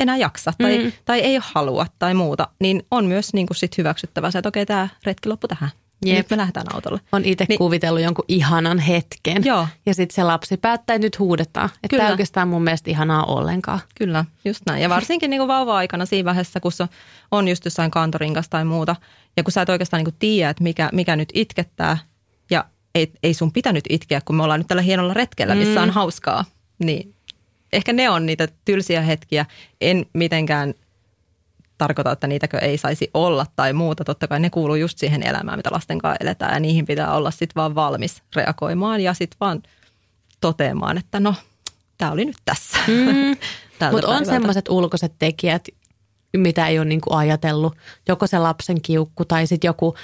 enää 0.00 0.16
jaksa 0.16 0.52
tai, 0.58 0.78
mm. 0.78 0.92
tai 1.04 1.20
ei 1.20 1.38
halua 1.42 1.86
tai 1.98 2.14
muuta, 2.14 2.48
niin 2.60 2.82
on 2.90 3.04
myös 3.04 3.34
niin 3.34 3.46
kuin 3.46 3.56
sit 3.56 3.78
hyväksyttävä 3.78 4.30
se, 4.30 4.38
että 4.38 4.48
okei, 4.48 4.66
tämä 4.66 4.88
retki 5.04 5.28
loppu 5.28 5.48
tähän. 5.48 5.70
Jep. 6.04 6.16
Nyt 6.16 6.30
me 6.30 6.36
lähdetään 6.36 6.74
autolle. 6.74 7.00
On 7.12 7.24
itse 7.24 7.46
niin, 7.48 7.58
kuvitellut 7.58 8.02
jonkun 8.02 8.24
ihanan 8.28 8.78
hetken. 8.78 9.44
Joo. 9.44 9.66
Ja 9.86 9.94
sitten 9.94 10.14
se 10.14 10.24
lapsi 10.24 10.56
päättää, 10.56 10.94
että 10.94 11.06
nyt 11.06 11.18
huudetaan. 11.18 11.70
Että 11.82 11.96
tämä 11.96 12.10
oikeastaan 12.10 12.48
mun 12.48 12.62
mielestä 12.62 12.90
ihanaa 12.90 13.24
ollenkaan. 13.24 13.80
Kyllä, 13.94 14.24
just 14.44 14.62
näin. 14.66 14.82
Ja 14.82 14.88
varsinkin 14.88 15.30
niin 15.30 15.40
kuin 15.40 15.48
vauva-aikana 15.48 16.06
siinä 16.06 16.26
vaiheessa, 16.26 16.60
kun 16.60 16.72
se 16.72 16.88
on 17.30 17.48
just 17.48 17.64
jossain 17.64 17.90
kantorinkas 17.90 18.48
tai 18.48 18.64
muuta. 18.64 18.96
Ja 19.38 19.42
kun 19.42 19.52
sä 19.52 19.62
et 19.62 19.68
oikeastaan 19.68 20.04
niin 20.04 20.14
tiedä, 20.18 20.50
että 20.50 20.62
mikä, 20.62 20.88
mikä 20.92 21.16
nyt 21.16 21.28
itkettää. 21.34 21.98
Ja 22.50 22.64
ei, 22.94 23.12
ei 23.22 23.34
sun 23.34 23.52
pitänyt 23.52 23.84
itkeä, 23.88 24.20
kun 24.24 24.36
me 24.36 24.42
ollaan 24.42 24.60
nyt 24.60 24.66
tällä 24.66 24.82
hienolla 24.82 25.14
retkellä, 25.14 25.54
missä 25.54 25.82
on 25.82 25.88
mm. 25.88 25.92
hauskaa. 25.92 26.44
Niin 26.84 27.14
ehkä 27.72 27.92
ne 27.92 28.10
on 28.10 28.26
niitä 28.26 28.48
tylsiä 28.64 29.02
hetkiä. 29.02 29.46
En 29.80 30.06
mitenkään– 30.12 30.74
tarkoita, 31.78 32.12
että 32.12 32.26
niitäkö 32.26 32.58
ei 32.58 32.78
saisi 32.78 33.10
olla 33.14 33.46
tai 33.56 33.72
muuta. 33.72 34.04
Totta 34.04 34.28
kai 34.28 34.40
ne 34.40 34.50
kuuluu 34.50 34.76
just 34.76 34.98
siihen 34.98 35.22
elämään, 35.22 35.58
mitä 35.58 35.70
lasten 35.72 35.98
kanssa 35.98 36.24
eletään 36.24 36.54
ja 36.54 36.60
niihin 36.60 36.86
pitää 36.86 37.14
olla 37.14 37.30
sitten 37.30 37.54
vaan 37.56 37.74
valmis 37.74 38.22
reagoimaan 38.36 39.00
ja 39.00 39.14
sitten 39.14 39.36
vaan 39.40 39.62
toteamaan, 40.40 40.98
että 40.98 41.20
no, 41.20 41.34
tämä 41.98 42.12
oli 42.12 42.24
nyt 42.24 42.36
tässä. 42.44 42.78
Mm. 42.86 43.36
Mutta 43.92 44.08
on 44.08 44.26
sellaiset 44.26 44.68
ulkoiset 44.68 45.12
tekijät, 45.18 45.68
mitä 46.36 46.68
ei 46.68 46.78
ole 46.78 46.88
niinku 46.88 47.14
ajatellut. 47.14 47.76
Joko 48.08 48.26
se 48.26 48.38
lapsen 48.38 48.80
kiukku 48.80 49.24
tai 49.24 49.46
sitten 49.46 49.68
joku 49.68 49.94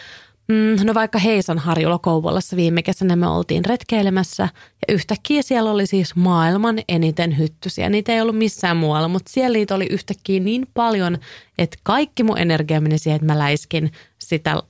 Mm, 0.48 0.87
no 0.87 0.94
vaikka 0.94 1.18
Heisan 1.18 1.58
harjulla 1.58 1.98
Kouvolassa 1.98 2.56
viime 2.56 2.82
kesänä 2.82 3.16
me 3.16 3.26
oltiin 3.28 3.64
retkeilemässä 3.64 4.48
ja 4.88 4.94
yhtäkkiä 4.94 5.42
siellä 5.42 5.70
oli 5.70 5.87
siis 5.87 6.16
maailman 6.16 6.78
eniten 6.88 7.38
hyttysiä. 7.38 7.88
Niitä 7.88 8.12
ei 8.12 8.20
ollut 8.20 8.38
missään 8.38 8.76
muualla, 8.76 9.08
mutta 9.08 9.32
siellä 9.32 9.56
niitä 9.56 9.74
oli 9.74 9.87
yhtäkkiä 9.90 10.40
niin 10.40 10.66
paljon, 10.74 11.18
että 11.58 11.76
kaikki 11.82 12.22
mun 12.22 12.38
energia 12.38 12.80
meni 12.80 12.98
siihen, 12.98 13.16
että 13.16 13.32
mä 13.32 13.38
läiskin 13.38 13.92
sitä 14.18 14.62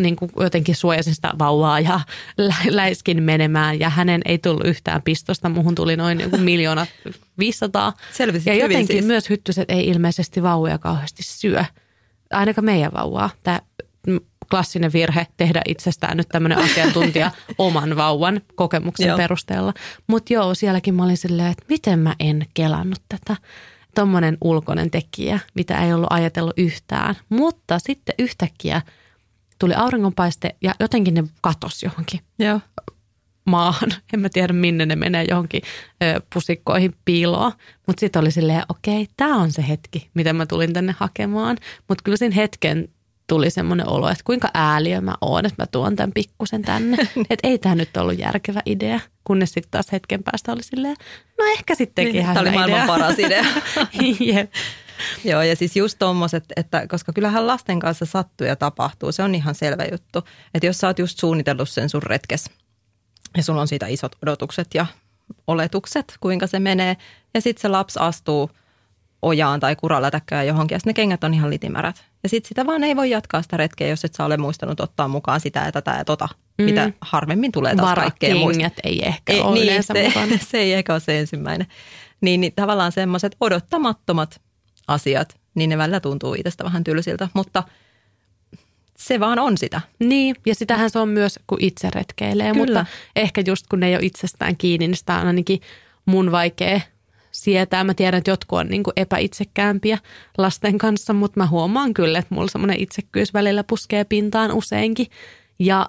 niin 0.00 0.16
kuin 0.16 0.30
jotenkin 0.40 0.74
suojasin 0.74 1.14
sitä 1.14 1.30
vauvaa 1.38 1.80
ja 1.80 2.00
lä- 2.38 2.54
läiskin 2.70 3.22
menemään 3.22 3.80
ja 3.80 3.90
hänen 3.90 4.20
ei 4.24 4.38
tullut 4.38 4.66
yhtään 4.66 5.02
pistosta. 5.02 5.48
Muhun 5.48 5.74
tuli 5.74 5.96
noin 5.96 6.20
joku 6.20 6.36
miljoona 6.36 6.86
500. 7.38 7.92
Selvisit 8.12 8.46
ja 8.46 8.54
jotenkin 8.54 8.86
siis. 8.86 9.04
myös 9.04 9.30
hyttyset 9.30 9.70
ei 9.70 9.88
ilmeisesti 9.88 10.42
vauvoja 10.42 10.78
kauheasti 10.78 11.22
syö. 11.22 11.64
Ainakaan 12.30 12.64
meidän 12.64 12.92
vauvaa. 12.92 13.30
Tämä 13.42 13.60
klassinen 14.50 14.92
virhe 14.92 15.26
tehdä 15.36 15.62
itsestään 15.68 16.16
nyt 16.16 16.28
tämmöinen 16.28 16.58
asiantuntija 16.58 17.30
oman 17.58 17.96
vauvan 17.96 18.40
kokemuksen 18.54 19.08
joo. 19.08 19.16
perusteella. 19.16 19.74
Mutta 20.06 20.32
joo, 20.32 20.54
sielläkin 20.54 20.94
mä 20.94 21.04
olin 21.04 21.16
silleen, 21.16 21.50
että 21.50 21.64
miten 21.68 21.98
mä 21.98 22.14
en 22.20 22.46
kelannut 22.54 23.02
tätä. 23.08 23.36
Tuommoinen 23.94 24.38
ulkoinen 24.40 24.90
tekijä, 24.90 25.38
mitä 25.54 25.84
ei 25.84 25.92
ollut 25.92 26.06
ajatellut 26.10 26.58
yhtään. 26.58 27.14
Mutta 27.28 27.78
sitten 27.78 28.14
yhtäkkiä 28.18 28.82
tuli 29.58 29.74
auringonpaiste 29.74 30.54
ja 30.62 30.74
jotenkin 30.80 31.14
ne 31.14 31.24
katosi 31.40 31.86
johonkin. 31.86 32.20
Joo 32.38 32.60
maahan. 33.46 33.92
En 34.14 34.20
mä 34.20 34.28
tiedä, 34.32 34.52
minne 34.52 34.86
ne 34.86 34.96
menee 34.96 35.24
johonkin 35.28 35.62
ö, 36.02 36.20
pusikkoihin 36.34 36.94
piiloon. 37.04 37.52
Mutta 37.86 38.00
sitten 38.00 38.20
oli 38.20 38.30
silleen, 38.30 38.62
okei, 38.68 39.02
okay, 39.02 39.14
tämä 39.16 39.36
on 39.36 39.52
se 39.52 39.68
hetki, 39.68 40.10
mitä 40.14 40.32
mä 40.32 40.46
tulin 40.46 40.72
tänne 40.72 40.94
hakemaan. 40.98 41.56
Mutta 41.88 42.02
kyllä 42.04 42.16
siinä 42.16 42.34
hetken 42.34 42.88
tuli 43.26 43.50
semmoinen 43.50 43.88
olo, 43.88 44.08
että 44.08 44.24
kuinka 44.24 44.48
ääliö 44.54 45.00
mä 45.00 45.14
oon, 45.20 45.46
että 45.46 45.62
mä 45.62 45.66
tuon 45.66 45.96
tämän 45.96 46.12
pikkusen 46.12 46.62
tänne. 46.62 46.96
että 47.30 47.48
ei 47.48 47.58
tämä 47.58 47.74
nyt 47.74 47.96
ollut 47.96 48.18
järkevä 48.18 48.60
idea, 48.66 49.00
kunnes 49.24 49.52
sitten 49.52 49.70
taas 49.70 49.92
hetken 49.92 50.22
päästä 50.22 50.52
oli 50.52 50.62
silleen, 50.62 50.96
no 51.38 51.44
ehkä 51.44 51.74
sittenkin 51.74 52.12
niin, 52.12 52.22
ihan 52.22 52.34
Tämä 52.34 52.48
oli 52.48 52.56
maailman 52.56 52.78
idea. 52.78 52.86
paras 52.86 53.18
idea. 53.18 53.44
yep. 54.34 54.52
Joo, 55.30 55.42
ja 55.42 55.56
siis 55.56 55.76
just 55.76 55.98
tommoset, 55.98 56.44
että 56.56 56.86
koska 56.86 57.12
kyllähän 57.12 57.46
lasten 57.46 57.80
kanssa 57.80 58.04
sattuu 58.04 58.46
ja 58.46 58.56
tapahtuu, 58.56 59.12
se 59.12 59.22
on 59.22 59.34
ihan 59.34 59.54
selvä 59.54 59.84
juttu. 59.92 60.22
Että 60.54 60.66
jos 60.66 60.78
sä 60.78 60.86
oot 60.86 60.98
just 60.98 61.18
suunnitellut 61.18 61.68
sen 61.68 61.88
sun 61.88 62.02
retkes 62.02 62.50
ja 63.36 63.42
sulla 63.42 63.60
on 63.60 63.68
siitä 63.68 63.86
isot 63.86 64.16
odotukset 64.22 64.68
ja 64.74 64.86
oletukset, 65.46 66.14
kuinka 66.20 66.46
se 66.46 66.58
menee, 66.58 66.96
ja 67.34 67.40
sitten 67.40 67.62
se 67.62 67.68
lapsi 67.68 67.98
astuu– 68.00 68.50
ojaan 69.22 69.60
tai 69.60 69.76
kuralätäkkään 69.76 70.46
johonkin, 70.46 70.74
ja 70.74 70.78
ne 70.86 70.94
kengät 70.94 71.24
on 71.24 71.34
ihan 71.34 71.50
litimärät. 71.50 72.04
Ja 72.22 72.28
sitten 72.28 72.48
sitä 72.48 72.66
vaan 72.66 72.84
ei 72.84 72.96
voi 72.96 73.10
jatkaa 73.10 73.42
sitä 73.42 73.56
retkeä, 73.56 73.88
jos 73.88 74.04
et 74.04 74.14
sä 74.14 74.24
ole 74.24 74.36
muistanut 74.36 74.80
ottaa 74.80 75.08
mukaan 75.08 75.40
sitä 75.40 75.60
ja 75.60 75.72
tätä 75.72 75.94
ja 75.98 76.04
tota, 76.04 76.28
mm. 76.58 76.64
mitä 76.64 76.90
harvemmin 77.00 77.52
tulee 77.52 77.76
taas 77.76 77.94
kaikkea 77.94 78.34
muista. 78.34 78.70
ei 78.84 79.02
ehkä 79.06 79.32
ei, 79.32 79.40
ole 79.40 79.54
niin, 79.54 79.82
se, 79.82 80.12
se 80.50 80.58
ei 80.58 80.72
ehkä 80.72 80.92
ole 80.92 81.00
se 81.00 81.18
ensimmäinen. 81.18 81.66
Niin, 82.20 82.40
niin 82.40 82.52
tavallaan 82.56 82.92
semmoiset 82.92 83.36
odottamattomat 83.40 84.40
asiat, 84.88 85.36
niin 85.54 85.70
ne 85.70 85.78
välillä 85.78 86.00
tuntuu 86.00 86.34
itsestä 86.34 86.64
vähän 86.64 86.84
tylsiltä, 86.84 87.28
mutta 87.34 87.62
se 88.96 89.20
vaan 89.20 89.38
on 89.38 89.58
sitä. 89.58 89.80
Niin, 89.98 90.36
ja 90.46 90.54
sitähän 90.54 90.90
se 90.90 90.98
on 90.98 91.08
myös, 91.08 91.40
kun 91.46 91.58
itse 91.60 91.90
retkeilee, 91.94 92.52
Kyllä. 92.52 92.66
mutta 92.66 92.86
ehkä 93.16 93.42
just 93.46 93.66
kun 93.70 93.80
ne 93.80 93.86
ei 93.86 93.94
ole 93.96 94.04
itsestään 94.04 94.56
kiinni, 94.56 94.88
niin 94.88 94.96
sitä 94.96 95.14
on 95.14 95.26
ainakin 95.26 95.60
mun 96.06 96.32
vaikea 96.32 96.80
sietää. 97.32 97.84
Mä 97.84 97.94
tiedän, 97.94 98.18
että 98.18 98.30
jotkut 98.30 98.58
on 98.58 98.68
niin 98.68 98.82
kuin 98.82 98.92
epäitsekäämpiä 98.96 99.98
lasten 100.38 100.78
kanssa, 100.78 101.12
mutta 101.12 101.40
mä 101.40 101.46
huomaan 101.46 101.94
kyllä, 101.94 102.18
että 102.18 102.34
mulla 102.34 102.48
semmoinen 102.48 102.80
itsekkyys 102.80 103.34
välillä 103.34 103.64
puskee 103.64 104.04
pintaan 104.04 104.52
useinkin. 104.52 105.06
Ja 105.58 105.86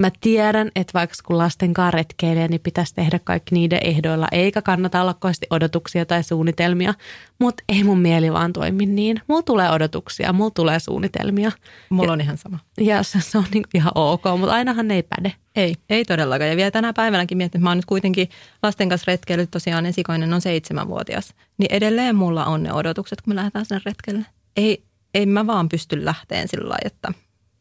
mä 0.00 0.10
tiedän, 0.20 0.70
että 0.76 0.90
vaikka 0.94 1.16
kun 1.24 1.38
lasten 1.38 1.74
kanssa 1.74 1.90
retkeilee, 1.90 2.48
niin 2.48 2.60
pitäisi 2.60 2.94
tehdä 2.94 3.18
kaikki 3.24 3.54
niiden 3.54 3.78
ehdoilla, 3.84 4.26
eikä 4.32 4.62
kannata 4.62 5.00
olla 5.00 5.14
kovasti 5.14 5.46
odotuksia 5.50 6.06
tai 6.06 6.22
suunnitelmia, 6.22 6.94
mutta 7.38 7.64
ei 7.68 7.84
mun 7.84 7.98
mieli 7.98 8.32
vaan 8.32 8.52
toimi 8.52 8.86
niin. 8.86 9.20
Mulla 9.28 9.42
tulee 9.42 9.70
odotuksia, 9.70 10.32
mulla 10.32 10.50
tulee 10.50 10.78
suunnitelmia. 10.78 11.52
Mulla 11.90 12.12
on 12.12 12.20
ihan 12.20 12.38
sama. 12.38 12.58
Ja 12.80 13.02
se, 13.02 13.20
se 13.20 13.38
on 13.38 13.44
niin 13.54 13.64
ihan 13.74 13.92
ok, 13.94 14.22
mutta 14.38 14.54
ainahan 14.54 14.88
ne 14.88 14.94
ei 14.94 15.02
päde. 15.02 15.32
Ei, 15.56 15.74
ei 15.90 16.04
todellakaan. 16.04 16.50
Ja 16.50 16.56
vielä 16.56 16.70
tänä 16.70 16.92
päivänäkin 16.92 17.38
mietin, 17.38 17.58
että 17.58 17.64
mä 17.64 17.70
oon 17.70 17.78
nyt 17.78 17.84
kuitenkin 17.84 18.28
lasten 18.62 18.88
kanssa 18.88 19.12
retkeillyt, 19.12 19.50
tosiaan 19.50 19.86
esikoinen 19.86 20.34
on 20.34 20.40
seitsemänvuotias. 20.40 21.34
Niin 21.58 21.72
edelleen 21.72 22.16
mulla 22.16 22.44
on 22.44 22.62
ne 22.62 22.72
odotukset, 22.72 23.22
kun 23.22 23.30
me 23.30 23.36
lähdetään 23.36 23.64
sinne 23.64 23.80
retkelle. 23.84 24.26
Ei, 24.56 24.84
ei 25.14 25.26
mä 25.26 25.46
vaan 25.46 25.68
pysty 25.68 26.04
lähteen 26.04 26.48
sillä 26.48 26.68
lailla, 26.68 26.86
että 26.86 27.12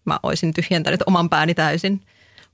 mä 0.05 0.19
olisin 0.23 0.53
tyhjentänyt 0.53 1.03
oman 1.05 1.29
pääni 1.29 1.53
täysin. 1.53 2.01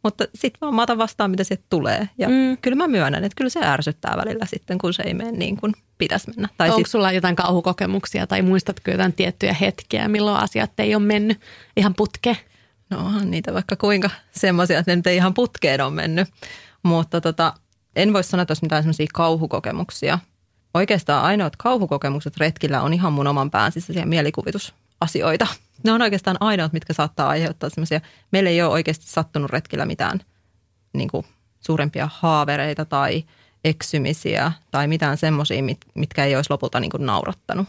Mutta 0.04 0.26
sitten 0.36 0.60
vaan 0.62 0.76
mä 0.76 0.82
otan 0.82 0.98
vastaan, 0.98 1.32
mitä 1.32 1.44
sieltä 1.44 1.64
tulee. 1.70 2.10
Ja 2.18 2.30
mm. 2.30 2.58
kyllä 2.62 2.76
mä 2.76 2.88
myönnän, 2.88 3.24
että 3.24 3.36
kyllä 3.36 3.50
se 3.50 3.60
ärsyttää 3.64 4.18
välillä 4.18 4.46
sitten, 4.46 4.78
kun 4.78 4.94
se 4.94 5.04
ei 5.04 5.14
mene 5.14 5.32
niin 5.32 5.58
kuin 5.58 5.74
pitäisi 5.98 6.28
mennä. 6.30 6.50
Tai 6.58 6.70
Onko 6.70 6.78
sit... 6.78 6.88
sulla 6.88 7.12
jotain 7.12 7.36
kauhukokemuksia 7.36 8.28
tai 8.28 8.42
muistatko 8.42 8.92
jotain 8.92 9.14
tiettyjä 9.14 9.54
hetkiä, 9.54 10.08
milloin 10.08 10.44
asiat 10.44 10.80
ei 10.80 10.96
ole 10.96 11.04
mennyt 11.04 11.42
ihan 11.78 11.94
putkeen? 11.94 12.38
No 12.90 12.98
onhan 12.98 13.32
niitä 13.32 13.54
vaikka 13.54 13.76
kuinka 13.76 14.10
semmoisia, 14.32 14.80
että 14.80 14.92
ne 14.92 14.96
nyt 14.96 15.08
ei 15.08 15.16
ihan 15.16 15.34
putkeen 15.34 15.82
ole 15.82 15.92
mennyt. 15.92 16.28
Mutta 16.84 17.22
tota, 17.22 17.54
en 17.96 18.14
voi 18.14 18.24
sanoa, 18.24 18.42
että 18.42 18.52
olisi 18.52 18.66
mitään 18.66 18.84
semmoisia 18.84 19.08
kauhukokemuksia. 19.14 20.20
Oikeastaan 20.74 21.24
ainoat 21.24 21.56
kauhukokemukset 21.56 22.38
retkillä 22.38 22.82
on 22.82 22.94
ihan 22.94 23.14
mun 23.14 23.28
oman 23.28 23.52
pään 23.52 23.72
sisäisiä 23.72 24.06
mielikuvitusasioita. 25.00 25.48
Ne 25.84 25.92
on 25.92 26.02
oikeastaan 26.02 26.38
ainoat, 26.40 26.74
mitkä 26.74 26.94
saattaa 26.94 27.30
aiheuttaa 27.30 27.70
semmoisia, 27.70 28.02
meillä 28.32 28.50
ei 28.50 28.62
ole 28.62 28.74
oikeasti 28.74 29.06
sattunut 29.06 29.52
retkillä 29.52 29.86
mitään 29.86 30.20
niin 30.94 31.10
kuin 31.10 31.26
suurempia 31.60 32.10
haavereita 32.14 32.86
tai 32.86 33.24
eksymisiä 33.64 34.52
tai 34.72 34.88
mitään 34.88 35.18
semmoisia, 35.18 35.64
mitkä 35.96 36.26
ei 36.26 36.36
olisi 36.36 36.50
lopulta 36.50 36.80
niin 36.80 36.92
kuin 36.92 37.06
naurattanut. 37.06 37.68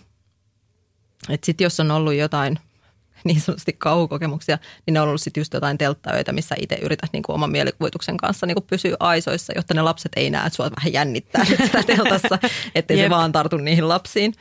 Sitten 1.44 1.64
jos 1.64 1.80
on 1.80 1.90
ollut 1.90 2.14
jotain 2.14 2.58
niin 3.24 3.40
sanotusti 3.40 3.72
kauhukokemuksia, 3.72 4.58
niin 4.86 4.94
ne 4.94 5.00
on 5.00 5.08
ollut 5.08 5.20
sitten 5.20 5.40
just 5.40 5.54
jotain 5.54 5.78
telttaöitä, 5.78 6.32
missä 6.32 6.54
itse 6.58 6.78
yrität 6.82 7.10
niin 7.12 7.22
kuin 7.22 7.34
oman 7.34 7.50
mielikuvituksen 7.50 8.16
kanssa 8.16 8.46
niin 8.46 8.54
kuin 8.54 8.66
pysyä 8.66 8.96
aisoissa, 9.00 9.52
jotta 9.56 9.74
ne 9.74 9.82
lapset 9.82 10.12
ei 10.16 10.30
näe, 10.30 10.46
että 10.46 10.56
sua 10.56 10.70
vähän 10.76 10.92
jännittää 10.92 11.44
sitä 11.66 11.82
teltassa, 11.82 12.38
ettei 12.74 12.98
Jep. 12.98 13.06
se 13.06 13.10
vaan 13.10 13.32
tartu 13.32 13.56
niihin 13.56 13.88
lapsiin. 13.88 14.34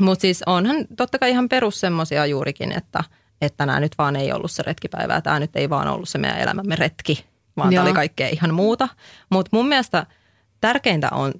Mutta 0.00 0.22
siis 0.22 0.42
onhan 0.46 0.76
totta 0.96 1.18
kai 1.18 1.30
ihan 1.30 1.48
perus 1.48 1.80
semmoisia 1.80 2.26
juurikin, 2.26 2.72
että, 2.72 3.04
että 3.40 3.66
nämä 3.66 3.80
nyt 3.80 3.92
vaan 3.98 4.16
ei 4.16 4.32
ollut 4.32 4.50
se 4.50 4.62
retkipäivä 4.62 5.20
tämä 5.20 5.40
nyt 5.40 5.56
ei 5.56 5.70
vaan 5.70 5.88
ollut 5.88 6.08
se 6.08 6.18
meidän 6.18 6.38
elämämme 6.38 6.76
retki, 6.76 7.24
vaan 7.56 7.74
tämä 7.74 7.82
oli 7.82 7.92
kaikkea 7.92 8.28
ihan 8.28 8.54
muuta. 8.54 8.88
Mutta 9.30 9.48
mun 9.52 9.68
mielestä 9.68 10.06
tärkeintä 10.60 11.08
on 11.12 11.32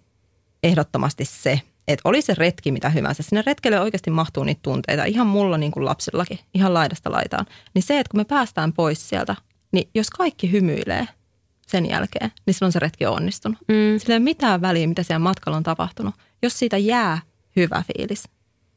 ehdottomasti 0.62 1.24
se, 1.24 1.60
että 1.88 2.08
oli 2.08 2.22
se 2.22 2.34
retki 2.34 2.72
mitä 2.72 2.88
hyvänsä, 2.88 3.22
sinne 3.22 3.42
retkelle 3.46 3.80
oikeasti 3.80 4.10
mahtuu 4.10 4.44
niitä 4.44 4.60
tunteita, 4.62 5.04
ihan 5.04 5.26
mulla 5.26 5.58
niin 5.58 5.72
kuin 5.72 5.84
lapsillakin, 5.84 6.38
ihan 6.54 6.74
laidasta 6.74 7.12
laitaan. 7.12 7.46
Niin 7.74 7.82
se, 7.82 8.00
että 8.00 8.10
kun 8.10 8.20
me 8.20 8.24
päästään 8.24 8.72
pois 8.72 9.08
sieltä, 9.08 9.36
niin 9.72 9.88
jos 9.94 10.10
kaikki 10.10 10.52
hymyilee 10.52 11.08
sen 11.66 11.88
jälkeen, 11.88 12.32
niin 12.46 12.54
silloin 12.54 12.72
se 12.72 12.78
retki 12.78 13.06
on 13.06 13.14
onnistunut. 13.14 13.58
Mm. 13.68 13.98
Sillä 13.98 14.12
ei 14.12 14.18
ole 14.18 14.24
mitään 14.24 14.60
väliä, 14.60 14.86
mitä 14.86 15.02
siellä 15.02 15.18
matkalla 15.18 15.56
on 15.56 15.62
tapahtunut. 15.62 16.14
Jos 16.42 16.58
siitä 16.58 16.76
jää 16.76 17.18
hyvä 17.56 17.82
fiilis, 17.86 18.24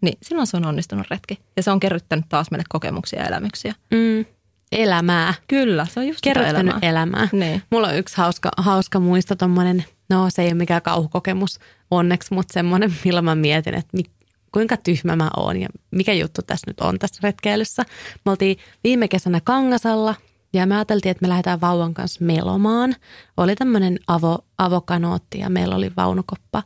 niin 0.01 0.17
silloin 0.23 0.47
se 0.47 0.57
on 0.57 0.65
onnistunut 0.65 1.07
retki. 1.09 1.39
Ja 1.57 1.63
se 1.63 1.71
on 1.71 1.79
kerryttänyt 1.79 2.25
taas 2.29 2.51
meille 2.51 2.63
kokemuksia 2.69 3.19
ja 3.19 3.27
elämyksiä. 3.27 3.75
Mm. 3.91 4.25
Elämää. 4.71 5.33
Kyllä, 5.47 5.85
se 5.85 5.99
on 5.99 6.07
just 6.07 6.19
Kerryttänyt 6.23 6.75
elämää. 6.83 6.89
elämää. 6.89 7.27
Niin. 7.31 7.61
Mulla 7.71 7.87
on 7.87 7.97
yksi 7.97 8.17
hauska, 8.17 8.51
hauska 8.57 8.99
muisto, 8.99 9.35
tommonen, 9.35 9.85
no 10.09 10.29
se 10.29 10.41
ei 10.41 10.47
ole 10.47 10.53
mikään 10.53 10.81
kauhukokemus 10.81 11.59
onneksi, 11.91 12.33
mutta 12.33 12.53
semmoinen, 12.53 12.93
millä 13.05 13.21
mä 13.21 13.35
mietin, 13.35 13.73
että 13.73 13.97
mi, 13.97 14.03
kuinka 14.51 14.77
tyhmä 14.77 15.15
mä 15.15 15.29
oon 15.37 15.61
ja 15.61 15.67
mikä 15.91 16.13
juttu 16.13 16.41
tässä 16.47 16.69
nyt 16.69 16.79
on 16.79 16.99
tässä 16.99 17.19
retkeilyssä. 17.23 17.83
Me 18.25 18.31
oltiin 18.31 18.57
viime 18.83 19.07
kesänä 19.07 19.41
Kangasalla 19.43 20.15
ja 20.53 20.65
me 20.65 20.75
ajateltiin, 20.75 21.11
että 21.11 21.21
me 21.21 21.29
lähdetään 21.29 21.61
vauvan 21.61 21.93
kanssa 21.93 22.25
melomaan. 22.25 22.95
Oli 23.37 23.55
tämmöinen 23.55 23.99
avo, 24.07 24.39
avokanootti 24.57 25.39
ja 25.39 25.49
meillä 25.49 25.75
oli 25.75 25.91
vaunukoppa 25.97 26.63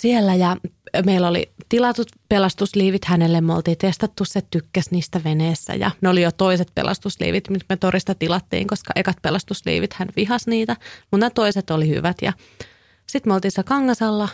siellä 0.00 0.34
ja 0.34 0.56
meillä 1.06 1.28
oli 1.28 1.50
tilatut 1.68 2.08
pelastusliivit 2.28 3.04
hänelle. 3.04 3.40
Me 3.40 3.54
oltiin 3.54 3.78
testattu, 3.78 4.24
se 4.24 4.42
tykkäs 4.50 4.90
niistä 4.90 5.20
veneessä 5.24 5.74
ja 5.74 5.90
ne 6.00 6.08
oli 6.08 6.22
jo 6.22 6.32
toiset 6.32 6.72
pelastusliivit, 6.74 7.50
mitkä 7.50 7.66
me 7.68 7.76
torista 7.76 8.14
tilattiin, 8.14 8.66
koska 8.66 8.92
ekat 8.96 9.16
pelastusliivit 9.22 9.92
hän 9.92 10.08
vihas 10.16 10.46
niitä, 10.46 10.76
mutta 11.00 11.16
nämä 11.18 11.30
toiset 11.30 11.70
oli 11.70 11.88
hyvät 11.88 12.16
ja 12.22 12.32
sitten 13.06 13.30
me 13.30 13.34
oltiin 13.34 13.52
se 13.52 13.62
Kangasalla 13.62 14.28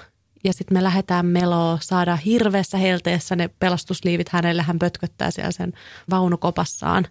ja 0.44 0.52
sitten 0.52 0.76
me 0.76 0.82
lähdetään 0.82 1.26
meloa, 1.26 1.78
saada 1.82 2.16
hirveässä 2.16 2.78
helteessä 2.78 3.36
ne 3.36 3.48
pelastusliivit 3.48 4.28
hänelle. 4.28 4.62
Hän 4.62 4.78
pötköttää 4.78 5.30
siellä 5.30 5.52
sen 5.52 5.72
vaunukopassaan. 6.10 7.06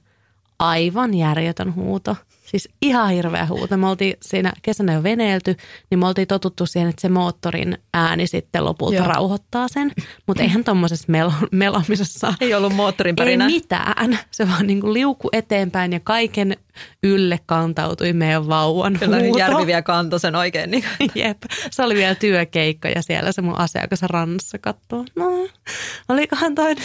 Aivan 0.59 1.13
järjetön 1.13 1.75
huuto. 1.75 2.15
Siis 2.53 2.69
ihan 2.81 3.09
hirveä 3.09 3.45
huuto. 3.45 3.77
Me 3.77 3.87
oltiin 3.87 4.17
siinä 4.21 4.53
kesänä 4.61 4.93
jo 4.93 5.03
veneelty, 5.03 5.55
niin 5.89 5.99
me 5.99 6.07
oltiin 6.07 6.27
totuttu 6.27 6.65
siihen, 6.65 6.89
että 6.89 7.01
se 7.01 7.09
moottorin 7.09 7.77
ääni 7.93 8.27
sitten 8.27 8.65
lopulta 8.65 8.95
Joo. 8.95 9.07
rauhoittaa 9.07 9.67
sen. 9.67 9.91
Mutta 10.27 10.43
eihän 10.43 10.63
tuommoisessa 10.63 11.07
mel- 11.07 11.47
melamisessa... 11.51 12.33
Ei 12.41 12.53
ollut 12.53 12.73
moottorin 12.75 13.15
pärinä. 13.15 13.45
Ei 13.45 13.51
mitään. 13.51 14.19
Se 14.31 14.47
vaan 14.47 14.67
niin 14.67 14.81
kuin 14.81 14.93
liuku 14.93 15.29
eteenpäin 15.33 15.93
ja 15.93 15.99
kaiken 15.99 16.57
ylle 17.03 17.39
kantautui 17.45 18.13
meidän 18.13 18.47
vauvan 18.47 18.97
Kyllä 18.99 19.19
huuto. 19.19 19.39
Järvi 19.39 19.65
vielä 19.65 19.81
kantoi 19.81 20.19
sen 20.19 20.35
oikein. 20.35 20.71
Niin. 20.71 20.83
Jep, 21.15 21.37
se 21.71 21.83
oli 21.83 21.95
vielä 21.95 22.15
työkeikka 22.15 22.89
ja 22.89 23.01
siellä 23.01 23.31
se 23.31 23.41
mun 23.41 23.57
asiakas 23.57 24.01
rannassa 24.01 24.57
katsoo. 24.57 25.05
No, 25.15 25.47
olikohan 26.09 26.55
toi... 26.55 26.75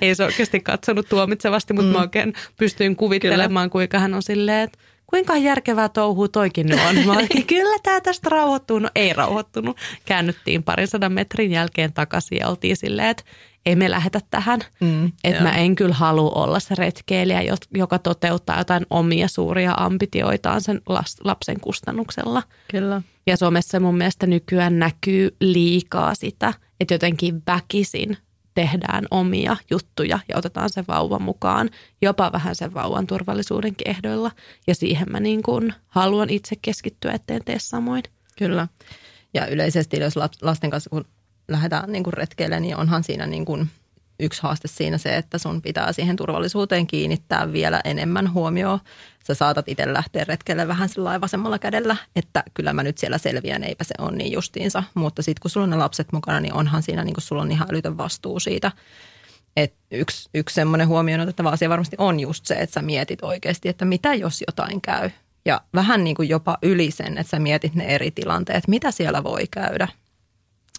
Ei 0.00 0.14
se 0.14 0.24
oikeasti 0.24 0.60
katsonut 0.60 1.08
tuomitsevasti, 1.08 1.74
mutta 1.74 1.86
mm. 1.86 1.92
mä 1.92 2.00
oikein 2.00 2.34
pystyin 2.56 2.96
kuvittelemaan, 2.96 3.70
Kyllä. 3.70 3.72
kuinka 3.72 3.98
hän 3.98 4.14
on 4.14 4.22
silleen, 4.22 4.60
että 4.60 4.78
kuinka 5.06 5.36
järkevää 5.36 5.88
touhua 5.88 6.28
toikin 6.28 6.66
nyt 6.66 6.80
on. 6.88 7.06
Mä 7.06 7.12
olin, 7.12 7.46
kyllä 7.46 7.78
tämä 7.82 8.00
tästä 8.00 8.28
rauhoittuu. 8.28 8.78
No 8.78 8.88
ei 8.94 9.12
rauhoittunut. 9.12 9.76
Käännyttiin 10.04 10.62
parin 10.62 10.88
sadan 10.88 11.12
metrin 11.12 11.50
jälkeen 11.50 11.92
takaisin 11.92 12.38
ja 12.38 12.48
oltiin 12.48 12.76
silleen, 12.76 13.08
että 13.08 13.22
ei 13.66 13.76
me 13.76 13.90
lähetä 13.90 14.20
tähän. 14.30 14.60
Mm, 14.80 15.12
että 15.24 15.42
mä 15.42 15.52
en 15.52 15.76
kyllä 15.76 15.94
halua 15.94 16.30
olla 16.30 16.60
se 16.60 16.74
retkeilijä, 16.74 17.40
joka 17.74 17.98
toteuttaa 17.98 18.58
jotain 18.58 18.86
omia 18.90 19.28
suuria 19.28 19.74
ambitioitaan 19.76 20.60
sen 20.60 20.80
lapsen 21.24 21.60
kustannuksella. 21.60 22.42
Kyllä. 22.70 23.02
Ja 23.26 23.36
somessa 23.36 23.80
mun 23.80 23.96
mielestä 23.98 24.26
nykyään 24.26 24.78
näkyy 24.78 25.36
liikaa 25.40 26.14
sitä, 26.14 26.54
että 26.80 26.94
jotenkin 26.94 27.42
väkisin 27.46 28.16
tehdään 28.58 29.04
omia 29.10 29.56
juttuja 29.70 30.18
ja 30.28 30.38
otetaan 30.38 30.70
se 30.70 30.84
vauva 30.88 31.18
mukaan, 31.18 31.70
jopa 32.02 32.32
vähän 32.32 32.54
sen 32.54 32.74
vauvan 32.74 33.06
turvallisuudenkin 33.06 33.88
ehdoilla. 33.90 34.30
Ja 34.66 34.74
siihen 34.74 35.06
mä 35.10 35.20
niin 35.20 35.42
kuin 35.42 35.74
haluan 35.88 36.30
itse 36.30 36.56
keskittyä, 36.62 37.12
etteen 37.12 37.44
tee 37.44 37.58
samoin. 37.58 38.02
Kyllä. 38.38 38.68
Ja 39.34 39.46
yleisesti, 39.46 40.00
jos 40.00 40.14
lasten 40.42 40.70
kanssa 40.70 40.90
kun 40.90 41.04
lähdetään 41.48 41.92
niin 41.92 42.04
kuin 42.04 42.14
retkeille, 42.14 42.60
niin 42.60 42.76
onhan 42.76 43.04
siinä 43.04 43.26
niin 43.26 43.44
kuin 43.44 43.70
yksi 44.20 44.42
haaste 44.42 44.68
siinä 44.68 44.98
se, 44.98 45.16
että 45.16 45.38
sun 45.38 45.62
pitää 45.62 45.92
siihen 45.92 46.16
turvallisuuteen 46.16 46.86
kiinnittää 46.86 47.52
vielä 47.52 47.80
enemmän 47.84 48.32
huomioon. 48.32 48.78
Sä 49.26 49.34
saatat 49.34 49.68
itse 49.68 49.92
lähteä 49.92 50.24
retkelle 50.24 50.68
vähän 50.68 50.88
sillä 50.88 51.20
vasemmalla 51.20 51.58
kädellä, 51.58 51.96
että 52.16 52.42
kyllä 52.54 52.72
mä 52.72 52.82
nyt 52.82 52.98
siellä 52.98 53.18
selviän, 53.18 53.64
eipä 53.64 53.84
se 53.84 53.94
ole 53.98 54.16
niin 54.16 54.32
justiinsa. 54.32 54.82
Mutta 54.94 55.22
sitten 55.22 55.42
kun 55.42 55.50
sulla 55.50 55.64
on 55.64 55.70
ne 55.70 55.76
lapset 55.76 56.12
mukana, 56.12 56.40
niin 56.40 56.54
onhan 56.54 56.82
siinä, 56.82 57.04
niin 57.04 57.14
kuin 57.14 57.24
sulla 57.24 57.42
on 57.42 57.50
ihan 57.50 57.68
älytön 57.70 57.98
vastuu 57.98 58.40
siitä. 58.40 58.72
Et 59.56 59.74
yksi, 59.90 60.28
yksi 60.34 60.54
semmoinen 60.54 60.88
huomioon 60.88 61.20
otettava 61.20 61.50
asia 61.50 61.68
varmasti 61.68 61.96
on 61.98 62.20
just 62.20 62.46
se, 62.46 62.54
että 62.54 62.74
sä 62.74 62.82
mietit 62.82 63.22
oikeasti, 63.22 63.68
että 63.68 63.84
mitä 63.84 64.14
jos 64.14 64.44
jotain 64.46 64.80
käy. 64.80 65.10
Ja 65.44 65.60
vähän 65.74 66.04
niin 66.04 66.16
kuin 66.16 66.28
jopa 66.28 66.58
yli 66.62 66.90
sen, 66.90 67.18
että 67.18 67.30
sä 67.30 67.38
mietit 67.38 67.74
ne 67.74 67.84
eri 67.84 68.10
tilanteet, 68.10 68.68
mitä 68.68 68.90
siellä 68.90 69.24
voi 69.24 69.44
käydä. 69.50 69.88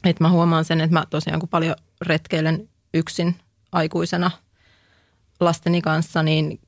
Et 0.03 0.19
mä 0.19 0.29
huomaan 0.29 0.65
sen, 0.65 0.81
että 0.81 0.93
mä 0.93 1.05
tosiaan 1.09 1.39
kun 1.39 1.49
paljon 1.49 1.75
retkeilen 2.01 2.69
yksin 2.93 3.35
aikuisena 3.71 4.31
lasteni 5.39 5.81
kanssa, 5.81 6.23
niin 6.23 6.59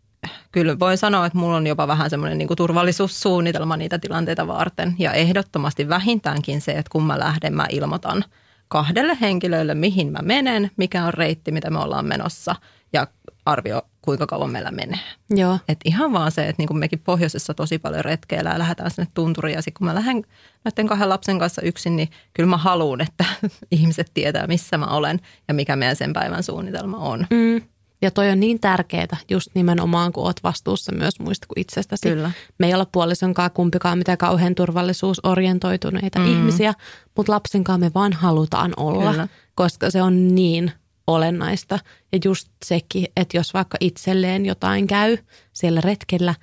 kyllä 0.51 0.79
voin 0.79 0.97
sanoa, 0.97 1.25
että 1.25 1.37
mulla 1.37 1.57
on 1.57 1.67
jopa 1.67 1.87
vähän 1.87 2.09
semmoinen 2.09 2.37
niin 2.37 2.49
turvallisuussuunnitelma 2.57 3.77
niitä 3.77 3.99
tilanteita 3.99 4.47
varten. 4.47 4.95
Ja 4.99 5.13
ehdottomasti 5.13 5.89
vähintäänkin 5.89 6.61
se, 6.61 6.71
että 6.71 6.89
kun 6.89 7.03
mä 7.03 7.19
lähden, 7.19 7.53
mä 7.53 7.65
ilmoitan 7.69 8.23
kahdelle 8.67 9.17
henkilölle, 9.21 9.73
mihin 9.73 10.11
mä 10.11 10.19
menen, 10.21 10.71
mikä 10.77 11.05
on 11.05 11.13
reitti, 11.13 11.51
mitä 11.51 11.69
me 11.69 11.79
ollaan 11.79 12.05
menossa. 12.05 12.55
Ja 12.93 13.07
arvio, 13.45 13.81
kuinka 14.01 14.27
kauan 14.27 14.49
meillä 14.49 14.71
menee. 14.71 14.99
Joo. 15.29 15.59
Et 15.67 15.79
ihan 15.85 16.13
vaan 16.13 16.31
se, 16.31 16.47
että 16.47 16.61
niin 16.61 16.67
kuin 16.67 16.77
mekin 16.77 16.99
pohjoisessa 16.99 17.53
tosi 17.53 17.79
paljon 17.79 18.05
retkeillä 18.05 18.49
ja 18.49 18.59
lähdetään 18.59 18.91
sinne 18.91 19.07
tunturiin. 19.13 19.55
Ja 19.55 19.61
sitten 19.61 19.77
kun 19.77 19.87
mä 19.87 19.95
lähden 19.95 20.23
näiden 20.63 20.87
kahden 20.87 21.09
lapsen 21.09 21.39
kanssa 21.39 21.61
yksin, 21.61 21.95
niin 21.95 22.09
kyllä 22.33 22.49
mä 22.49 22.57
haluan, 22.57 23.01
että 23.01 23.25
ihmiset 23.71 24.11
tietää, 24.13 24.47
missä 24.47 24.77
mä 24.77 24.85
olen 24.85 25.19
ja 25.47 25.53
mikä 25.53 25.75
meidän 25.75 25.95
sen 25.95 26.13
päivän 26.13 26.43
suunnitelma 26.43 26.97
on. 26.97 27.27
Mm. 27.29 27.61
Ja 28.01 28.11
toi 28.11 28.29
on 28.29 28.39
niin 28.39 28.59
tärkeää 28.59 29.17
just 29.29 29.47
nimenomaan, 29.53 30.13
kun 30.13 30.23
oot 30.23 30.43
vastuussa 30.43 30.91
myös 30.91 31.19
muista 31.19 31.47
kuin 31.47 31.61
itsestäsi. 31.61 32.09
Kyllä. 32.09 32.31
Me 32.57 32.67
ei 32.67 32.73
olla 32.73 32.87
puolisonkaan 32.91 33.51
kumpikaan 33.51 33.97
mitään 33.97 34.17
kauhean 34.17 34.55
turvallisuusorientoituneita 34.55 36.19
mm. 36.19 36.27
ihmisiä, 36.27 36.73
mutta 37.17 37.31
lapsenkaan 37.31 37.79
me 37.79 37.91
vaan 37.95 38.13
halutaan 38.13 38.73
olla, 38.77 39.11
Kyllä. 39.11 39.27
koska 39.55 39.89
se 39.89 40.01
on 40.01 40.35
niin 40.35 40.71
olennaista. 41.13 41.79
Ja 42.11 42.19
just 42.25 42.49
sekin, 42.65 43.07
että 43.17 43.37
jos 43.37 43.53
vaikka 43.53 43.77
itselleen 43.79 44.45
jotain 44.45 44.87
käy 44.87 45.17
siellä 45.53 45.81
retkellä, 45.81 46.35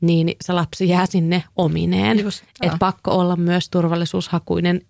niin 0.00 0.36
se 0.40 0.52
lapsi 0.52 0.88
jää 0.88 1.06
sinne 1.06 1.44
omineen. 1.56 2.18
Just, 2.18 2.44
Että 2.62 2.78
pakko 2.78 3.10
olla 3.10 3.36
myös 3.36 3.70
turvallisuushakuinen 3.70 4.80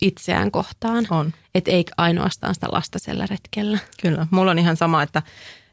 itseään 0.00 0.50
kohtaan. 0.50 1.06
On. 1.10 1.32
Että 1.54 1.70
ei 1.70 1.84
ainoastaan 1.96 2.54
sitä 2.54 2.66
lasta 2.72 2.98
siellä 2.98 3.26
retkellä. 3.30 3.78
Kyllä. 4.02 4.26
Mulla 4.30 4.50
on 4.50 4.58
ihan 4.58 4.76
sama, 4.76 5.02
että, 5.02 5.22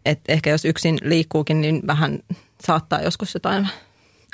että 0.06 0.34
ehkä 0.34 0.50
jos 0.50 0.66
yksin 0.66 0.98
liikkuukin, 1.04 1.62
niin 1.62 1.82
vähän 1.88 2.20
saattaa 2.66 3.02
joskus 3.02 3.34
jotain 3.34 3.70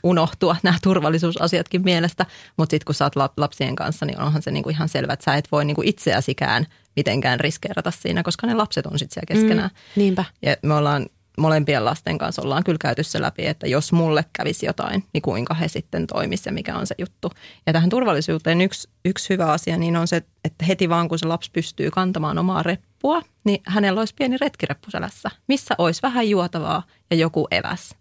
unohtua 0.04 0.56
nämä 0.64 0.78
turvallisuusasiatkin 0.84 1.84
mielestä. 1.84 2.26
Mutta 2.58 2.74
sitten 2.74 2.86
kun 2.86 2.96
sä 2.96 3.06
oot 3.06 3.16
lap- 3.16 3.34
lapsien 3.38 3.76
kanssa, 3.76 4.06
niin 4.06 4.22
onhan 4.22 4.42
se 4.42 4.52
niinku 4.52 4.70
ihan 4.70 4.90
selvä, 4.90 5.14
että 5.14 5.24
sä 5.24 5.36
et 5.36 5.48
voi 5.52 5.66
niinku 5.66 5.82
itseäsikään 5.86 6.66
mitenkään 7.00 7.40
riskeerata 7.40 7.92
siinä, 7.92 8.24
koska 8.24 8.48
ne 8.48 8.54
lapset 8.54 8.86
on 8.86 9.00
sitten 9.00 9.14
siellä 9.14 9.40
keskenään. 9.40 9.70
Mm, 9.70 10.00
niinpä. 10.02 10.26
Ja 10.42 10.56
me 10.64 10.74
ollaan 10.74 11.06
molempien 11.38 11.86
lasten 11.86 12.18
kanssa 12.18 12.42
ollaan 12.42 12.64
kyllä 12.64 12.78
käyty 12.82 13.04
se 13.04 13.22
läpi, 13.22 13.46
että 13.46 13.68
jos 13.68 13.92
mulle 13.92 14.26
kävisi 14.34 14.66
jotain, 14.66 15.04
niin 15.14 15.22
kuinka 15.22 15.54
he 15.54 15.68
sitten 15.68 16.08
toimisivat 16.08 16.46
ja 16.46 16.52
mikä 16.52 16.78
on 16.78 16.88
se 16.88 16.96
juttu. 16.98 17.32
Ja 17.66 17.74
tähän 17.74 17.90
turvallisuuteen 17.90 18.62
yksi, 18.62 18.90
yksi 19.06 19.30
hyvä 19.30 19.46
asia 19.46 19.78
niin 19.78 19.98
on 19.98 20.08
se, 20.08 20.24
että 20.44 20.66
heti 20.66 20.90
vaan 20.90 21.10
kun 21.10 21.20
se 21.20 21.28
lapsi 21.28 21.52
pystyy 21.54 21.92
kantamaan 21.92 22.38
omaa 22.38 22.64
reppua, 22.64 23.22
niin 23.44 23.62
hänellä 23.66 24.00
olisi 24.00 24.16
pieni 24.18 24.38
retkireppu 24.38 24.92
selässä, 24.92 25.32
missä 25.48 25.76
olisi 25.78 26.02
vähän 26.02 26.30
juotavaa 26.30 26.84
ja 27.12 27.18
joku 27.18 27.48
eväs. 27.52 27.96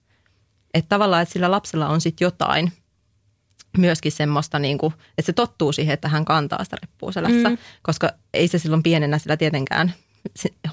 Että 0.74 0.88
tavallaan, 0.88 1.22
että 1.22 1.32
sillä 1.32 1.51
lapsella 1.51 1.88
on 1.88 2.01
sitten 2.01 2.26
jotain, 2.26 2.72
myöskin 3.77 4.12
semmoista, 4.12 4.59
niin 4.59 4.79
kuin, 4.79 4.95
että 5.19 5.27
se 5.27 5.33
tottuu 5.33 5.73
siihen, 5.73 5.95
että 5.95 6.09
hän 6.09 6.25
kantaa 6.25 6.64
sitä 6.64 6.77
reppua 6.83 7.12
selässä, 7.12 7.49
mm. 7.49 7.59
koska 7.83 8.11
ei 8.35 8.49
se 8.49 8.59
silloin 8.59 8.83
pienenä 8.83 9.19
sillä 9.19 9.37
tietenkään 9.37 9.95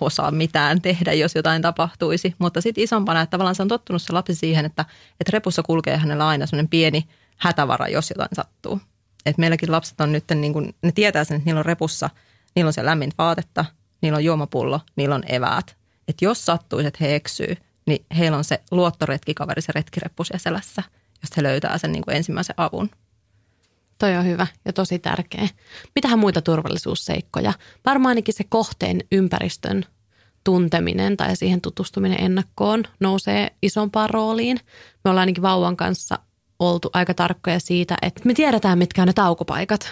osaa 0.01 0.31
mitään 0.31 0.81
tehdä, 0.81 1.13
jos 1.13 1.35
jotain 1.35 1.61
tapahtuisi. 1.61 2.35
Mutta 2.39 2.61
sitten 2.61 2.83
isompana, 2.83 3.21
että 3.21 3.31
tavallaan 3.31 3.55
se 3.55 3.61
on 3.61 3.67
tottunut 3.67 4.01
se 4.01 4.13
lapsi 4.13 4.35
siihen, 4.35 4.65
että, 4.65 4.85
että 5.19 5.31
repussa 5.31 5.63
kulkee 5.63 5.97
hänellä 5.97 6.27
aina 6.27 6.45
semmoinen 6.45 6.69
pieni 6.69 7.07
hätävara, 7.37 7.87
jos 7.87 8.09
jotain 8.09 8.29
sattuu. 8.33 8.81
Et 9.25 9.37
meilläkin 9.37 9.71
lapset 9.71 10.01
on 10.01 10.11
nyt, 10.11 10.23
niin 10.35 10.53
kuin, 10.53 10.75
ne 10.81 10.91
tietää 10.91 11.23
sen, 11.23 11.37
että 11.37 11.45
niillä 11.45 11.59
on 11.59 11.65
repussa, 11.65 12.09
niillä 12.55 12.69
on 12.69 12.73
se 12.73 12.85
lämmin 12.85 13.11
vaatetta, 13.17 13.65
niillä 14.01 14.17
on 14.17 14.23
juomapullo, 14.23 14.79
niillä 14.95 15.15
on 15.15 15.23
eväät. 15.27 15.77
Että 16.07 16.25
jos 16.25 16.45
sattuisi, 16.45 16.87
että 16.87 16.97
he 17.01 17.15
eksyy, 17.15 17.55
niin 17.85 18.05
heillä 18.17 18.37
on 18.37 18.43
se 18.43 18.61
luottoretkikaveri, 18.71 19.61
se 19.61 19.71
retkireppu 19.75 20.23
siellä 20.23 20.39
selässä, 20.39 20.83
josta 21.25 21.35
he 21.37 21.43
löytää 21.43 21.77
sen 21.77 21.91
niin 21.91 22.03
kuin 22.03 22.17
ensimmäisen 22.17 22.55
avun. 22.57 22.89
Toi 23.97 24.15
on 24.15 24.25
hyvä 24.25 24.47
ja 24.65 24.73
tosi 24.73 24.99
tärkeä. 24.99 25.47
Mitähän 25.95 26.19
muita 26.19 26.41
turvallisuusseikkoja? 26.41 27.53
Varmaan 27.85 28.09
ainakin 28.11 28.33
se 28.33 28.43
kohteen 28.49 29.01
ympäristön 29.11 29.85
tunteminen 30.43 31.17
tai 31.17 31.35
siihen 31.35 31.61
tutustuminen 31.61 32.21
ennakkoon 32.21 32.83
nousee 32.99 33.51
isompaan 33.61 34.09
rooliin. 34.09 34.59
Me 35.03 35.09
ollaan 35.09 35.21
ainakin 35.21 35.41
vauvan 35.41 35.77
kanssa 35.77 36.19
oltu 36.59 36.89
aika 36.93 37.13
tarkkoja 37.13 37.59
siitä, 37.59 37.97
että 38.01 38.21
me 38.25 38.33
tiedetään, 38.33 38.77
mitkä 38.77 39.01
on 39.01 39.07
ne 39.07 39.13
taukopaikat. 39.13 39.91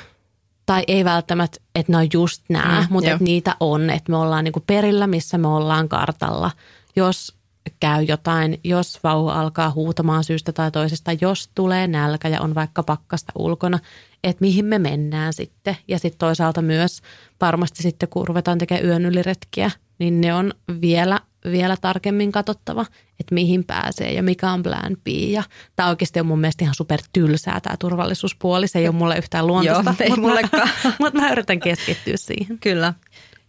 Tai 0.66 0.84
ei 0.88 1.06
välttämättä, 1.06 1.60
että 1.76 1.92
ne 1.92 1.98
on 1.98 2.08
just 2.14 2.44
nämä, 2.50 2.82
Mm, 2.82 2.88
mutta 2.90 3.12
että 3.12 3.24
niitä 3.24 3.56
on, 3.60 3.90
että 3.90 4.12
me 4.12 4.18
ollaan 4.18 4.44
niinku 4.44 4.64
perillä, 4.68 5.08
missä 5.08 5.38
me 5.38 5.48
ollaan 5.48 5.90
kartalla. 5.90 6.52
Jos 6.96 7.36
käy 7.80 8.04
jotain, 8.04 8.60
jos 8.64 9.00
vauva 9.04 9.34
alkaa 9.34 9.72
huutamaan 9.72 10.24
syystä 10.24 10.52
tai 10.54 10.72
toisesta, 10.72 11.12
jos 11.22 11.50
tulee 11.56 11.88
nälkä 11.88 12.28
ja 12.28 12.42
on 12.42 12.56
vaikka 12.56 12.84
pakkasta 12.84 13.34
ulkona, 13.36 13.80
että 14.24 14.42
mihin 14.42 14.66
me 14.66 14.80
mennään 14.80 15.34
sitten. 15.34 15.78
Ja 15.88 16.00
sitten 16.00 16.20
toisaalta 16.20 16.62
myös 16.62 17.02
varmasti 17.42 17.84
sitten, 17.84 18.10
kun 18.10 18.28
ruvetaan 18.28 18.58
tekemään 18.58 18.86
yön 18.86 19.06
yliretkiä, 19.06 19.72
niin 20.00 20.22
ne 20.22 20.34
on 20.34 20.54
vielä, 20.82 21.20
vielä 21.52 21.78
tarkemmin 21.82 22.32
katsottava, 22.32 22.86
että 23.20 23.36
mihin 23.36 23.64
pääsee 23.64 24.14
ja 24.14 24.24
mikä 24.24 24.52
on 24.52 24.64
plan 24.64 24.98
B. 25.04 25.08
Ja 25.08 25.44
tämä 25.76 25.90
oikeasti 25.90 26.20
on 26.20 26.26
mun 26.26 26.40
mielestä 26.40 26.64
ihan 26.64 26.76
super 26.76 27.00
tylsää 27.14 27.60
tämä 27.60 27.78
turvallisuuspuoli. 27.78 28.68
Se 28.68 28.80
ei 28.80 28.88
ole 28.88 28.96
mulle 28.96 29.18
yhtään 29.18 29.48
luontoista, 29.48 29.84
mutta 29.84 30.58
mä, 30.58 30.70
mutta 31.00 31.20
mä 31.20 31.32
yritän 31.32 31.60
keskittyä 31.60 32.18
siihen. 32.18 32.60
Kyllä. 32.60 32.94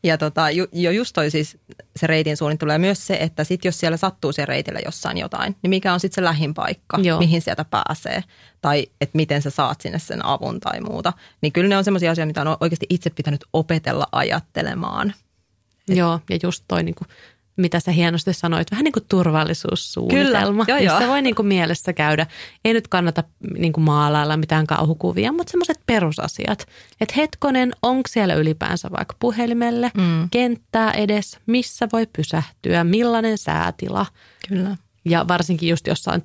Ja 0.05 0.19
tota, 0.19 0.51
ju, 0.51 0.67
jo 0.73 0.91
just 0.91 1.13
toi 1.15 1.31
siis 1.31 1.59
se 1.97 2.07
reitin 2.07 2.37
suunnittelu 2.37 2.73
ja 2.73 2.79
myös 2.79 3.07
se, 3.07 3.17
että 3.21 3.45
sit 3.45 3.65
jos 3.65 3.81
siellä 3.81 3.97
sattuu 3.97 4.33
siellä 4.33 4.47
reitillä 4.47 4.81
jossain 4.85 5.19
jotain, 5.19 5.57
niin 5.63 5.71
mikä 5.71 5.93
on 5.93 6.01
sitten 6.01 6.15
se 6.15 6.25
lähin 6.25 6.55
paikka, 6.55 6.99
Joo. 7.03 7.19
mihin 7.19 7.43
sieltä 7.43 7.65
pääsee 7.65 8.25
tai 8.61 8.87
että 9.01 9.17
miten 9.17 9.43
sä 9.43 9.51
saat 9.51 9.81
sinne 9.81 9.99
sen 9.99 10.25
avun 10.25 10.61
tai 10.61 10.81
muuta. 10.81 11.13
Niin 11.41 11.53
kyllä 11.53 11.69
ne 11.69 11.77
on 11.77 11.85
semmoisia 11.85 12.11
asioita, 12.11 12.27
mitä 12.27 12.41
on 12.41 12.57
oikeasti 12.61 12.87
itse 12.91 13.11
pitänyt 13.11 13.45
opetella 13.53 14.07
ajattelemaan. 14.13 15.15
Joo, 15.89 16.21
ja 16.31 16.39
just 16.43 16.65
toi, 16.69 16.83
niin 16.83 16.95
kuin, 16.95 17.09
mitä 17.57 17.81
sä 17.81 17.91
hienosti 17.91 18.33
sanoit, 18.33 18.71
vähän 18.71 18.85
niin 18.85 18.93
kuin 18.93 19.05
turvallisuussuunnitelma. 19.09 20.65
Kyllä, 20.65 20.79
joo, 20.81 20.85
josta 20.85 21.03
joo. 21.03 21.11
voi 21.11 21.23
niin 21.23 21.35
kuin 21.35 21.47
mielessä 21.47 21.93
käydä. 21.93 22.27
Ei 22.65 22.73
nyt 22.73 22.89
kannata 22.89 23.25
niin 23.59 23.73
kuin 23.73 23.85
maalailla 23.85 24.37
mitään 24.37 24.67
kauhukuvia, 24.67 25.33
mutta 25.33 25.51
semmoiset 25.51 25.81
perusasiat. 25.87 26.67
Että 27.01 27.15
hetkonen, 27.17 27.73
onko 27.83 28.09
siellä 28.09 28.35
ylipäänsä 28.35 28.91
vaikka 28.91 29.17
puhelimelle, 29.19 29.91
Mm. 29.95 30.29
kenttää 30.31 30.93
edes, 30.93 31.39
missä 31.47 31.89
voi 31.93 32.07
pysähtyä, 32.17 32.85
millainen 32.85 33.39
säätila. 33.39 34.07
Kyllä. 34.49 34.77
Ja 35.05 35.25
varsinkin 35.29 35.69
just 35.69 35.87
jossain 35.87 36.23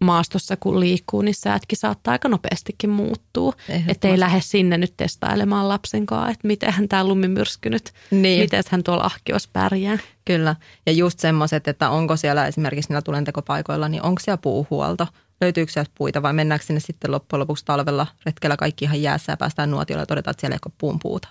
tunturimaastossa, 0.00 0.56
kun 0.56 0.80
liikkuu, 0.80 1.22
niin 1.22 1.34
säätkin 1.34 1.78
saattaa 1.78 2.12
aika 2.12 2.28
nopeastikin 2.28 2.90
muuttua. 2.90 3.52
Että 3.88 4.08
ei 4.08 4.20
lähde 4.20 4.40
sinne 4.40 4.78
nyt 4.78 4.94
testailemaan 4.96 5.68
lapsen 5.68 6.06
kanssa, 6.06 6.30
että 6.30 6.46
miten 6.46 6.88
tämä 6.88 7.04
lumimyrsky 7.04 7.70
nyt, 7.70 7.92
Niin. 8.10 8.40
miten 8.40 8.64
hän 8.70 8.82
tuolla 8.82 9.04
ahkios 9.04 9.48
pärjää. 9.48 9.98
Kyllä. 10.24 10.56
Ja 10.86 10.92
just 10.92 11.20
semmoiset, 11.20 11.68
että 11.68 11.90
onko 11.90 12.16
siellä 12.16 12.46
esimerkiksi 12.46 12.90
niillä 12.90 13.02
tulentekopaikoilla, 13.02 13.88
niin 13.88 14.02
onko 14.02 14.20
siellä 14.20 14.38
puuhuolto? 14.38 15.06
Löytyykö 15.40 15.72
sieltä 15.72 15.90
puita 15.94 16.22
vai 16.22 16.32
mennäänkö 16.32 16.66
sinne 16.66 16.80
sitten 16.80 17.10
loppujen 17.10 17.40
lopuksi 17.40 17.64
talvella 17.64 18.06
retkellä 18.26 18.56
kaikki 18.56 18.84
ihan 18.84 19.02
jäässä 19.02 19.32
ja 19.32 19.36
päästään 19.36 19.70
nuotiolle 19.70 20.02
ja 20.02 20.06
todetaan, 20.06 20.32
että 20.32 20.40
siellä 20.40 20.54
ei 20.54 20.60
ole 20.66 20.72
puun 20.78 20.98
puuta. 20.98 21.28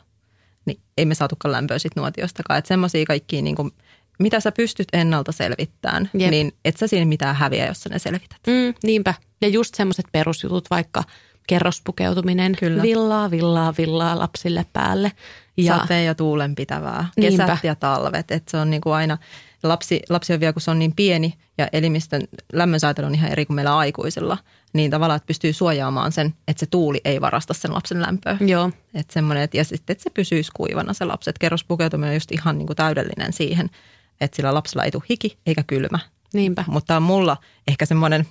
Niin 0.65 0.79
ei 0.97 1.05
me 1.05 1.15
saatukaan 1.15 1.51
lämpöä 1.51 1.79
sitten 1.79 2.01
nuotiostakaan. 2.01 2.57
Että 2.57 2.67
semmoisia 2.67 3.05
kaikkia, 3.05 3.41
niin 3.41 3.55
kuin, 3.55 3.71
mitä 4.19 4.39
sä 4.39 4.51
pystyt 4.51 4.87
ennalta 4.93 5.31
selvittämään, 5.31 6.09
Jep. 6.13 6.31
niin 6.31 6.51
et 6.65 6.77
sä 6.77 6.87
siinä 6.87 7.05
mitään 7.05 7.35
häviä, 7.35 7.65
jos 7.67 7.81
sä 7.83 7.89
ne 7.89 7.99
selvität. 7.99 8.39
Mm, 8.47 8.73
niinpä. 8.83 9.13
Ja 9.41 9.47
just 9.47 9.75
semmoiset 9.75 10.05
perusjutut, 10.11 10.69
vaikka 10.69 11.03
kerrospukeutuminen, 11.47 12.55
Kyllä. 12.59 12.81
villaa, 12.83 13.31
villaa, 13.31 13.73
villaa 13.77 14.19
lapsille 14.19 14.65
päälle. 14.73 15.11
Ja 15.57 15.77
Sateen 15.77 16.05
ja 16.05 16.15
tuulen 16.15 16.55
pitävää, 16.55 17.05
Niinpä. 17.17 17.45
kesät 17.45 17.63
ja 17.63 17.75
talvet. 17.75 18.31
Että 18.31 18.51
se 18.51 18.57
on 18.57 18.69
niin 18.69 18.81
kuin 18.81 18.93
aina, 18.93 19.17
lapsi, 19.63 20.01
lapsi 20.09 20.33
on 20.33 20.39
vielä, 20.39 20.53
kun 20.53 20.61
se 20.61 20.71
on 20.71 20.79
niin 20.79 20.95
pieni 20.95 21.33
ja 21.57 21.67
elimistön 21.73 22.21
lämmönsäätely 22.53 23.05
on 23.07 23.15
ihan 23.15 23.31
eri 23.31 23.45
kuin 23.45 23.55
meillä 23.55 23.77
aikuisilla, 23.77 24.37
niin 24.73 24.91
tavallaan, 24.91 25.15
että 25.17 25.27
pystyy 25.27 25.53
suojaamaan 25.53 26.11
sen, 26.11 26.33
että 26.47 26.59
se 26.59 26.65
tuuli 26.65 27.01
ei 27.05 27.21
varasta 27.21 27.53
sen 27.53 27.73
lapsen 27.73 28.01
lämpöä. 28.01 28.37
joo, 28.41 28.71
Että 28.93 29.13
semmoinen, 29.13 29.43
että, 29.43 29.57
ja 29.57 29.63
sitten, 29.63 29.93
että 29.93 30.03
se 30.03 30.09
pysyisi 30.09 30.51
kuivana 30.55 30.93
se 30.93 31.05
lapsi. 31.05 31.29
Että 31.29 31.39
kerrospukeutuminen 31.39 32.09
on 32.09 32.15
just 32.15 32.31
ihan 32.31 32.57
niin 32.57 32.67
kuin 32.67 32.77
täydellinen 32.77 33.33
siihen, 33.33 33.69
että 34.21 34.35
sillä 34.35 34.53
lapsella 34.53 34.83
ei 34.83 34.91
tule 34.91 35.03
hiki 35.09 35.37
eikä 35.45 35.63
kylmä. 35.63 35.99
niinpä. 36.33 36.63
Mutta 36.67 36.95
on 36.95 37.03
mulla 37.03 37.37
ehkä 37.67 37.85
semmoinen, 37.85 38.27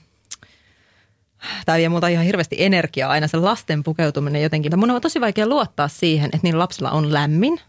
tämä 1.66 1.78
vie 1.78 1.88
multa 1.88 2.08
ihan 2.08 2.24
hirveästi 2.24 2.56
energiaa 2.58 3.10
aina 3.10 3.28
se 3.28 3.36
lasten 3.36 3.82
pukeutuminen 3.82 4.42
jotenkin. 4.42 4.78
Mun 4.78 4.90
on 4.90 5.00
tosi 5.00 5.20
vaikea 5.20 5.46
luottaa 5.46 5.88
siihen, 5.88 6.26
että 6.26 6.40
niillä 6.42 6.58
lapsilla 6.58 6.90
on 6.90 7.12
lämmin 7.12 7.60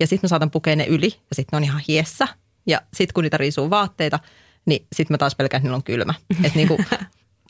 ja 0.00 0.06
sitten 0.06 0.26
mä 0.26 0.28
saatan 0.28 0.50
pukea 0.50 0.76
ne 0.76 0.86
yli 0.86 1.06
ja 1.06 1.34
sitten 1.34 1.48
ne 1.52 1.56
on 1.56 1.64
ihan 1.64 1.82
hiessä. 1.88 2.28
Ja 2.66 2.80
sitten 2.94 3.14
kun 3.14 3.24
niitä 3.24 3.36
riisuu 3.36 3.70
vaatteita, 3.70 4.18
niin 4.66 4.86
sitten 4.96 5.14
mä 5.14 5.18
taas 5.18 5.34
pelkään, 5.34 5.58
että 5.58 5.66
niillä 5.66 5.76
on 5.76 5.82
kylmä. 5.82 6.14
Et 6.44 6.54
niinku, 6.54 6.78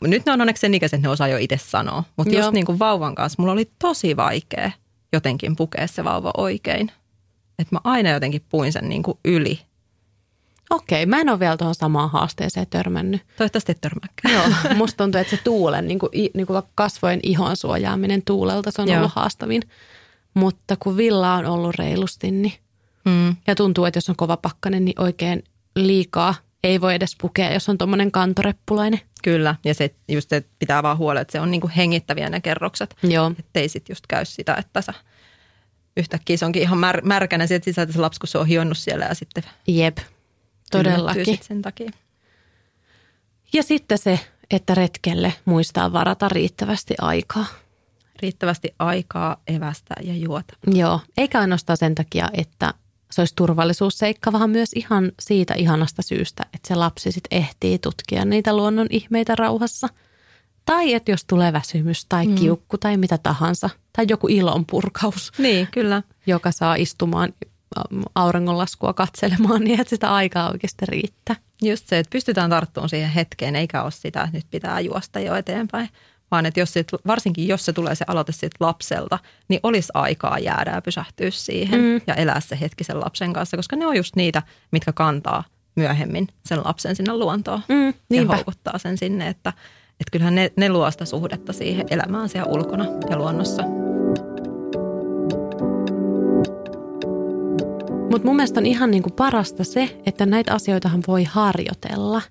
nyt 0.01 0.25
ne 0.25 0.31
on 0.31 0.41
onneksi 0.41 0.61
sen 0.61 0.73
ikäiset, 0.73 0.97
että 0.97 1.07
ne 1.07 1.11
osaa 1.11 1.27
jo 1.27 1.37
itse 1.37 1.57
sanoa. 1.57 2.03
Mutta 2.17 2.35
just 2.35 2.51
niin 2.51 2.65
kuin 2.65 2.79
vauvan 2.79 3.15
kanssa, 3.15 3.41
mulla 3.41 3.53
oli 3.53 3.71
tosi 3.79 4.17
vaikea 4.17 4.71
jotenkin 5.13 5.55
pukea 5.55 5.87
se 5.87 6.03
vauva 6.03 6.31
oikein. 6.37 6.91
Että 7.59 7.75
mä 7.75 7.79
aina 7.83 8.09
jotenkin 8.09 8.45
puin 8.49 8.73
sen 8.73 8.89
niin 8.89 9.03
kuin 9.03 9.17
yli. 9.25 9.59
Okei, 10.69 11.05
mä 11.05 11.21
en 11.21 11.29
ole 11.29 11.39
vielä 11.39 11.57
tuohon 11.57 11.75
samaan 11.75 12.11
haasteeseen 12.11 12.67
törmännyt. 12.69 13.21
Toivottavasti 13.37 13.71
et 13.71 13.81
törmääkään. 13.81 14.33
Joo, 14.33 14.75
musta 14.77 15.03
tuntuu, 15.03 15.21
että 15.21 15.35
se 15.35 15.41
tuulen, 15.43 15.87
niin 15.87 15.99
kuin, 15.99 16.09
niin 16.33 16.47
kuin 16.47 16.63
kasvojen 16.75 17.19
ihon 17.23 17.57
suojaaminen 17.57 18.21
tuulelta, 18.25 18.71
se 18.71 18.81
on 18.81 18.87
Joo. 18.87 18.97
ollut 18.97 19.11
haastavin. 19.15 19.61
Mutta 20.33 20.75
kun 20.79 20.97
villa 20.97 21.33
on 21.33 21.45
ollut 21.45 21.75
reilusti, 21.75 22.31
niin 22.31 22.53
Mm. 23.05 23.35
ja 23.47 23.55
tuntuu, 23.55 23.85
että 23.85 23.97
jos 23.97 24.09
on 24.09 24.15
kova 24.15 24.37
pakkanen, 24.37 24.85
niin 24.85 25.01
oikein 25.01 25.43
liikaa 25.75 26.35
ei 26.63 26.81
voi 26.81 26.95
edes 26.95 27.15
pukea, 27.21 27.53
jos 27.53 27.69
on 27.69 27.77
tuommoinen 27.77 28.11
kantoreppulainen. 28.11 29.01
Kyllä, 29.23 29.55
ja 29.65 29.73
se 29.73 29.95
just 30.07 30.29
se 30.29 30.43
pitää 30.59 30.83
vaan 30.83 30.97
huolella, 30.97 31.21
että 31.21 31.31
se 31.31 31.39
on 31.39 31.51
niinku 31.51 31.69
hengittäviä 31.77 32.29
ne 32.29 32.41
kerrokset. 32.41 32.95
Joo. 33.03 33.31
Että 33.39 33.59
ei 33.59 33.69
sit 33.69 33.89
just 33.89 34.07
käy 34.07 34.25
sitä, 34.25 34.55
että 34.55 34.81
sä 34.81 34.93
yhtäkkiä 35.97 36.37
se 36.37 36.45
onkin 36.45 36.61
ihan 36.61 36.77
mär, 36.77 37.01
märkänä 37.05 37.47
sieltä 37.47 37.65
sisältä 37.65 37.93
se 37.93 37.99
lapsi, 37.99 38.19
kun 38.19 38.27
se 38.27 38.37
on 38.37 38.47
hionnut 38.47 38.77
siellä 38.77 39.05
ja 39.05 39.15
sitten 39.15 39.43
Jep, 39.67 39.97
todellakin. 40.71 41.25
sit 41.25 41.43
sen 41.43 41.61
takia. 41.61 41.89
Ja 43.53 43.63
sitten 43.63 43.97
se, 43.97 44.19
että 44.51 44.75
retkelle 44.75 45.33
muistaa 45.45 45.93
varata 45.93 46.29
riittävästi 46.29 46.93
aikaa. 47.01 47.45
Riittävästi 48.21 48.75
aikaa 48.79 49.37
evästä 49.47 49.95
ja 50.03 50.15
juota. 50.15 50.53
Joo, 50.67 50.99
eikä 51.17 51.39
ainoastaan 51.39 51.77
sen 51.77 51.95
takia, 51.95 52.29
että 52.33 52.73
se 53.11 53.21
olisi 53.21 53.35
turvallisuusseikka, 53.35 54.31
vaan 54.31 54.49
myös 54.49 54.69
ihan 54.75 55.11
siitä 55.19 55.53
ihanasta 55.53 56.01
syystä, 56.01 56.43
että 56.53 56.67
se 56.67 56.75
lapsi 56.75 57.11
sitten 57.11 57.37
ehtii 57.37 57.79
tutkia 57.79 58.25
niitä 58.25 58.55
luonnon 58.55 58.87
ihmeitä 58.89 59.35
rauhassa. 59.35 59.87
Tai 60.65 60.93
että 60.93 61.11
jos 61.11 61.25
tulee 61.25 61.53
väsymys 61.53 62.05
tai 62.05 62.27
kiukku 62.27 62.77
tai 62.77 62.97
mitä 62.97 63.17
tahansa, 63.17 63.69
tai 63.95 64.05
joku 64.09 64.27
ilonpurkaus, 64.27 65.31
Niin, 65.37 65.67
kyllä. 65.71 66.03
joka 66.27 66.51
saa 66.51 66.75
istumaan 66.75 67.33
auringonlaskua 68.15 68.93
katselemaan, 68.93 69.61
niin 69.63 69.79
että 69.81 69.89
sitä 69.89 70.13
aikaa 70.13 70.51
oikeasti 70.51 70.85
riittää. 70.85 71.35
Just 71.61 71.87
se, 71.87 71.99
että 71.99 72.09
pystytään 72.09 72.49
tarttumaan 72.49 72.89
siihen 72.89 73.09
hetkeen, 73.09 73.55
eikä 73.55 73.83
ole 73.83 73.91
sitä, 73.91 74.21
että 74.23 74.37
nyt 74.37 74.45
pitää 74.51 74.79
juosta 74.79 75.19
jo 75.19 75.35
eteenpäin. 75.35 75.89
Vaan 76.31 76.45
että 76.45 76.59
jos 76.59 76.73
sit, 76.73 76.87
varsinkin 77.07 77.47
jos 77.47 77.65
se 77.65 77.73
tulee 77.73 77.95
se 77.95 78.05
aloite 78.07 78.31
siitä 78.31 78.57
lapselta, 78.59 79.19
niin 79.47 79.59
olisi 79.63 79.91
aikaa 79.93 80.39
jäädä 80.39 80.71
ja 80.71 80.81
pysähtyä 80.81 81.31
siihen 81.31 81.81
Mm. 81.81 82.01
ja 82.07 82.13
elää 82.15 82.39
se 82.39 82.57
hetki 82.61 82.83
sen 82.83 82.99
lapsen 82.99 83.33
kanssa, 83.33 83.57
koska 83.57 83.75
ne 83.75 83.87
on 83.87 83.97
just 83.97 84.15
niitä, 84.15 84.41
mitkä 84.71 84.93
kantaa 84.93 85.43
myöhemmin 85.75 86.27
sen 86.45 86.59
lapsen 86.65 86.95
sinne 86.95 87.13
luontoon 87.13 87.61
Mm, 87.69 87.85
ja 87.87 87.93
niinpä. 88.09 88.35
houkuttaa 88.35 88.77
sen 88.77 88.97
sinne, 88.97 89.27
että, 89.27 89.49
että 89.91 90.11
kyllähän 90.11 90.35
ne, 90.35 90.51
ne 90.57 90.69
luo 90.69 90.91
sitä 90.91 91.05
suhdetta 91.05 91.53
siihen 91.53 91.85
elämään 91.89 92.29
siellä 92.29 92.51
ulkona 92.51 92.85
ja 93.09 93.17
luonnossa. 93.17 93.63
Mutta 98.11 98.27
mun 98.27 98.35
mielestä 98.35 98.59
on 98.59 98.65
ihan 98.65 98.91
niinku 98.91 99.09
parasta 99.09 99.63
se, 99.63 100.01
että 100.05 100.25
näitä 100.25 100.53
asioitahan 100.53 101.03
voi 101.07 101.23
harjoitella. 101.23 102.21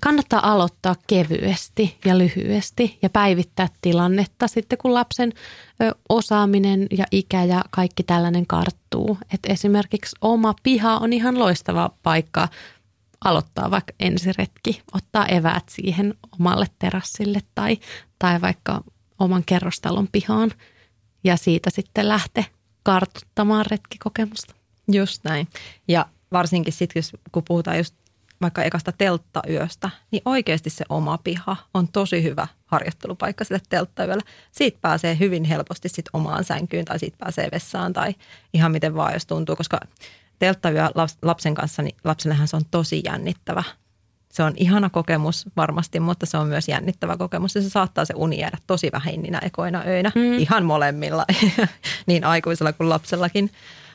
Kannattaa 0.00 0.52
aloittaa 0.52 0.94
kevyesti 1.06 1.98
ja 2.04 2.18
lyhyesti 2.18 2.98
ja 3.02 3.10
päivittää 3.10 3.68
tilannetta 3.82 4.48
sitten, 4.48 4.78
kun 4.78 4.94
lapsen 4.94 5.32
osaaminen 6.08 6.86
ja 6.90 7.04
ikä 7.12 7.44
ja 7.44 7.64
kaikki 7.70 8.02
tällainen 8.02 8.46
karttuu. 8.46 9.18
Et 9.34 9.40
esimerkiksi 9.48 10.16
oma 10.20 10.54
piha 10.62 10.96
on 10.96 11.12
ihan 11.12 11.38
loistava 11.38 11.90
paikka 12.02 12.48
aloittaa 13.24 13.70
vaikka 13.70 13.92
ensiretki, 14.00 14.82
ottaa 14.94 15.26
eväät 15.26 15.68
siihen 15.68 16.14
omalle 16.40 16.66
terassille 16.78 17.40
tai, 17.54 17.78
tai 18.18 18.40
vaikka 18.40 18.84
oman 19.18 19.42
kerrostalon 19.46 20.08
pihaan 20.12 20.50
ja 21.24 21.36
siitä 21.36 21.70
sitten 21.70 22.08
lähteä 22.08 22.44
kartuttamaan 22.82 23.66
retkikokemusta. 23.70 24.54
Just 24.92 25.24
näin. 25.24 25.48
Ja 25.88 26.06
varsinkin 26.32 26.72
sitten, 26.72 27.02
kun 27.32 27.42
puhutaan 27.48 27.78
just 27.78 27.94
vaikka 28.40 28.62
ekasta 28.62 28.92
telttayöstä, 28.92 29.90
niin 30.10 30.22
oikeasti 30.24 30.70
se 30.70 30.84
oma 30.88 31.18
piha 31.18 31.56
on 31.74 31.88
tosi 31.88 32.22
hyvä 32.22 32.46
harjoittelupaikka 32.66 33.44
sille 33.44 33.60
telttayölle. 33.68 34.22
Siitä 34.52 34.78
pääsee 34.80 35.18
hyvin 35.18 35.44
helposti 35.44 35.88
sit 35.88 36.04
omaan 36.12 36.44
sänkyyn 36.44 36.84
tai 36.84 36.98
siitä 36.98 37.16
pääsee 37.18 37.48
vessaan 37.52 37.92
tai 37.92 38.14
ihan 38.54 38.72
miten 38.72 38.94
vaan, 38.94 39.12
jos 39.12 39.26
tuntuu, 39.26 39.56
koska 39.56 39.80
telttayö 40.38 40.86
laps- 40.86 41.18
lapsen 41.22 41.54
kanssa, 41.54 41.82
niin 41.82 41.96
lapsellehan 42.04 42.48
se 42.48 42.56
on 42.56 42.64
tosi 42.70 43.02
jännittävä. 43.04 43.62
Se 44.30 44.42
on 44.42 44.52
ihana 44.56 44.90
kokemus 44.90 45.46
varmasti, 45.56 46.00
mutta 46.00 46.26
se 46.26 46.36
on 46.36 46.46
myös 46.46 46.68
jännittävä 46.68 47.16
kokemus 47.16 47.54
ja 47.54 47.62
se 47.62 47.70
saattaa 47.70 48.04
se 48.04 48.14
uni 48.16 48.40
jäädä 48.40 48.58
tosi 48.66 48.88
vähin 48.92 49.22
niinä 49.22 49.38
ekoina 49.38 49.82
öinä, 49.86 50.12
Mm. 50.14 50.32
ihan 50.38 50.64
molemmilla, 50.64 51.24
niin 52.06 52.24
aikuisella 52.24 52.72
kuin 52.72 52.88
lapsellakin. 52.88 53.50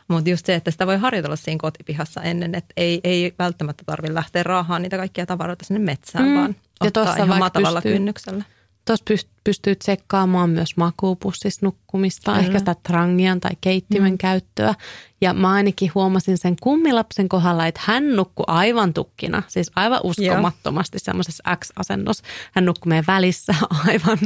Mutta 0.07 0.29
just 0.29 0.45
se, 0.45 0.55
että 0.55 0.71
sitä 0.71 0.87
voi 0.87 0.97
harjoitella 0.97 1.35
siinä 1.35 1.57
kotipihassa 1.61 2.21
ennen, 2.21 2.55
että 2.55 2.73
ei, 2.77 3.01
ei 3.03 3.33
välttämättä 3.39 3.83
tarvitse 3.85 4.13
lähteä 4.13 4.43
raahaan 4.43 4.81
niitä 4.81 4.97
kaikkia 4.97 5.25
tavaroita 5.25 5.65
sinne 5.65 5.79
metsään, 5.79 6.25
Mm. 6.25 6.35
vaan 6.35 6.55
Ja 6.83 6.87
ottaa 6.87 7.15
ihan 7.15 7.39
matalalla 7.39 7.81
pystyy- 7.81 7.93
kynnyksellä. 7.93 8.43
Tuossa 8.85 9.05
pystyy 9.43 9.75
tsekkaamaan 9.75 10.49
myös 10.49 10.77
makuupussissa 10.77 11.65
nukkumista, 11.65 12.31
Kyllä. 12.31 12.45
ehkä 12.45 12.59
sitä 12.59 12.75
trangian 12.83 13.39
tai 13.39 13.51
keittimen 13.61 14.11
mm. 14.11 14.17
käyttöä. 14.17 14.73
Ja 15.21 15.33
mä 15.33 15.51
ainakin 15.51 15.91
huomasin 15.95 16.37
sen 16.37 16.55
kummilapsen 16.61 17.29
kohdalla, 17.29 17.67
että 17.67 17.81
hän 17.83 18.15
nukkui 18.15 18.43
aivan 18.47 18.93
tukkina, 18.93 19.43
siis 19.47 19.71
aivan 19.75 19.99
uskomattomasti 20.03 20.99
semmoisessa 20.99 21.55
X-asennossa. 21.55 22.23
Hän 22.51 22.65
nukkui 22.65 22.89
meidän 22.89 23.05
välissä 23.07 23.55
aivan, 23.87 24.17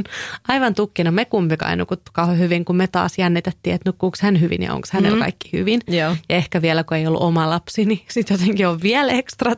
aivan 0.48 0.74
tukkina. 0.74 1.10
Me 1.10 1.24
kumpikaan 1.24 1.70
ei 1.70 1.76
nukuttu 1.76 2.10
kauhean 2.14 2.38
hyvin, 2.38 2.64
kun 2.64 2.76
me 2.76 2.86
taas 2.86 3.18
jännitettiin, 3.18 3.74
että 3.74 3.88
nukkuuko 3.88 4.16
hän 4.20 4.40
hyvin 4.40 4.62
ja 4.62 4.74
onko 4.74 4.88
hänellä 4.92 5.16
Mm. 5.16 5.22
kaikki 5.22 5.52
hyvin. 5.52 5.80
Joo. 5.88 6.16
Ja 6.28 6.36
ehkä 6.36 6.62
vielä, 6.62 6.84
kun 6.84 6.96
ei 6.96 7.06
ollut 7.06 7.22
oma 7.22 7.50
lapsi, 7.50 7.84
niin 7.84 8.02
sitten 8.08 8.34
jotenkin 8.40 8.68
on 8.68 8.82
vielä 8.82 9.12
ekstra, 9.12 9.52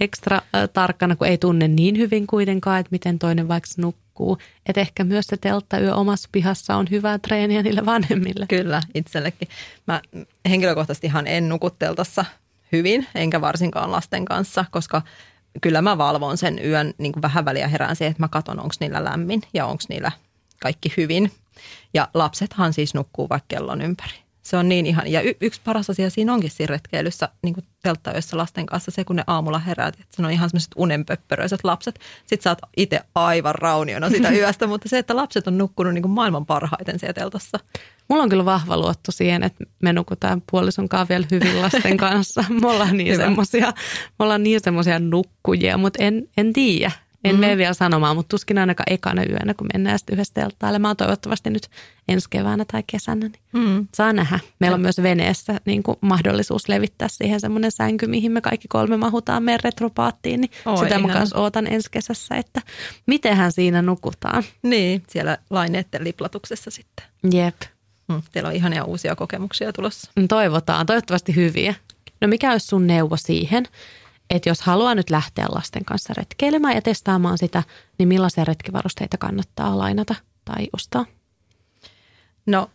ekstra 0.00 0.36
äh, 0.36 0.68
tarkkana, 0.72 1.16
kun 1.16 1.26
ei 1.26 1.38
tunne 1.38 1.68
niin 1.68 1.98
hyvin 1.98 2.26
kuitenkaan, 2.26 2.80
että 2.80 2.88
miten 2.90 3.18
toinen 3.18 3.48
vaikka 3.48 3.68
nukkuu. 3.76 4.07
Että 4.66 4.80
ehkä 4.80 5.04
myös 5.04 5.26
se 5.26 5.36
telttayö 5.36 5.94
omassa 5.94 6.28
pihassa 6.32 6.76
on 6.76 6.86
hyvää 6.90 7.18
treeniä 7.18 7.62
niille 7.62 7.86
vanhemmille. 7.86 8.46
Kyllä, 8.48 8.82
itsellekin. 8.94 9.48
Mä 9.86 10.00
henkilökohtaisesti 10.48 11.06
ihan 11.06 11.26
en 11.26 11.48
nukutteltassa 11.48 12.24
hyvin, 12.72 13.06
enkä 13.14 13.40
varsinkaan 13.40 13.92
lasten 13.92 14.24
kanssa, 14.24 14.64
koska 14.70 15.02
kyllä 15.60 15.82
mä 15.82 15.98
valvon 15.98 16.38
sen 16.38 16.64
yön 16.64 16.94
niin 16.98 17.12
kuin 17.12 17.22
vähän 17.22 17.44
väliä 17.44 17.68
herään 17.68 17.96
siihen, 17.96 18.10
että 18.10 18.22
mä 18.22 18.28
katson, 18.28 18.60
onko 18.60 18.74
niillä 18.80 19.04
lämmin 19.04 19.42
ja 19.54 19.66
onko 19.66 19.82
niillä 19.88 20.12
kaikki 20.62 20.92
hyvin. 20.96 21.32
Ja 21.94 22.08
lapsethan 22.14 22.72
siis 22.72 22.94
nukkuu 22.94 23.28
vaikka 23.28 23.46
kellon 23.48 23.82
ympäri. 23.82 24.27
Se 24.48 24.56
on 24.56 24.68
niin 24.68 24.86
ihan, 24.86 25.12
ja 25.12 25.22
y- 25.22 25.34
yksi 25.40 25.60
paras 25.64 25.90
asia 25.90 26.10
siinä 26.10 26.34
onkin 26.34 26.50
siinä 26.50 26.70
retkeilyssä, 26.70 27.28
niin 27.42 27.54
kuin 27.54 27.64
telttayössä 27.82 28.36
lasten 28.36 28.66
kanssa, 28.66 28.90
se 28.90 29.04
kun 29.04 29.16
ne 29.16 29.24
aamulla 29.26 29.58
heräät, 29.58 29.94
että 29.94 30.16
se 30.16 30.22
on 30.22 30.30
ihan 30.30 30.50
semmoiset 30.50 30.70
unenpöppöröiset 30.76 31.64
lapset. 31.64 32.00
Sitten 32.26 32.42
sä 32.42 32.50
oot 32.50 32.58
itse 32.76 33.00
aivan 33.14 33.54
rauniona 33.54 34.10
sitä 34.10 34.30
yöstä, 34.38 34.66
mutta 34.66 34.88
se, 34.88 34.98
että 34.98 35.16
lapset 35.16 35.46
on 35.46 35.58
nukkunut 35.58 35.94
niin 35.94 36.02
kuin 36.02 36.12
maailman 36.12 36.46
parhaiten 36.46 36.98
siellä 36.98 37.12
teltassa. 37.12 37.58
Mulla 38.08 38.22
on 38.22 38.28
kyllä 38.28 38.44
vahva 38.44 38.76
luotto 38.76 39.12
siihen, 39.12 39.42
että 39.42 39.64
me 39.82 39.92
nukutaan 39.92 40.42
puolison 40.50 40.88
kanssa 40.88 41.08
vielä 41.08 41.26
hyvin 41.30 41.62
lasten 41.62 41.96
kanssa. 42.06 42.44
Me 42.48 42.68
ollaan 42.68 42.96
niin 42.96 43.16
ollaan 44.18 44.42
niin 44.42 44.60
semmosia 44.60 44.98
nukkujia, 44.98 45.78
mutta 45.78 46.02
en, 46.02 46.28
en 46.36 46.52
tiedä. 46.52 46.92
En 47.24 47.34
mm. 47.34 47.40
mene 47.40 47.56
vielä 47.56 47.74
sanomaan, 47.74 48.16
mutta 48.16 48.28
tuskin 48.28 48.58
ainakaan 48.58 48.92
ekana 48.92 49.22
yönä, 49.24 49.54
kun 49.54 49.66
mennään 49.74 49.98
sitten 49.98 50.14
yhdessä 50.14 50.34
telttailemaan. 50.34 50.96
Toivottavasti 50.96 51.50
nyt 51.50 51.68
ensi 52.08 52.26
keväänä 52.30 52.64
tai 52.72 52.82
kesänä, 52.86 53.28
niin 53.28 53.42
Mm. 53.52 53.86
saa 53.94 54.12
nähdä. 54.12 54.40
Meillä 54.60 54.74
on 54.74 54.80
myös 54.80 55.02
veneessä 55.02 55.60
niin 55.64 55.82
kuin 55.82 55.96
mahdollisuus 56.00 56.68
levittää 56.68 57.08
siihen 57.08 57.40
semmoinen 57.40 57.72
sänky, 57.72 58.06
mihin 58.06 58.32
me 58.32 58.40
kaikki 58.40 58.68
kolme 58.68 58.96
mahutaan 58.96 59.42
meidän 59.42 59.60
retropaattiin. 59.64 60.40
Niin 60.40 60.50
Oi, 60.66 60.76
sitä 60.78 60.94
mä 60.94 60.98
ihana. 60.98 61.14
kanssa 61.14 61.38
ootan 61.38 61.66
ensi 61.72 61.88
kesässä, 61.90 62.34
että 62.34 62.62
mitenhän 63.06 63.52
siinä 63.52 63.82
nukutaan. 63.82 64.42
Niin, 64.62 65.02
siellä 65.08 65.38
laineiden 65.50 66.04
liplatuksessa 66.04 66.70
sitten. 66.70 67.06
Jep. 67.32 67.56
Mm, 68.08 68.22
teillä 68.32 68.48
on 68.48 68.54
ihania 68.56 68.84
uusia 68.84 69.16
kokemuksia 69.16 69.72
tulossa. 69.72 70.10
Toivotaan, 70.28 70.86
toivottavasti 70.86 71.36
hyviä. 71.36 71.74
No 72.20 72.28
mikä 72.28 72.52
olisi 72.52 72.66
sun 72.66 72.86
neuvo 72.86 73.16
siihen, 73.16 73.64
että 74.30 74.48
jos 74.48 74.60
haluaa 74.60 74.94
nyt 74.94 75.10
lähteä 75.10 75.46
lasten 75.48 75.84
kanssa 75.84 76.14
retkeilemään 76.16 76.74
ja 76.74 76.82
testaamaan 76.82 77.38
sitä, 77.38 77.62
niin 77.98 78.08
millaisia 78.08 78.44
retkivarusteita 78.44 79.18
kannattaa 79.18 79.78
lainata 79.78 80.14
tai 80.44 80.68
ostaa? 80.72 81.06
No 82.46 82.70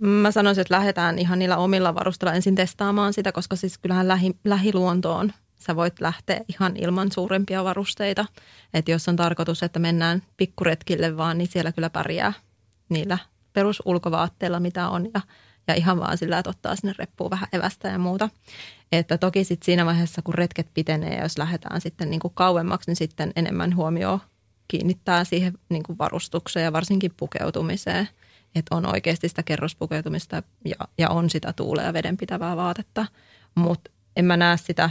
mä 0.00 0.30
sanoisin, 0.30 0.60
että 0.60 0.74
lähdetään 0.74 1.18
ihan 1.18 1.38
niillä 1.38 1.56
omilla 1.56 1.94
varusteilla 1.94 2.34
ensin 2.34 2.54
testaamaan 2.54 3.12
sitä, 3.12 3.32
koska 3.32 3.56
siis 3.56 3.78
kyllähän 3.78 4.08
lähi, 4.08 4.36
lähiluontoon 4.44 5.32
sä 5.66 5.76
voit 5.76 6.00
lähteä 6.00 6.40
ihan 6.48 6.76
ilman 6.76 7.12
suurempia 7.12 7.64
varusteita. 7.64 8.26
Että 8.74 8.90
jos 8.90 9.08
on 9.08 9.16
tarkoitus, 9.16 9.62
että 9.62 9.78
mennään 9.78 10.22
pikkuretkille 10.36 11.16
vaan, 11.16 11.38
niin 11.38 11.48
siellä 11.48 11.72
kyllä 11.72 11.90
pärjää 11.90 12.32
niillä 12.88 13.18
perusulkovaatteilla, 13.52 14.60
mitä 14.60 14.88
on 14.88 15.08
ja, 15.14 15.20
ja 15.66 15.74
ihan 15.74 16.00
vaan 16.00 16.18
sillä, 16.18 16.38
että 16.38 16.50
ottaa 16.50 16.76
sinne 16.76 16.94
reppuun 16.98 17.30
vähän 17.30 17.48
evästä 17.52 17.88
ja 17.88 17.98
muuta. 17.98 18.28
Että 18.92 19.18
toki 19.18 19.44
sitten 19.44 19.64
siinä 19.64 19.86
vaiheessa, 19.86 20.22
kun 20.22 20.34
retket 20.34 20.68
pitenee 20.74 21.14
ja 21.14 21.22
jos 21.22 21.38
lähdetään 21.38 21.80
sitten 21.80 22.10
niin 22.10 22.20
kuin 22.20 22.34
kauemmaksi, 22.34 22.90
niin 22.90 22.96
sitten 22.96 23.32
enemmän 23.36 23.76
huomioon 23.76 24.20
kiinnittää 24.68 25.24
siihen 25.24 25.52
niin 25.68 25.82
kuin 25.82 25.98
varustukseen 25.98 26.64
ja 26.64 26.72
varsinkin 26.72 27.14
pukeutumiseen. 27.16 28.08
Että 28.54 28.76
on 28.76 28.86
oikeasti 28.86 29.28
sitä 29.28 29.42
kerrospukeutumista 29.42 30.42
ja, 30.64 30.76
ja 30.98 31.10
on 31.10 31.30
sitä 31.30 31.52
tuulea 31.52 31.86
ja 31.86 31.92
vedenpitävää 31.92 32.56
vaatetta. 32.56 33.06
Mutta 33.54 33.90
en 34.16 34.24
mä 34.24 34.36
näe 34.36 34.56
sitä, 34.56 34.90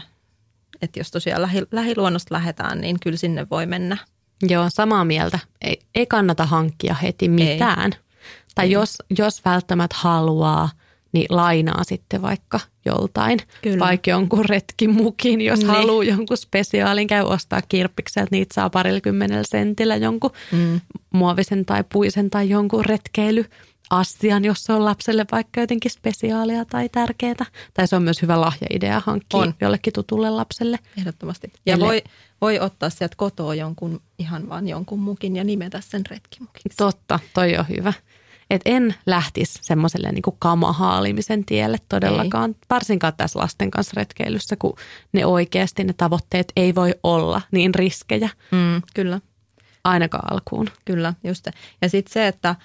että 0.82 1.00
jos 1.00 1.12
tosiaan 1.12 1.42
lähi, 1.42 1.62
lähiluonnosta 1.72 2.36
lähdetään, 2.36 2.82
niin 2.82 2.98
kyllä 3.00 3.18
sinne 3.18 3.48
voi 3.50 3.66
mennä. 3.66 3.98
Joo, 4.42 4.66
samaa 4.70 5.06
mieltä. 5.06 5.40
Ei, 5.62 5.82
ei 5.96 6.06
kannata 6.06 6.46
hankkia 6.46 6.94
heti 6.94 7.30
mitään. 7.30 7.92
Ei. 7.94 8.00
Tai 8.56 8.66
Ei. 8.66 8.72
jos, 8.72 8.98
jos 9.18 9.46
välttämättä 9.46 9.96
haluaa, 10.00 10.70
niin 11.12 11.26
lainaa 11.30 11.84
sitten 11.84 12.22
vaikka 12.22 12.60
joltain, 12.86 13.40
Kyllä. 13.62 13.80
vaikka 13.86 14.10
jonkun 14.10 14.46
retkimukin, 14.46 15.42
jos 15.42 15.60
Niin. 15.60 15.68
haluaa 15.70 16.04
jonkun 16.04 16.38
spesiaalin, 16.38 17.08
käy 17.08 17.24
ostaa 17.24 17.62
kirppikseltä, 17.70 18.28
niitä 18.32 18.54
saa 18.54 18.70
parilla 18.70 19.02
kymmenellä 19.02 19.44
sentillä 19.48 19.96
jonkun 19.96 20.32
Mm. 20.52 20.82
muovisen 21.14 21.66
tai 21.66 21.84
puisen 21.94 22.30
tai 22.30 22.50
jonkun 22.50 22.86
retkeilyastian, 22.86 24.46
jos 24.46 24.64
se 24.64 24.74
on 24.74 24.86
lapselle 24.86 25.26
vaikka 25.32 25.62
jotenkin 25.62 25.92
spesiaalia 25.92 26.66
tai 26.66 26.90
tärkeää. 26.90 27.46
Tai 27.74 27.88
se 27.88 27.96
on 27.96 28.04
myös 28.04 28.22
hyvä 28.22 28.42
lahjaidea 28.42 29.02
hankkia 29.06 29.40
On. 29.40 29.54
jollekin 29.62 29.94
tutulle 29.94 30.30
lapselle. 30.30 30.80
Ehdottomasti. 30.98 31.54
Ja 31.66 31.80
voi, 31.80 32.04
voi 32.42 32.60
ottaa 32.60 32.90
sieltä 32.90 33.16
kotoa 33.18 33.56
jonkun, 33.56 34.02
ihan 34.20 34.50
vaan 34.50 34.68
jonkun 34.68 35.00
mukin 35.00 35.36
ja 35.36 35.44
nimetä 35.44 35.82
sen 35.82 36.02
retkimukiksi. 36.10 36.78
Totta, 36.78 37.20
toi 37.34 37.58
on 37.58 37.66
hyvä. 37.70 37.94
Et 38.52 38.62
en 38.66 38.96
lähtisi 39.06 39.60
semmoiselle 39.62 40.12
niinku 40.12 40.36
kamahaalimisen 40.40 41.46
tielle 41.46 41.78
todellakaan, 41.90 42.50
ei. 42.52 42.56
varsinkaan 42.70 43.14
tässä 43.18 43.40
lasten 43.40 43.72
kanssa 43.72 43.94
retkeilyssä, 43.96 44.56
kun 44.56 44.76
ne 45.14 45.26
oikeasti 45.26 45.84
ne 45.84 45.94
tavoitteet 45.94 46.52
ei 46.56 46.76
voi 46.76 46.96
olla 47.04 47.42
niin 47.52 47.76
riskejä 47.76 48.30
Mm, 48.52 48.82
kyllä. 48.94 49.20
ainakaan 49.84 50.34
alkuun. 50.34 50.70
Kyllä, 50.86 51.14
just. 51.24 51.48
Ja 51.82 51.90
sitten 51.90 52.14
se, 52.14 52.28
että, 52.28 52.56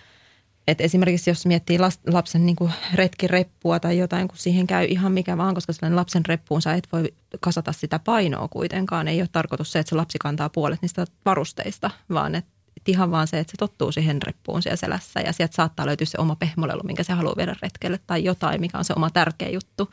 että 0.68 0.84
esimerkiksi 0.84 1.30
jos 1.30 1.46
miettii 1.46 1.78
lapsen 2.06 2.46
niin 2.46 2.56
kuin 2.56 2.72
retkireppua 2.94 3.80
tai 3.80 3.98
jotain, 3.98 4.28
kun 4.28 4.38
siihen 4.38 4.66
käy 4.66 4.86
ihan 4.88 5.12
mikä 5.12 5.36
vaan, 5.36 5.54
koska 5.54 5.72
sellainen 5.72 5.96
lapsen 5.96 6.26
reppuun 6.26 6.62
sä 6.62 6.74
et 6.74 6.88
voi 6.92 7.14
kasata 7.40 7.72
sitä 7.72 7.98
painoa 7.98 8.48
kuitenkaan. 8.48 9.08
Ei 9.08 9.20
ole 9.20 9.28
tarkoitus 9.32 9.72
se, 9.72 9.78
että 9.78 9.90
se 9.90 9.96
lapsi 9.96 10.18
kantaa 10.18 10.48
puolet 10.48 10.82
niistä 10.82 11.04
varusteista, 11.24 11.90
vaan 12.10 12.34
että 12.34 12.55
ihan 12.88 13.10
vaan 13.10 13.26
se, 13.26 13.38
että 13.38 13.50
se 13.50 13.56
tottuu 13.56 13.92
siihen 13.92 14.22
reppuun 14.22 14.62
siellä 14.62 14.76
selässä 14.76 15.20
ja 15.20 15.32
sieltä 15.32 15.54
saattaa 15.54 15.86
löytyä 15.86 16.04
se 16.06 16.18
oma 16.18 16.36
pehmolelu, 16.36 16.82
minkä 16.84 17.02
se 17.02 17.12
haluaa 17.12 17.36
viedä 17.36 17.56
retkelle 17.62 18.00
tai 18.06 18.24
jotain, 18.24 18.60
mikä 18.60 18.78
on 18.78 18.84
se 18.84 18.92
oma 18.96 19.10
tärkeä 19.10 19.48
juttu. 19.48 19.90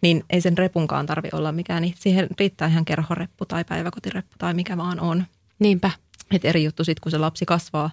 Niin 0.00 0.24
ei 0.30 0.40
sen 0.40 0.58
repunkaan 0.58 1.06
tarvi 1.06 1.28
olla 1.32 1.52
mikään, 1.52 1.82
niin 1.82 1.94
siihen 1.98 2.28
riittää 2.38 2.68
ihan 2.68 2.84
kerhoreppu 2.84 3.46
tai 3.46 3.64
päiväkotireppu 3.64 4.34
tai 4.38 4.54
mikä 4.54 4.76
vaan 4.76 5.00
on. 5.00 5.24
Niinpä. 5.58 5.90
Et 6.30 6.44
eri 6.44 6.64
juttu 6.64 6.84
sitten, 6.84 7.02
kun 7.02 7.10
se 7.10 7.18
lapsi 7.18 7.46
kasvaa, 7.46 7.90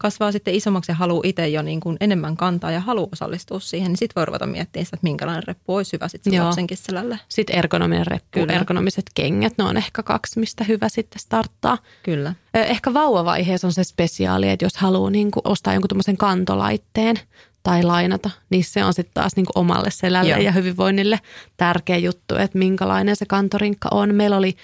kasvaa 0.00 0.32
sitten 0.32 0.54
isommaksi 0.54 0.92
ja 0.92 0.96
haluaa 0.96 1.22
itse 1.24 1.48
jo 1.48 1.62
niin 1.62 1.80
kuin 1.80 1.96
enemmän 2.00 2.36
kantaa 2.36 2.70
ja 2.70 2.80
haluaa 2.80 3.08
osallistua 3.12 3.60
siihen, 3.60 3.88
niin 3.88 3.98
sitten 3.98 4.20
voi 4.20 4.24
ruveta 4.24 4.46
miettimään 4.46 4.86
sitä, 4.86 4.96
että 4.96 5.04
minkälainen 5.06 5.42
reppu 5.46 5.76
olisi 5.76 5.92
hyvä 5.92 6.08
sitten 6.08 6.34
Joo. 6.34 6.46
lapsenkin 6.46 6.76
selälle. 6.76 7.20
Sitten 7.28 7.56
ergonominen 7.56 8.06
reppu, 8.06 8.40
Kyllä. 8.40 8.52
Ergonomiset 8.52 9.04
kengät, 9.14 9.52
ne 9.58 9.64
on 9.64 9.76
ehkä 9.76 10.02
kaksi, 10.02 10.40
mistä 10.40 10.64
hyvä 10.64 10.88
sitten 10.88 11.20
starttaa. 11.20 11.78
Kyllä. 12.02 12.34
Ehkä 12.54 12.94
vauvavaiheessa 12.94 13.66
on 13.66 13.72
se 13.72 13.84
spesiaali, 13.84 14.48
että 14.48 14.64
jos 14.64 14.76
haluaa 14.76 15.10
niin 15.10 15.30
kuin 15.30 15.42
ostaa 15.44 15.74
jonkun 15.74 15.88
tämmöisen 15.88 16.16
kantolaitteen 16.16 17.16
tai 17.62 17.82
lainata, 17.82 18.30
niin 18.50 18.64
se 18.64 18.84
on 18.84 18.94
sitten 18.94 19.14
taas 19.14 19.36
niin 19.36 19.46
kuin 19.46 19.58
omalle 19.58 19.90
selälle 19.90 20.30
Joo. 20.30 20.40
ja 20.40 20.52
hyvinvoinnille 20.52 21.20
tärkeä 21.56 21.96
juttu, 21.96 22.36
että 22.36 22.58
minkälainen 22.58 23.16
se 23.16 23.26
kantorinkka 23.26 23.88
on. 23.92 24.14
Meillä 24.14 24.36
oli, 24.36 24.56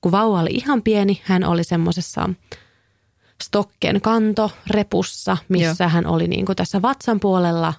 kun 0.00 0.12
vauva 0.12 0.40
oli 0.40 0.50
ihan 0.50 0.82
pieni, 0.82 1.20
hän 1.24 1.44
oli 1.44 1.64
semmoisessa 1.64 2.30
stokken 3.44 4.00
kanto 4.00 4.50
repussa, 4.70 5.36
missä 5.48 5.84
Joo. 5.84 5.88
hän 5.90 6.06
oli 6.06 6.28
niin 6.28 6.46
kuin 6.46 6.56
tässä 6.56 6.82
vatsan 6.82 7.20
puolella 7.20 7.74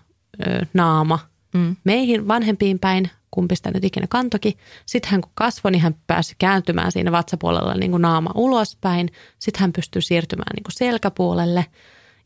ö, 0.47 0.65
naama 0.73 1.19
Mm. 1.53 1.75
meihin 1.83 2.27
vanhempiin 2.27 2.79
päin, 2.79 3.09
kumpi 3.31 3.55
sitä 3.55 3.71
nyt 3.71 3.83
ikinä 3.83 4.07
kantoki. 4.09 4.57
Sitten 4.85 5.11
hän 5.11 5.21
kun 5.21 5.31
kasvoi, 5.35 5.71
niin 5.71 5.81
hän 5.81 5.95
pääsi 6.07 6.35
kääntymään 6.39 6.91
siinä 6.91 7.11
vatsapuolella 7.11 7.73
niin 7.75 7.91
kuin 7.91 8.01
naama 8.01 8.31
ulospäin. 8.35 9.09
Sitten 9.39 9.59
hän 9.61 9.73
pystyy 9.73 10.01
siirtymään 10.01 10.51
niin 10.55 10.63
kuin 10.63 10.73
selkäpuolelle. 10.73 11.65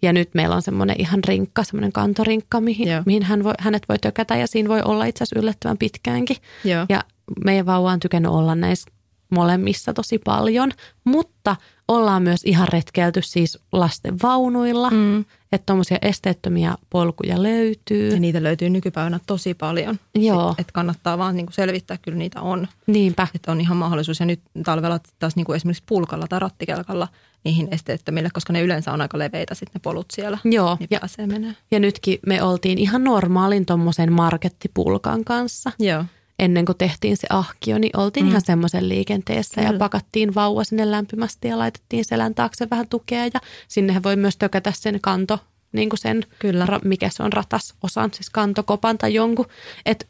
Ja 0.02 0.14
nyt 0.14 0.30
meillä 0.34 0.56
on 0.56 0.62
semmoinen 0.62 0.96
ihan 1.00 1.24
rinkka, 1.28 1.64
semmoinen 1.64 1.92
kantorinkka, 1.92 2.62
mihin, 2.62 2.88
Joo. 2.88 3.04
mihin 3.06 3.24
hän 3.24 3.44
voi, 3.44 3.54
hänet 3.60 3.84
voi 3.90 4.00
tökätä 4.00 4.36
ja 4.36 4.48
siinä 4.48 4.70
voi 4.70 4.82
olla 4.82 5.06
itse 5.06 5.24
asiassa 5.24 5.40
yllättävän 5.40 5.78
pitkäänkin. 5.78 6.38
Joo. 6.64 6.86
Ja 6.90 7.04
meidän 7.46 7.66
vauva 7.66 7.92
on 7.92 8.00
tykännyt 8.00 8.32
olla 8.32 8.56
näissä 8.56 8.92
molemmissa 9.34 9.94
tosi 9.94 10.20
paljon, 10.20 10.72
mutta 11.04 11.56
ollaan 11.88 12.24
myös 12.24 12.42
ihan 12.44 12.68
retkeilty 12.68 13.22
siis 13.22 13.60
lasten 13.72 14.16
vaunuilla, 14.24 14.90
Mm. 14.90 15.20
että 15.52 15.66
tuommoisia 15.66 15.98
esteettömiä 16.02 16.76
polkuja 16.90 17.44
löytyy. 17.44 18.10
Ja 18.14 18.20
niitä 18.20 18.44
löytyy 18.44 18.70
nykypäivänä 18.70 19.20
tosi 19.28 19.54
paljon. 19.54 20.00
Joo. 20.16 20.56
Että 20.58 20.74
kannattaa 20.74 21.18
vaan 21.18 21.36
niin 21.36 21.46
kuin 21.46 21.54
selvittää, 21.54 21.98
kyllä 22.02 22.18
niitä 22.18 22.42
on. 22.42 22.68
Niinpä. 22.88 23.28
Että 23.36 23.52
on 23.52 23.62
ihan 23.62 23.78
mahdollisuus. 23.78 24.20
Ja 24.20 24.26
nyt 24.26 24.42
talvella 24.66 25.00
taas 25.20 25.36
niin 25.36 25.46
kuin 25.46 25.56
esimerkiksi 25.56 25.84
pulkalla 25.86 26.28
tai 26.28 26.40
rattikelkalla 26.40 27.08
niihin 27.44 27.68
esteettömille, 27.72 28.30
koska 28.34 28.54
ne 28.54 28.62
yleensä 28.62 28.94
on 28.94 29.02
aika 29.02 29.20
leveitä 29.20 29.56
sitten 29.56 29.72
ne 29.74 29.80
polut 29.84 30.06
siellä. 30.14 30.38
Joo, 30.44 30.78
Niin 30.80 30.88
ja, 30.92 31.28
menee. 31.28 31.56
ja 31.72 31.80
nytkin 31.80 32.20
me 32.28 32.44
oltiin 32.44 32.78
ihan 32.78 33.04
normaalin 33.04 33.66
tuommoisen 33.66 34.14
markettipulkan 34.14 35.24
kanssa. 35.24 35.72
Joo. 35.80 36.06
Ennen 36.40 36.66
kuin 36.66 36.78
tehtiin 36.78 37.18
se 37.18 37.28
ahkio, 37.30 37.78
niin 37.78 37.98
oltiin 38.00 38.24
Mm. 38.24 38.28
mm. 38.28 38.30
ihan 38.32 38.42
semmoisen 38.46 38.90
liikenteessä 38.90 39.62
ja 39.62 39.68
Kyllä. 39.68 39.80
pakattiin 39.80 40.36
vauva 40.36 40.64
sinne 40.64 40.92
lämpimästi 40.92 41.48
ja 41.48 41.60
laitettiin 41.60 42.06
selän 42.06 42.36
taakse 42.36 42.68
vähän 42.72 42.88
tukea 42.90 43.26
ja 43.26 43.40
sinne 43.68 44.04
voi 44.04 44.16
myös 44.16 44.38
tökätä 44.38 44.72
sen 44.76 45.00
kanto, 45.02 45.40
niin 45.72 45.90
kuin 45.90 46.00
sen, 46.00 46.26
Kyllä. 46.40 46.66
ra, 46.66 46.80
mikä 46.84 47.10
se 47.10 47.24
on 47.24 47.34
ratas 47.34 47.74
osan, 47.84 48.14
siis 48.14 48.30
kantokopan 48.30 48.98
tai 48.98 49.14
jonkun. 49.14 49.46
Et 49.86 50.08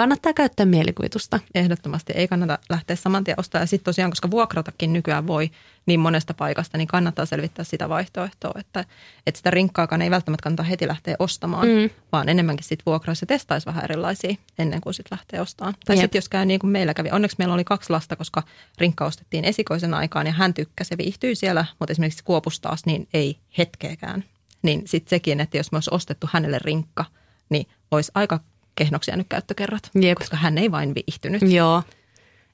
kannattaa 0.00 0.32
käyttää 0.32 0.66
mielikuvitusta. 0.66 1.40
Ehdottomasti 1.54 2.12
ei 2.16 2.28
kannata 2.28 2.58
lähteä 2.68 2.96
saman 2.96 3.24
tien 3.24 3.40
ostamaan. 3.40 3.62
Ja 3.62 3.66
sitten 3.66 3.84
tosiaan, 3.84 4.10
koska 4.10 4.30
vuokratakin 4.30 4.92
nykyään 4.92 5.26
voi 5.26 5.50
niin 5.86 6.00
monesta 6.00 6.34
paikasta, 6.34 6.78
niin 6.78 6.88
kannattaa 6.88 7.26
selvittää 7.26 7.64
sitä 7.64 7.88
vaihtoehtoa, 7.88 8.52
että, 8.58 8.84
että 9.26 9.38
sitä 9.38 9.50
rinkkaakaan 9.50 10.02
ei 10.02 10.10
välttämättä 10.10 10.42
kannata 10.42 10.62
heti 10.62 10.88
lähteä 10.88 11.16
ostamaan, 11.18 11.68
mm. 11.68 11.90
Vaan 12.12 12.28
enemmänkin 12.28 12.64
sitten 12.64 12.86
vuokraisi 12.86 13.22
ja 13.22 13.26
testaisi 13.26 13.66
vähän 13.66 13.84
erilaisia 13.84 14.34
ennen 14.58 14.80
kuin 14.80 14.94
sitten 14.94 15.18
lähtee 15.18 15.40
ostamaan. 15.40 15.74
Tai 15.84 15.96
sitten 15.96 16.18
jos 16.18 16.28
käy 16.28 16.46
niin 16.46 16.60
kuin 16.60 16.70
meillä 16.70 16.94
kävi, 16.94 17.10
onneksi 17.12 17.36
meillä 17.38 17.54
oli 17.54 17.64
kaksi 17.64 17.90
lasta, 17.90 18.16
koska 18.16 18.42
rinkka 18.78 19.06
ostettiin 19.06 19.44
esikoisen 19.44 19.94
aikaan 19.94 20.26
ja 20.26 20.32
hän 20.32 20.54
tykkäsi 20.54 20.94
ja 20.94 20.98
viihtyi 20.98 21.34
siellä, 21.34 21.64
mutta 21.78 21.92
esimerkiksi 21.92 22.24
Kuopus 22.24 22.60
taas 22.60 22.86
niin 22.86 23.08
ei 23.14 23.38
hetkeäkään. 23.58 24.24
Niin 24.62 24.82
sitten 24.86 25.10
sekin, 25.10 25.40
että 25.40 25.56
jos 25.56 25.72
me 25.72 25.76
olisi 25.76 25.90
ostettu 25.92 26.28
hänelle 26.32 26.58
rinkka, 26.58 27.04
niin 27.50 27.66
olisi 27.90 28.12
aika 28.14 28.40
kehnoksi 28.80 29.10
jäänyt 29.10 29.26
käyttökerrat, 29.28 29.90
Jep. 30.00 30.18
koska 30.18 30.36
hän 30.36 30.58
ei 30.58 30.70
vain 30.70 30.94
viihtynyt. 30.94 31.42
Joo. 31.42 31.82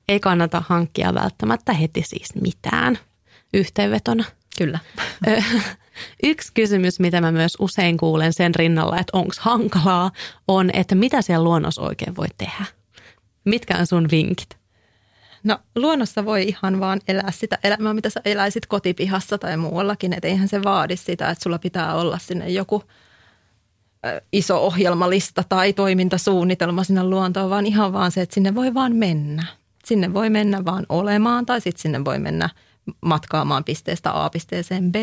Ei 0.09 0.21
kannata 0.21 0.63
hankkia 0.69 1.15
välttämättä 1.15 1.73
heti 1.73 2.03
siis 2.07 2.35
mitään 2.35 2.99
yhteenvetona. 3.55 4.25
Kyllä. 4.59 4.79
Yksi 6.23 6.53
kysymys, 6.55 7.01
mitä 7.01 7.21
mä 7.21 7.33
myös 7.33 7.57
usein 7.61 7.97
kuulen 7.97 8.33
sen 8.33 8.55
rinnalla, 8.55 8.99
että 8.99 9.19
onko 9.19 9.33
hankalaa, 9.39 10.11
on, 10.49 10.71
että 10.73 10.95
mitä 10.95 11.23
siellä 11.23 11.45
luonnossa 11.45 11.83
oikein 11.83 12.17
voi 12.17 12.27
tehdä. 12.39 12.65
Mitkä 13.45 13.79
on 13.79 13.87
sun 13.87 14.09
vinkit? 14.11 14.49
No 15.45 15.59
luonnossa 15.77 16.25
voi 16.25 16.49
ihan 16.49 16.81
vaan 16.81 17.01
elää 17.09 17.31
sitä 17.31 17.59
elämää, 17.65 17.95
mitä 17.95 18.11
sä 18.11 18.21
eläisit 18.25 18.67
kotipihassa 18.67 19.39
tai 19.39 19.57
muuallakin. 19.57 20.13
Että 20.13 20.29
eihän 20.29 20.49
se 20.49 20.63
vaadi 20.63 20.97
sitä, 20.97 21.31
että 21.31 21.43
sulla 21.43 21.59
pitää 21.59 21.95
olla 21.95 22.19
sinne 22.19 22.49
joku 22.49 22.83
iso 24.33 24.59
ohjelmalista 24.67 25.45
tai 25.49 25.73
toimintasuunnitelma 25.73 26.85
sinne 26.85 27.05
luontoon, 27.05 27.51
vaan 27.51 27.67
ihan 27.67 27.93
vaan 27.93 28.13
se, 28.13 28.21
että 28.21 28.35
sinne 28.35 28.55
voi 28.55 28.75
vaan 28.75 28.97
mennä. 28.97 29.47
Sinne 29.85 30.15
voi 30.15 30.31
mennä 30.31 30.65
vaan 30.65 30.87
olemaan 30.89 31.47
tai 31.47 31.61
sitten 31.61 31.83
sinne 31.83 32.05
voi 32.05 32.19
mennä 32.19 32.49
matkaamaan 33.01 33.65
pisteestä 33.65 34.25
A 34.25 34.31
pisteeseen 34.31 34.93
B. 34.93 34.95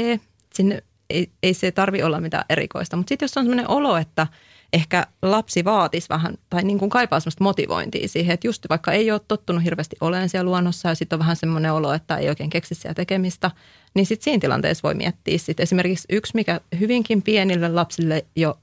Sinne 0.54 0.84
ei, 1.10 1.32
ei 1.44 1.54
se 1.54 1.72
tarvi 1.72 2.04
olla 2.04 2.22
mitään 2.22 2.46
erikoista, 2.50 2.98
mutta 2.98 3.10
sitten 3.10 3.24
jos 3.24 3.38
on 3.38 3.44
sellainen 3.44 3.70
olo, 3.70 3.98
että 3.98 4.28
ehkä 4.74 5.08
lapsi 5.22 5.66
vaatisi 5.66 6.10
vähän 6.10 6.36
tai 6.50 6.64
niin 6.64 6.80
kuin 6.80 6.90
kaipaa 6.90 7.20
sellaista 7.20 7.44
motivointia 7.44 8.08
siihen, 8.08 8.34
että 8.34 8.48
just 8.48 8.66
vaikka 8.70 8.92
ei 8.92 9.12
ole 9.12 9.22
tottunut 9.28 9.64
hirveästi 9.64 9.96
olemaan 10.02 10.30
siellä 10.30 10.50
luonnossa 10.50 10.90
ja 10.90 10.96
sitten 10.96 11.16
on 11.16 11.20
vähän 11.20 11.36
semmoinen 11.36 11.74
olo, 11.74 11.94
että 11.94 12.18
ei 12.18 12.30
oikein 12.30 12.50
keksi 12.50 12.76
siellä 12.76 12.94
tekemistä, 12.94 13.52
niin 13.94 14.06
sitten 14.06 14.24
siinä 14.24 14.40
tilanteessa 14.42 14.84
voi 14.84 14.94
miettiä 14.94 15.38
sitten 15.38 15.64
esimerkiksi 15.64 16.06
yksi, 16.10 16.32
mikä 16.36 16.62
hyvinkin 16.80 17.22
pienille 17.22 17.70
lapsille 17.70 18.26
jo 18.36 18.58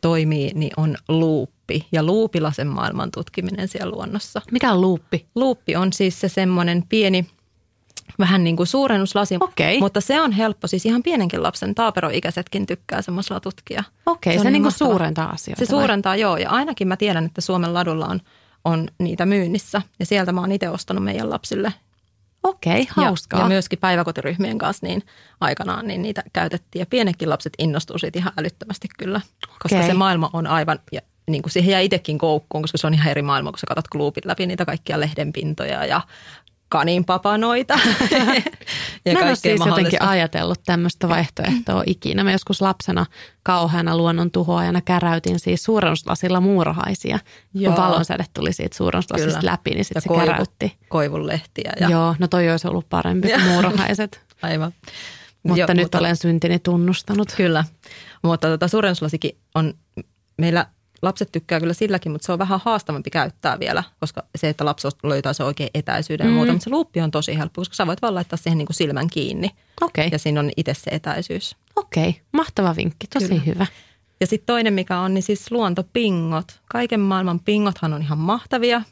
toimii, 0.00 0.50
niin 0.54 0.72
on 0.76 0.96
luuppi 1.08 1.86
ja 1.92 2.02
luupilasen 2.02 2.66
maailman 2.66 3.10
tutkiminen 3.10 3.68
siellä 3.68 3.96
luonnossa. 3.96 4.42
Mikä 4.52 4.72
on 4.72 4.80
luuppi? 4.80 5.26
Luuppi 5.34 5.76
on 5.76 5.92
siis 5.92 6.20
se 6.20 6.28
semmoinen 6.28 6.84
pieni, 6.88 7.26
vähän 8.18 8.44
niin 8.44 8.56
kuin 8.56 8.66
suurennuslasi, 8.66 9.36
Okei. 9.40 9.80
mutta 9.80 10.00
se 10.00 10.20
on 10.20 10.32
helppo. 10.32 10.66
Siis 10.66 10.86
ihan 10.86 11.02
pienenkin 11.02 11.42
lapsen 11.42 11.74
taaperoikäisetkin 11.74 12.66
tykkää 12.66 13.02
semmoisella 13.02 13.40
tutkia. 13.40 13.84
Okei, 14.06 14.32
se, 14.32 14.38
on 14.40 14.46
se 14.46 14.50
niin 14.50 14.62
mahtava. 14.62 14.90
suurentaa 14.90 15.30
asioita. 15.30 15.64
Se 15.64 15.70
suurentaa, 15.70 16.16
joo. 16.16 16.36
Ja 16.36 16.50
ainakin 16.50 16.88
mä 16.88 16.96
tiedän, 16.96 17.24
että 17.24 17.40
Suomen 17.40 17.74
ladulla 17.74 18.06
on, 18.06 18.20
on 18.64 18.88
niitä 18.98 19.26
myynnissä. 19.26 19.82
Ja 19.98 20.06
sieltä 20.06 20.32
mä 20.32 20.40
oon 20.40 20.52
itse 20.52 20.68
ostanut 20.68 21.04
meidän 21.04 21.30
lapsille. 21.30 21.72
Okei, 22.44 22.86
hauskaa. 22.90 23.40
Ja, 23.40 23.44
ja 23.44 23.48
myöskin 23.48 23.78
päiväkotiryhmien 23.78 24.58
kanssa 24.58 24.86
niin 24.86 25.02
aikanaan 25.40 25.86
niin 25.86 26.02
niitä 26.02 26.22
käytettiin. 26.32 26.80
Ja 26.80 26.86
pienetkin 26.86 27.30
lapset 27.30 27.52
innostuu 27.58 27.98
siitä 27.98 28.18
ihan 28.18 28.32
älyttömästi 28.36 28.88
kyllä. 28.98 29.20
Koska 29.62 29.76
Okei. 29.76 29.86
se 29.86 29.94
maailma 29.94 30.30
on 30.32 30.46
aivan, 30.46 30.78
ja 30.92 31.00
niin 31.30 31.42
kuin 31.42 31.52
siihen 31.52 31.72
jää 31.72 31.80
itsekin 31.80 32.18
koukkuun, 32.18 32.62
koska 32.62 32.78
se 32.78 32.86
on 32.86 32.94
ihan 32.94 33.10
eri 33.10 33.22
maailma, 33.22 33.52
kun 33.52 33.58
sä 33.58 33.66
katsot 33.66 33.88
kluupit 33.88 34.24
läpi 34.24 34.46
niitä 34.46 34.64
kaikkia 34.64 35.00
lehdenpintoja 35.00 35.86
ja 35.86 36.00
kaninpapanoita 36.78 37.78
Mä 39.12 39.20
en 39.20 39.26
ole 39.26 39.36
siis 39.36 39.60
jotenkin 39.66 40.02
ajatellut 40.02 40.60
tämmöistä 40.66 41.08
vaihtoehtoa 41.08 41.82
ikinä. 41.96 42.24
Mä 42.24 42.32
joskus 42.32 42.60
lapsena 42.62 43.06
kauheana 43.42 43.96
luonnon 43.96 44.30
tuhoajana 44.30 44.80
käräytin 44.80 45.38
siis 45.40 45.64
suurennuslasilla 45.64 46.40
muurahaisia. 46.40 47.18
Joo. 47.54 47.74
Kun 47.74 47.84
valonsäde 47.84 48.24
tuli 48.34 48.52
siitä 48.52 48.76
suurennuslasista 48.76 49.40
Kyllä. 49.40 49.52
läpi, 49.52 49.70
niin 49.70 49.84
sitten 49.84 49.96
Ja 49.96 50.00
se 50.00 50.08
koivu- 50.08 50.26
käräytti. 50.26 50.78
Koivun 50.88 51.26
lehtiä. 51.26 51.72
Ja, 51.80 51.88
Joo, 51.88 52.14
no 52.18 52.28
toi 52.28 52.50
olisi 52.50 52.68
ollut 52.68 52.88
parempi 52.88 53.28
kuin 53.28 53.42
muurahaiset. 53.52 54.20
Aivan. 54.42 54.72
mutta 55.42 55.60
Joo, 55.60 55.74
nyt 55.74 55.94
olen 55.94 56.16
syntini 56.16 56.58
tunnustanut. 56.58 57.32
Kyllä, 57.36 57.64
mutta 58.22 58.48
tota, 58.48 58.68
suurennuslasikin 58.68 59.38
on, 59.54 59.74
meillä 60.38 60.66
lapset 61.04 61.32
tykkää 61.32 61.60
kyllä 61.60 61.74
silläkin, 61.74 62.12
mutta 62.12 62.26
se 62.26 62.32
on 62.32 62.38
vähän 62.38 62.60
haastavampi 62.64 63.10
käyttää 63.10 63.58
vielä, 63.58 63.82
koska 64.00 64.22
se, 64.36 64.48
että 64.48 64.64
lapsi 64.64 64.88
löytää 65.02 65.32
se 65.32 65.44
oikein 65.44 65.70
etäisyyden 65.74 66.26
mm. 66.26 66.32
ja 66.32 66.36
muuta, 66.36 66.52
mutta 66.52 66.64
se 66.64 66.70
luuppi 66.70 67.00
on 67.00 67.10
tosi 67.10 67.38
helppo, 67.38 67.60
koska 67.60 67.74
sä 67.74 67.86
voit 67.86 68.02
vaan 68.02 68.14
laittaa 68.14 68.36
siihen 68.36 68.58
niin 68.58 68.66
kuin 68.66 68.76
silmän 68.76 69.10
kiinni 69.10 69.50
Okei, 69.80 70.08
ja 70.12 70.18
siinä 70.18 70.40
on 70.40 70.50
itse 70.56 70.74
se 70.74 70.90
etäisyys. 70.90 71.56
okei. 71.76 72.20
Mahtava 72.32 72.76
vinkki, 72.76 73.06
tosi 73.06 73.28
Kyllä. 73.28 73.42
hyvä. 73.46 73.66
Ja 74.24 74.28
sitten 74.28 74.46
toinen, 74.46 74.72
mikä 74.74 74.98
on, 74.98 75.14
niin 75.14 75.22
siis 75.22 75.50
luontopingot. 75.52 76.60
Kaiken 76.70 77.00
maailman 77.00 77.40
pingothan 77.40 77.92
on 77.92 78.02
ihan 78.02 78.18
mahtavia 78.18 78.82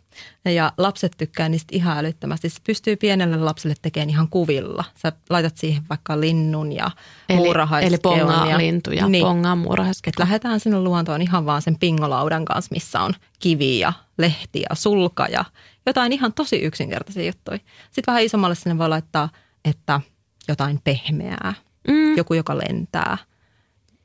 ja 0.44 0.72
lapset 0.78 1.12
tykkää 1.18 1.48
niistä 1.48 1.76
ihan 1.76 1.98
älyttömästi. 1.98 2.48
Se 2.48 2.60
pystyy 2.66 2.96
pienelle 2.96 3.36
lapselle 3.36 3.74
tekemään 3.82 4.10
ihan 4.10 4.28
kuvilla. 4.28 4.84
Sä 4.94 5.12
laitat 5.30 5.56
siihen 5.56 5.82
vaikka 5.90 6.20
linnun 6.20 6.72
ja 6.72 6.90
Eli, 7.28 7.38
muurahaiskeon. 7.38 7.92
eli 7.92 7.98
pongaa 8.02 8.46
ja, 8.46 8.58
lintuja, 8.58 9.08
niin, 9.08 9.24
pongaa 9.26 9.56
muurahaiskeon. 9.56 10.12
lähdetään 10.18 10.60
sinne 10.60 10.80
luontoon 10.80 11.22
ihan 11.22 11.46
vaan 11.46 11.62
sen 11.62 11.78
pingolaudan 11.78 12.44
kanssa, 12.44 12.74
missä 12.74 13.00
on 13.00 13.14
kiviä, 13.38 13.92
lehtiä, 14.18 14.66
sulka 14.72 15.26
ja 15.26 15.44
jotain 15.86 16.12
ihan 16.12 16.32
tosi 16.32 16.56
yksinkertaisia 16.56 17.26
juttuja. 17.26 17.58
Sitten 17.90 18.12
vähän 18.12 18.22
isommalle 18.24 18.54
sinne 18.54 18.78
voi 18.78 18.88
laittaa, 18.88 19.28
että 19.64 20.00
jotain 20.48 20.80
pehmeää, 20.84 21.54
Mm, 21.88 22.16
joku, 22.16 22.34
joka 22.34 22.58
lentää, 22.58 23.18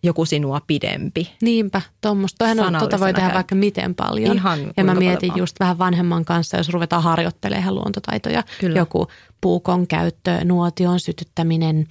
joku 0.08 0.26
sinua 0.26 0.62
pidempi. 0.68 1.32
niinpä, 1.42 1.82
tuommoista. 2.02 2.46
Tota 2.80 3.00
voi 3.00 3.14
tehdä 3.14 3.34
vaikka 3.34 3.56
miten 3.56 3.96
paljon. 3.96 4.36
Ihan 4.36 4.60
ja 4.60 4.84
mä 4.84 4.92
paljon 4.92 4.98
mietin 4.98 5.30
vaan. 5.30 5.40
just 5.40 5.60
vähän 5.60 5.78
vanhemman 5.78 6.26
kanssa, 6.26 6.58
jos 6.58 6.70
ruvetaan 6.70 7.04
harjoittelemaan 7.04 7.76
luontotaitoja. 7.76 8.44
Kyllä. 8.60 8.80
Joku 8.80 9.08
puukon 9.42 9.88
käyttö, 9.88 10.44
nuotion 10.44 11.00
sytyttäminen, 11.00 11.88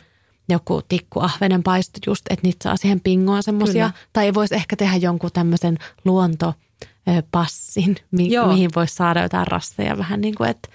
joku 0.49 0.83
tikkuahvenen 0.89 1.63
paisto 1.63 1.99
just, 2.07 2.25
että 2.31 2.47
niitä 2.47 2.63
saa 2.63 2.77
siihen 2.77 3.01
pingoon 3.01 3.43
semmoisia. 3.43 3.91
Tai 4.13 4.35
voisi 4.35 4.55
ehkä 4.55 4.77
tehdä 4.77 4.97
jonkun 4.97 5.31
tämmöisen 5.33 5.79
luontopassin, 6.05 7.97
mi- 8.11 8.33
Joo. 8.33 8.47
mihin 8.49 8.71
voisi 8.77 8.95
saada 8.95 9.23
jotain 9.23 9.47
rasteja 9.47 9.99
vähän 9.99 10.21
niin 10.21 10.35
kuin, 10.35 10.51
että 10.51 10.69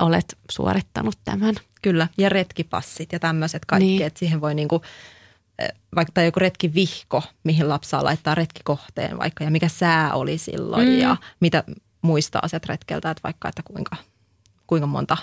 olet 0.00 0.38
suorittanut 0.50 1.18
tämän. 1.24 1.54
Kyllä, 1.82 2.08
ja 2.18 2.28
retkipassit 2.28 3.12
ja 3.12 3.18
tämmöiset 3.18 3.64
kaikki, 3.64 3.86
Niin. 3.86 3.98
niin. 3.98 4.06
että 4.06 4.18
siihen 4.18 4.40
voi 4.40 4.54
niinku, 4.54 4.76
eh, 4.76 4.80
vaikka 5.96 6.12
tai 6.12 6.24
joku 6.24 6.40
retkivihko, 6.40 7.22
mihin 7.44 7.68
lapsi 7.68 7.90
saa 7.90 8.04
laittaa 8.04 8.34
retkikohteen 8.34 9.18
vaikka, 9.18 9.44
ja 9.44 9.50
mikä 9.50 9.68
sää 9.68 10.14
oli 10.14 10.38
silloin, 10.38 10.88
Mm. 10.88 10.98
ja 10.98 11.16
mitä 11.40 11.64
muistaa 12.02 12.42
asiat 12.44 12.66
retkeltä, 12.66 13.10
että 13.10 13.20
vaikka, 13.24 13.48
että 13.48 13.62
kuinka, 13.62 13.96
kuinka 14.66 14.86
monta 14.86 15.16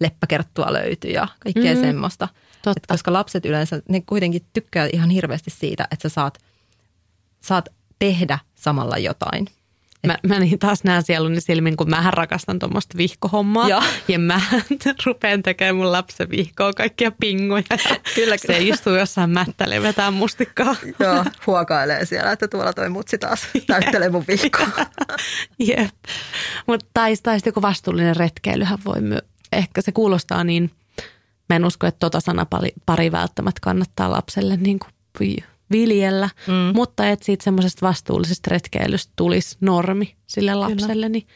leppäkerttua 0.00 0.72
löytyy 0.72 1.10
ja 1.10 1.28
kaikkea 1.38 1.74
mm. 1.74 1.80
semmoista. 1.80 2.28
Totta. 2.62 2.70
Et 2.70 2.86
koska 2.86 3.12
lapset 3.12 3.46
yleensä, 3.46 3.82
ne 3.88 4.00
kuitenkin 4.00 4.46
tykkää 4.52 4.88
ihan 4.92 5.10
hirveästi 5.10 5.50
siitä, 5.50 5.88
että 5.90 6.08
sä 6.08 6.14
saat, 6.14 6.38
saat 7.40 7.68
tehdä 7.98 8.38
samalla 8.54 8.98
jotain. 8.98 9.46
Mä, 10.06 10.18
mä 10.28 10.38
niin 10.38 10.58
taas 10.58 10.84
näen 10.84 11.02
sieluni 11.02 11.40
silmin, 11.40 11.76
kun 11.76 11.90
mähän 11.90 12.12
rakastan 12.12 12.58
tuommoista 12.58 12.98
vihkohommaa. 12.98 13.68
Joo. 13.68 13.82
Ja 14.08 14.18
mä 14.18 14.40
rupean 15.06 15.42
tekemään 15.42 15.76
mun 15.76 15.92
lapsen 15.92 16.30
vihkoa 16.30 16.72
kaikkia 16.72 17.12
pingoja. 17.20 17.64
Kyllä, 18.14 18.36
Se 18.36 18.58
istuu 18.58 18.96
jossain 18.96 19.30
mättälle 19.30 19.82
vetää 19.82 20.10
mustikkaa. 20.10 20.76
Joo, 20.98 21.24
huokailee 21.46 22.04
siellä, 22.04 22.32
että 22.32 22.48
tuolla 22.48 22.72
toi 22.72 22.88
mutsi 22.88 23.18
taas 23.18 23.46
täyttelee 23.66 24.08
mun 24.08 24.24
vihkoa. 24.28 24.68
Jep. 25.68 25.94
Mutta 26.66 26.86
tai, 26.94 27.16
tai 27.22 27.38
sitten 27.38 27.50
joku 27.50 27.62
vastuullinen 27.62 28.16
retkeilyhän 28.16 28.78
voi 28.84 29.00
myö. 29.00 29.20
Ehkä 29.52 29.82
se 29.82 29.92
kuulostaa 29.92 30.44
niin, 30.44 30.70
mä 31.48 31.56
en 31.56 31.64
usko, 31.64 31.86
että 31.86 31.98
tota 31.98 32.20
sanapari 32.20 32.68
pari 32.86 33.12
välttämättä 33.12 33.60
kannattaa 33.62 34.10
lapselle 34.10 34.56
niin 34.56 34.78
kuin 34.78 34.90
viljellä. 35.70 36.28
Mm. 36.46 36.76
Mutta 36.76 37.08
että 37.08 37.24
siitä 37.24 37.44
semmoisesta 37.44 37.86
vastuullisesta 37.86 38.50
retkeilystä 38.50 39.12
tulisi 39.16 39.56
normi 39.60 40.16
sille 40.26 40.54
lapselle, 40.54 41.08
niin 41.08 41.26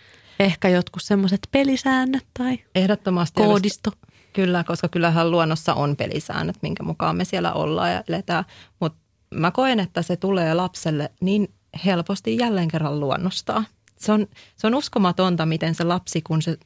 ehkä 0.40 0.68
jotkut 0.68 1.02
semmoiset 1.02 1.48
pelisäännöt 1.50 2.26
tai 2.38 2.58
Ehdottomasti. 2.74 3.40
koodisto. 3.40 3.90
Kyllä, 4.32 4.64
koska 4.64 4.88
kyllähän 4.88 5.30
luonnossa 5.30 5.74
on 5.74 5.96
pelisäännöt, 5.96 6.56
minkä 6.62 6.82
mukaan 6.82 7.16
me 7.16 7.24
siellä 7.24 7.52
ollaan 7.52 7.92
ja 7.92 8.02
eletään. 8.08 8.44
Mutta 8.80 8.98
mä 9.34 9.50
koen, 9.50 9.80
että 9.80 10.02
se 10.02 10.16
tulee 10.16 10.54
lapselle 10.54 11.10
niin 11.20 11.48
helposti 11.84 12.36
jälleen 12.36 12.68
kerran 12.68 13.00
luonnostaa. 13.00 13.64
Se 13.96 14.12
on, 14.12 14.26
se 14.56 14.66
on 14.66 14.74
uskomatonta, 14.74 15.46
miten 15.46 15.74
se 15.74 15.84
lapsi, 15.84 16.22
kun 16.22 16.42
se, 16.42 16.56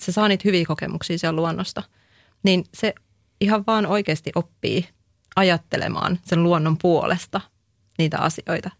se 0.00 0.12
saa 0.12 0.28
niitä 0.28 0.42
hyviä 0.44 0.64
kokemuksia 0.66 1.18
siellä 1.18 1.36
luonnosta, 1.36 1.82
niin 2.42 2.64
se 2.74 2.94
ihan 3.40 3.64
vaan 3.66 3.86
oikeasti 3.86 4.32
oppii 4.34 4.88
ajattelemaan 5.36 6.18
sen 6.22 6.42
luonnon 6.42 6.76
puolesta 6.82 7.40
niitä 7.98 8.18
asioita. 8.18 8.70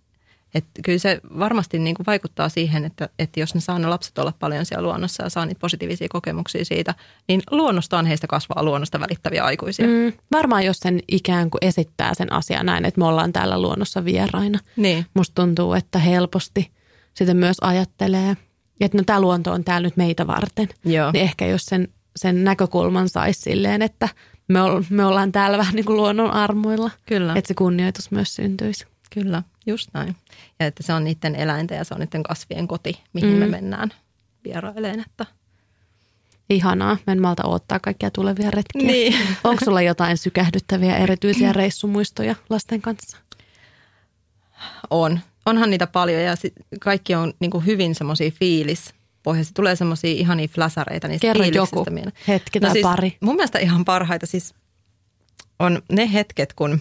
Et 0.54 0.64
kyllä 0.84 0.98
se 0.98 1.20
varmasti 1.38 1.78
niin 1.78 1.96
kuin 1.96 2.06
vaikuttaa 2.06 2.48
siihen, 2.48 2.84
että, 2.84 3.08
että 3.18 3.40
jos 3.40 3.54
ne 3.54 3.60
saa 3.60 3.78
ne 3.78 3.86
lapset 3.86 4.18
olla 4.18 4.32
paljon 4.38 4.66
siellä 4.66 4.82
luonnossa 4.82 5.22
ja 5.22 5.30
saa 5.30 5.46
niitä 5.46 5.58
positiivisia 5.58 6.08
kokemuksia 6.10 6.64
siitä, 6.64 6.94
niin 7.28 7.42
luonnostaan 7.50 8.06
heistä 8.06 8.26
kasvaa 8.26 8.62
luonnosta 8.62 9.00
välittäviä 9.00 9.44
aikuisia. 9.44 9.86
Mm. 9.86 10.12
Varmaan 10.32 10.64
jos 10.64 10.78
sen 10.78 11.00
ikään 11.08 11.50
kuin 11.50 11.58
esittää 11.62 12.14
sen 12.14 12.32
asian 12.32 12.66
näin, 12.66 12.84
että 12.84 13.00
me 13.00 13.06
ollaan 13.06 13.32
täällä 13.32 13.60
luonnossa 13.60 14.04
vieraina. 14.04 14.58
Niin, 14.76 15.06
Musta 15.14 15.42
tuntuu, 15.42 15.72
että 15.72 15.98
helposti 15.98 16.70
sitä 17.14 17.34
myös 17.34 17.56
ajattelee, 17.60 18.36
että 18.80 18.98
no 18.98 19.04
tämä 19.04 19.20
luonto 19.20 19.52
on 19.52 19.64
täällä 19.64 19.86
nyt 19.86 19.96
meitä 19.96 20.26
varten. 20.26 20.68
joo. 20.84 21.12
Niin 21.12 21.22
ehkä 21.22 21.46
jos 21.46 21.66
sen, 21.66 21.88
sen 22.16 22.44
näkökulman 22.44 23.08
saisi 23.08 23.40
silleen, 23.40 23.82
että 23.82 24.08
me, 24.48 24.62
ol, 24.62 24.82
me 24.90 25.04
ollaan 25.04 25.32
täällä 25.32 25.58
vähän 25.58 25.74
niin 25.74 25.84
kuin 25.84 25.96
luonnon 25.96 26.30
armoilla, 26.30 26.90
Kyllä, 27.06 27.34
että 27.36 27.48
se 27.48 27.54
kunnioitus 27.54 28.10
myös 28.10 28.34
syntyisi. 28.34 28.86
kyllä, 29.10 29.42
just 29.66 29.88
näin. 29.94 30.16
Ja 30.60 30.66
että 30.66 30.82
se 30.82 30.92
on 30.92 31.04
niiden 31.04 31.34
eläinten 31.34 31.78
ja 31.78 31.84
se 31.84 31.94
on 31.94 32.00
niiden 32.00 32.22
kasvien 32.22 32.68
koti, 32.68 33.00
mihin 33.12 33.30
Mm. 33.32 33.36
me 33.38 33.46
mennään 33.46 33.90
vieraileen. 34.44 35.00
Että. 35.00 35.26
Ihanaa, 36.50 36.96
mä 37.06 37.12
en 37.12 37.20
malta 37.22 37.46
odottaa 37.48 37.80
kaikkia 37.80 38.10
tulevia 38.10 38.50
retkiä. 38.50 38.86
Niin. 38.86 39.14
Onko 39.44 39.64
sulla 39.64 39.82
jotain 39.82 40.18
sykähdyttäviä 40.18 40.96
erityisiä 40.96 41.52
reissumuistoja 41.62 42.34
lasten 42.50 42.82
kanssa? 42.82 43.16
On. 44.90 45.20
Onhan 45.46 45.70
niitä 45.70 45.86
paljon 45.86 46.22
ja 46.22 46.34
kaikki 46.80 47.14
on 47.14 47.32
niin 47.40 47.50
kuin 47.50 47.66
hyvin 47.66 47.94
semmoisia 47.94 48.30
fiilis 48.30 48.94
pohjaisia. 49.22 49.52
Tulee 49.54 49.76
semmoisia 49.76 50.10
ihania 50.10 50.48
fläsäreitä 50.48 51.08
niistä 51.08 51.26
Kerro 51.26 51.44
joku 51.44 51.84
mieleen. 51.90 52.12
hetki 52.28 52.60
tai 52.60 52.72
siis 52.72 52.82
pari. 52.82 53.16
Mun 53.20 53.36
mielestä 53.36 53.58
ihan 53.58 53.84
parhaita 53.84 54.26
siis 54.26 54.54
on 55.58 55.82
ne 55.92 56.12
hetket, 56.12 56.52
kun 56.52 56.80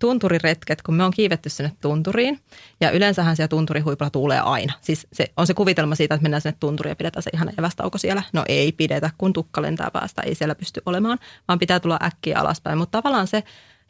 tunturiretket, 0.00 0.82
kun 0.82 0.94
me 0.94 1.04
on 1.04 1.10
kiivetty 1.10 1.50
sinne 1.50 1.72
tunturiin. 1.80 2.40
Ja 2.80 2.90
yleensähän 2.90 3.36
siellä 3.36 3.48
tunturihuipulla 3.48 4.10
tuulee 4.10 4.40
aina. 4.40 4.72
Siis 4.80 5.06
se, 5.12 5.32
on 5.36 5.46
se 5.46 5.54
kuvitelma 5.54 5.94
siitä, 5.94 6.14
että 6.14 6.22
mennään 6.22 6.40
sinne 6.40 6.56
tunturiin 6.60 6.90
ja 6.90 6.96
pidetään 6.96 7.22
se 7.22 7.30
ihana 7.34 7.52
evästauko 7.58 7.98
siellä. 7.98 8.22
No 8.32 8.44
ei 8.48 8.72
pidetä, 8.72 9.10
kun 9.18 9.32
tukka 9.32 9.62
lentää 9.62 9.90
päästä, 9.90 10.22
ei 10.22 10.34
siellä 10.34 10.54
pysty 10.54 10.82
olemaan, 10.86 11.18
vaan 11.48 11.58
pitää 11.58 11.80
tulla 11.80 11.98
äkkiä 12.02 12.38
alaspäin. 12.38 12.78
Mutta 12.78 12.98
tavallaan 12.98 13.26
se 13.26 13.42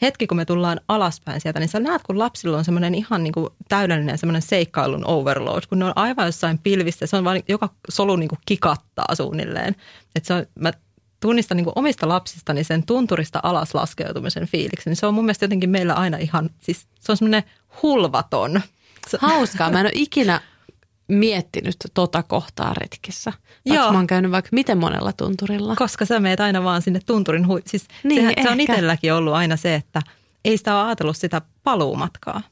hetki, 0.02 0.26
kun 0.26 0.36
me 0.36 0.44
tullaan 0.44 0.80
alaspäin 0.88 1.40
sieltä, 1.40 1.60
niin 1.60 1.68
sä 1.68 1.80
näet, 1.80 2.02
kun 2.02 2.18
lapsilla 2.18 2.58
on 2.58 2.64
semmoinen 2.64 2.94
ihan 2.94 3.24
niin 3.24 3.32
kuin 3.32 3.50
täydellinen 3.68 4.18
semmoinen 4.18 4.42
seikkailun 4.42 5.06
overload, 5.06 5.62
kun 5.68 5.78
ne 5.78 5.84
on 5.84 5.92
aivan 5.96 6.26
jossain 6.26 6.58
pilvissä. 6.58 7.06
Se 7.06 7.16
on 7.16 7.24
vaan 7.24 7.42
joka 7.48 7.68
solu 7.90 8.16
niin 8.16 8.28
kuin 8.28 8.38
kikattaa 8.46 9.14
suunnilleen. 9.14 9.76
Että 10.16 10.26
se 10.26 10.34
on, 10.34 10.46
mä 10.60 10.72
tunnistan 11.20 11.56
niin 11.56 11.64
kuin 11.64 11.74
omista 11.76 12.08
lapsistani 12.08 12.64
sen 12.64 12.86
tunturista 12.86 13.40
alas 13.42 13.74
laskeutumisen 13.74 14.46
fiiliksen. 14.46 14.96
Se 14.96 15.06
on 15.06 15.14
mun 15.14 15.24
mielestä 15.24 15.44
jotenkin 15.44 15.70
meillä 15.70 15.94
aina 15.94 16.16
ihan, 16.16 16.50
siis 16.60 16.86
se 17.00 17.12
on 17.12 17.16
semmoinen 17.16 17.42
hulvaton. 17.82 18.60
Hauskaa. 19.18 19.70
Mä 19.70 19.80
en 19.80 19.86
ole 19.86 19.92
ikinä 19.94 20.40
miettinyt 21.10 21.76
tota 21.94 22.22
kohtaa 22.22 22.74
retkissä. 22.74 23.32
Vaikka 23.68 23.82
Joo. 23.82 23.92
mä 23.92 23.98
oon 23.98 24.06
käynyt 24.06 24.30
vaikka 24.30 24.48
miten 24.52 24.78
monella 24.78 25.12
tunturilla. 25.12 25.76
koska 25.76 26.04
sä 26.04 26.20
meet 26.20 26.40
aina 26.40 26.64
vaan 26.64 26.82
sinne 26.82 27.00
tunturin 27.06 27.46
hui. 27.46 27.62
Siis 27.66 27.84
Niin, 28.04 28.20
sehän, 28.20 28.34
se 28.42 28.50
on 28.50 28.60
itselläkin 28.60 29.14
ollut 29.14 29.34
aina 29.34 29.56
se, 29.56 29.74
että 29.74 30.02
ei 30.44 30.56
sitä 30.56 30.74
ole 30.76 30.86
ajatellut 30.86 31.16
sitä 31.16 31.40
paluumatkaa. 31.64 32.42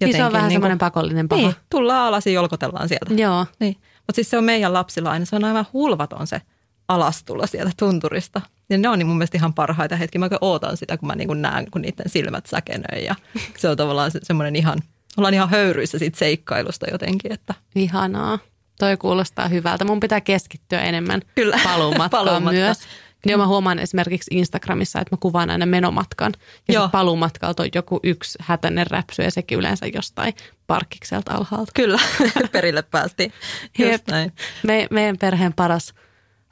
Niin 0.00 0.16
se 0.16 0.24
on 0.24 0.32
vähän 0.32 0.48
niin 0.48 0.54
semmoinen 0.54 0.78
pakollinen 0.78 1.28
paha. 1.28 1.42
Niin, 1.42 1.54
tullaan 1.70 2.06
alas 2.06 2.26
ja 2.26 2.32
jolkotellaan 2.32 2.88
sieltä. 2.88 3.14
Joo. 3.14 3.46
Niin. 3.60 3.76
Mutta 3.80 4.14
siis 4.14 4.30
se 4.30 4.38
on 4.38 4.44
meidän 4.44 4.72
lapsilla 4.72 5.10
aina, 5.10 5.24
se 5.24 5.36
on 5.36 5.44
aivan 5.44 5.66
hulvaton 5.72 6.26
se 6.26 6.42
alastulla 6.88 7.46
sieltä 7.46 7.72
tunturista. 7.78 8.40
Ja 8.70 8.78
ne 8.78 8.88
on 8.88 8.98
niin 8.98 9.06
mun 9.06 9.18
mielestä 9.18 9.38
ihan 9.38 9.54
parhaita 9.54 9.96
hetkiä. 9.96 10.18
Mä 10.18 10.24
oikein 10.24 10.38
ootan 10.40 10.76
sitä, 10.76 10.96
kun 10.96 11.06
mä 11.06 11.14
niin 11.14 11.28
kuin 11.28 11.42
näen, 11.42 11.70
kun 11.70 11.82
niiden 11.82 12.08
silmät 12.08 12.46
säkenöi. 12.46 13.04
Ja 13.04 13.14
se 13.58 13.68
on 13.68 13.76
tavallaan 13.76 14.10
se, 14.10 14.20
semmoinen 14.22 14.56
ihan, 14.56 14.78
ollaan 15.18 15.34
ihan 15.34 15.50
höyryissä 15.50 15.98
siitä 15.98 16.18
seikkailusta 16.18 16.86
jotenkin. 16.90 17.32
Että 17.32 17.54
Ihanaa. 17.74 18.38
Toi 18.78 18.96
kuulostaa 18.96 19.48
hyvältä. 19.48 19.84
Mun 19.84 20.00
pitää 20.00 20.20
keskittyä 20.20 20.80
enemmän 20.80 21.22
Kyllä. 21.34 21.60
paluumatkaan 21.64 22.26
Paluumatka. 22.26 22.60
myös. 22.60 22.78
Niin 23.26 23.38
mä 23.38 23.46
huomaan 23.46 23.78
esimerkiksi 23.78 24.34
Instagramissa, 24.34 25.00
että 25.00 25.14
mä 25.16 25.18
kuvaan 25.20 25.50
aina 25.50 25.66
menomatkan. 25.66 26.32
Ja 26.68 26.74
Joo. 26.74 26.88
paluumatkalta 26.88 27.62
on 27.62 27.68
joku 27.74 28.00
yksi 28.02 28.38
hätäinen 28.40 28.86
räpsy 28.86 29.22
ja 29.22 29.30
sekin 29.30 29.58
yleensä 29.58 29.86
jostain 29.86 30.34
parkkikselta 30.66 31.32
alhaalta. 31.34 31.72
Kyllä, 31.74 31.98
perille 32.52 32.82
päästiin. 32.82 33.32
Jep. 33.78 33.92
Just 33.92 34.06
näin. 34.08 34.32
Me, 34.62 34.86
meidän 34.90 35.16
perheen 35.18 35.52
paras 35.52 35.94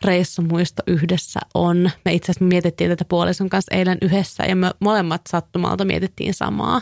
reissumuisto 0.05 0.83
yhdessä 0.87 1.41
on. 1.55 1.91
Me 2.05 2.15
itse 2.15 2.33
asiassa 2.33 2.45
mietittiin 2.45 2.91
tätä 2.91 3.05
puolison 3.05 3.49
kanssa 3.49 3.75
eilen 3.75 3.99
yhdessä 4.03 4.45
ja 4.45 4.57
me 4.57 4.71
molemmat 4.81 5.21
sattumalta 5.29 5.85
mietittiin 5.85 6.35
samaa. 6.35 6.81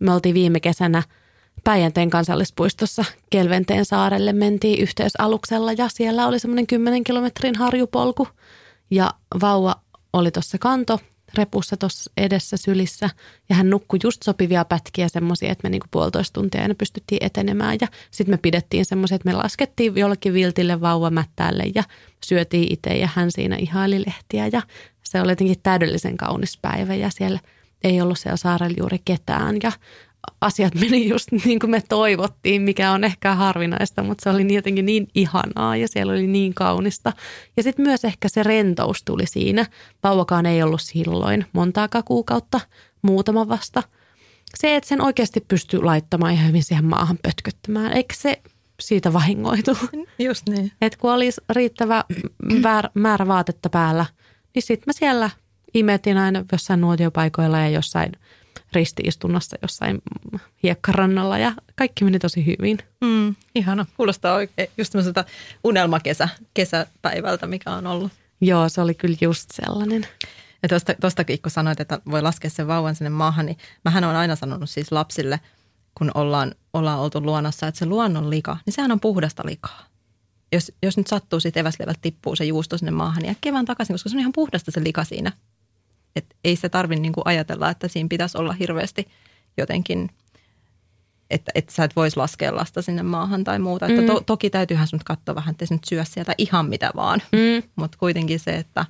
Me 0.00 0.12
oltiin 0.12 0.34
viime 0.34 0.60
kesänä 0.60 1.02
Päijänteen 1.64 2.10
kansallispuistossa 2.10 3.04
Kelventeen 3.30 3.84
saarelle. 3.84 4.32
Mentiin 4.32 4.78
yhteysaluksella 4.78 5.72
ja 5.72 5.88
siellä 5.88 6.26
oli 6.26 6.38
semmoinen 6.38 6.66
10 6.66 7.04
kilometrin 7.04 7.56
harjupolku. 7.56 8.28
Ja 8.90 9.10
vauva 9.40 9.80
oli 10.12 10.30
tuossa 10.30 10.58
kanto 10.58 11.00
repussa 11.34 11.76
tuossa 11.76 12.10
edessä 12.16 12.56
sylissä 12.56 13.10
ja 13.48 13.54
hän 13.54 13.70
nukkui 13.70 13.98
just 14.04 14.22
sopivia 14.22 14.64
pätkiä 14.64 15.08
semmoisia, 15.08 15.52
että 15.52 15.62
me 15.62 15.70
niinku 15.70 15.86
puolitoista 15.90 16.34
tuntia 16.34 16.62
aina 16.62 16.74
pystyttiin 16.74 17.24
etenemään 17.24 17.78
ja 17.80 17.88
sitten 18.10 18.32
me 18.32 18.38
pidettiin 18.38 18.84
semmoisia, 18.84 19.14
että 19.14 19.28
me 19.28 19.36
laskettiin 19.36 19.96
jollekin 19.96 20.34
viltille 20.34 20.80
vauvamättäälle 20.80 21.64
ja 21.74 21.84
syötiin 22.24 22.72
itse 22.72 22.90
ja 22.90 23.08
hän 23.14 23.32
siinä 23.32 23.56
ihaili 23.56 24.04
lehtiä 24.06 24.46
ja 24.46 24.62
se 25.02 25.20
oli 25.20 25.32
jotenkin 25.32 25.56
täydellisen 25.62 26.16
kaunis 26.16 26.58
päivä 26.62 26.94
ja 26.94 27.10
siellä 27.10 27.40
ei 27.84 28.00
ollut 28.00 28.18
siellä 28.18 28.36
saarella 28.36 28.76
juuri 28.78 28.98
ketään 29.04 29.56
ja 29.62 29.72
asiat 30.40 30.74
meni 30.74 31.08
just 31.08 31.32
niin 31.44 31.58
kuin 31.58 31.70
me 31.70 31.82
toivottiin, 31.88 32.62
mikä 32.62 32.92
on 32.92 33.04
ehkä 33.04 33.34
harvinaista, 33.34 34.02
mutta 34.02 34.22
se 34.22 34.30
oli 34.30 34.44
niin 34.44 34.56
jotenkin 34.56 34.86
niin 34.86 35.08
ihanaa 35.14 35.76
ja 35.76 35.88
siellä 35.88 36.12
oli 36.12 36.26
niin 36.26 36.54
kaunista. 36.54 37.12
Ja 37.56 37.62
sitten 37.62 37.86
myös 37.86 38.04
ehkä 38.04 38.28
se 38.28 38.42
rentous 38.42 39.02
tuli 39.02 39.26
siinä. 39.26 39.66
Vauvakaan 40.02 40.46
ei 40.46 40.62
ollut 40.62 40.82
silloin 40.82 41.46
montaakaan 41.52 42.04
kuukautta, 42.04 42.60
muutama 43.02 43.48
vasta. 43.48 43.82
Se, 44.54 44.76
että 44.76 44.88
sen 44.88 45.00
oikeasti 45.00 45.40
pystyy 45.40 45.82
laittamaan 45.82 46.32
ihan 46.32 46.48
hyvin 46.48 46.64
siihen 46.64 46.84
maahan 46.84 47.18
pötköttämään, 47.22 47.92
eikö 47.92 48.14
se 48.14 48.42
siitä 48.80 49.12
vahingoitu? 49.12 49.76
Just 50.18 50.48
niin. 50.48 50.72
Että 50.80 50.98
kun 50.98 51.12
olisi 51.12 51.40
riittävä 51.50 52.04
määrä 52.94 53.26
vaatetta 53.26 53.70
päällä, 53.70 54.06
niin 54.54 54.62
sitten 54.62 54.84
mä 54.86 54.92
siellä 54.92 55.30
imetin 55.74 56.18
aina 56.18 56.44
jossain 56.52 56.80
nuotiopaikoilla 56.80 57.58
ja 57.58 57.68
jossain 57.68 58.12
ristiistunnassa 58.72 59.56
jossain 59.62 60.02
hiekkarannalla 60.62 61.38
ja 61.38 61.52
kaikki 61.74 62.04
meni 62.04 62.18
tosi 62.18 62.46
hyvin. 62.46 62.78
Mm, 63.00 63.34
ihana. 63.54 63.86
Kuulostaa 63.96 64.34
oikein 64.34 64.70
just 64.78 64.92
semmoiselta 64.92 65.24
unelmakesä, 65.64 66.28
kesäpäivältä, 66.54 67.46
mikä 67.46 67.70
on 67.70 67.86
ollut. 67.86 68.12
Joo, 68.40 68.68
se 68.68 68.80
oli 68.80 68.94
kyllä 68.94 69.16
just 69.20 69.50
sellainen. 69.52 70.06
Ja 70.62 70.68
tosta, 70.68 70.94
tostakin, 71.00 71.42
kun 71.42 71.50
sanoit, 71.50 71.80
että 71.80 71.98
voi 72.10 72.22
laskea 72.22 72.50
sen 72.50 72.66
vauvan 72.66 72.94
sinne 72.94 73.10
maahan, 73.10 73.46
niin 73.46 73.58
mähän 73.84 74.04
on 74.04 74.16
aina 74.16 74.36
sanonut 74.36 74.70
siis 74.70 74.92
lapsille, 74.92 75.40
kun 75.94 76.10
ollaan, 76.14 76.54
ollaan 76.72 76.98
oltu 76.98 77.20
luonnossa, 77.20 77.66
että 77.66 77.78
se 77.78 77.86
luonnon 77.86 78.30
lika, 78.30 78.56
niin 78.66 78.74
sehän 78.74 78.92
on 78.92 79.00
puhdasta 79.00 79.42
likaa. 79.46 79.86
Jos, 80.52 80.72
jos 80.82 80.96
nyt 80.96 81.06
sattuu 81.06 81.40
sitten 81.40 81.60
eväslevältä 81.60 81.98
tippuu 82.02 82.36
se 82.36 82.44
juusto 82.44 82.78
sinne 82.78 82.90
maahan, 82.90 83.22
niin 83.22 83.30
äkkiä 83.30 83.52
vaan 83.52 83.64
takaisin, 83.64 83.94
koska 83.94 84.08
se 84.08 84.16
on 84.16 84.20
ihan 84.20 84.32
puhdasta 84.32 84.70
se 84.70 84.84
lika 84.84 85.04
siinä. 85.04 85.32
Et 86.16 86.36
ei 86.44 86.56
se 86.56 86.68
tarvitse 86.68 87.02
niinku 87.02 87.22
ajatella, 87.24 87.70
että 87.70 87.88
siinä 87.88 88.08
pitäisi 88.08 88.38
olla 88.38 88.52
hirveästi 88.52 89.08
jotenkin, 89.56 90.10
että, 91.30 91.52
että 91.54 91.72
sä 91.72 91.84
et 91.84 91.96
voisi 91.96 92.16
laskea 92.16 92.56
lasta 92.56 92.82
sinne 92.82 93.02
maahan 93.02 93.44
tai 93.44 93.58
muuta. 93.58 93.86
Että 93.86 94.02
to, 94.02 94.20
toki 94.20 94.50
täytyyhän 94.50 94.88
sun 94.88 95.00
katsoa 95.04 95.34
vähän, 95.34 95.52
että 95.52 95.66
nyt 95.70 95.84
syö 95.84 96.04
sieltä 96.04 96.34
ihan 96.38 96.66
mitä 96.66 96.90
vaan. 96.96 97.22
Mm. 97.32 97.70
Mutta 97.76 97.98
kuitenkin 97.98 98.40
se, 98.40 98.56
että, 98.56 98.86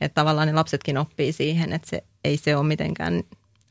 että 0.00 0.14
tavallaan 0.14 0.48
ne 0.48 0.54
lapsetkin 0.54 0.98
oppii 0.98 1.32
siihen, 1.32 1.72
että 1.72 1.90
se 1.90 2.04
ei 2.24 2.36
se 2.36 2.56
ole 2.56 2.66
mitenkään 2.66 3.22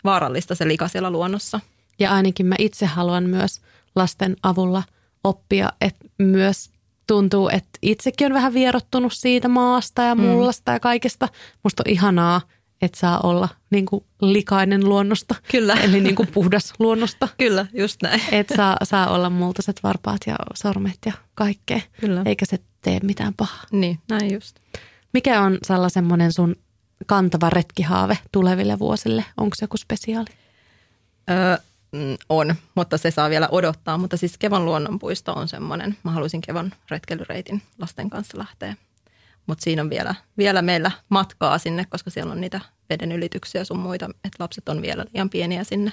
vaarallista 0.03 0.55
se 0.55 0.67
lika 0.67 0.87
siellä 0.87 1.11
luonnossa. 1.11 1.59
Ja 1.99 2.11
ainakin 2.11 2.45
mä 2.45 2.55
itse 2.59 2.85
haluan 2.85 3.23
myös 3.23 3.61
lasten 3.95 4.35
avulla 4.43 4.83
oppia, 5.23 5.73
että 5.81 6.05
myös 6.17 6.69
tuntuu, 7.07 7.49
että 7.49 7.79
itsekin 7.81 8.27
on 8.27 8.33
vähän 8.33 8.53
vierottunut 8.53 9.13
siitä 9.13 9.47
maasta 9.47 10.01
ja 10.01 10.15
mullasta 10.15 10.71
mm. 10.71 10.75
ja 10.75 10.79
kaikesta. 10.79 11.27
Musta 11.63 11.83
on 11.85 11.91
ihanaa, 11.91 12.41
että 12.81 12.99
saa 12.99 13.19
olla 13.19 13.49
niin 13.69 13.85
kuin 13.85 14.05
likainen 14.21 14.89
luonnosta. 14.89 15.35
Kyllä. 15.51 15.73
Eli 15.73 16.01
niin 16.01 16.15
kuin 16.15 16.27
puhdas 16.33 16.73
luonnosta. 16.79 17.27
Kyllä, 17.37 17.65
just 17.73 18.01
näin. 18.01 18.21
Että 18.31 18.55
saa, 18.55 18.77
saa 18.83 19.09
olla 19.09 19.29
multaiset 19.29 19.79
varpaat 19.83 20.21
ja 20.27 20.35
sormet 20.53 20.97
ja 21.05 21.13
kaikkea. 21.35 21.81
Kyllä. 22.01 22.21
Eikä 22.25 22.45
se 22.45 22.57
tee 22.81 22.99
mitään 23.03 23.33
pahaa. 23.33 23.63
Niin, 23.71 23.99
näin 24.09 24.33
just. 24.33 24.55
Mikä 25.13 25.41
on 25.41 25.57
Salla 25.63 25.89
semmoinen 25.89 26.33
sun 26.33 26.55
kantava 27.05 27.49
retkihaave 27.49 28.17
tuleville 28.31 28.79
vuosille? 28.79 29.25
Onko 29.37 29.55
se 29.55 29.63
joku 29.63 29.77
spesiaali? 29.77 30.29
Öö, 31.29 31.57
on, 32.29 32.55
mutta 32.75 32.97
se 32.97 33.11
saa 33.11 33.29
vielä 33.29 33.49
odottaa. 33.51 33.97
Mutta 33.97 34.17
siis 34.17 34.37
Kevon 34.37 34.65
luonnonpuisto 34.65 35.33
on 35.33 35.47
semmoinen. 35.47 35.97
Mä 36.03 36.11
haluaisin 36.11 36.41
Kevon 36.41 36.71
retkeilyreitin 36.89 37.61
lasten 37.79 38.09
kanssa 38.09 38.37
lähteä. 38.37 38.75
Mutta 39.49 39.63
siinä 39.63 39.81
on 39.81 39.89
vielä, 39.89 40.15
vielä 40.37 40.61
meillä 40.61 40.91
matkaa 41.09 41.57
sinne, 41.57 41.85
koska 41.85 42.09
siellä 42.09 42.31
on 42.31 42.41
niitä 42.41 42.61
veden 42.89 43.11
ylityksiä 43.11 43.63
sun 43.63 43.79
muita, 43.79 44.05
että 44.05 44.35
lapset 44.39 44.69
on 44.69 44.81
vielä 44.81 45.05
liian 45.13 45.29
pieniä 45.29 45.63
sinne, 45.63 45.91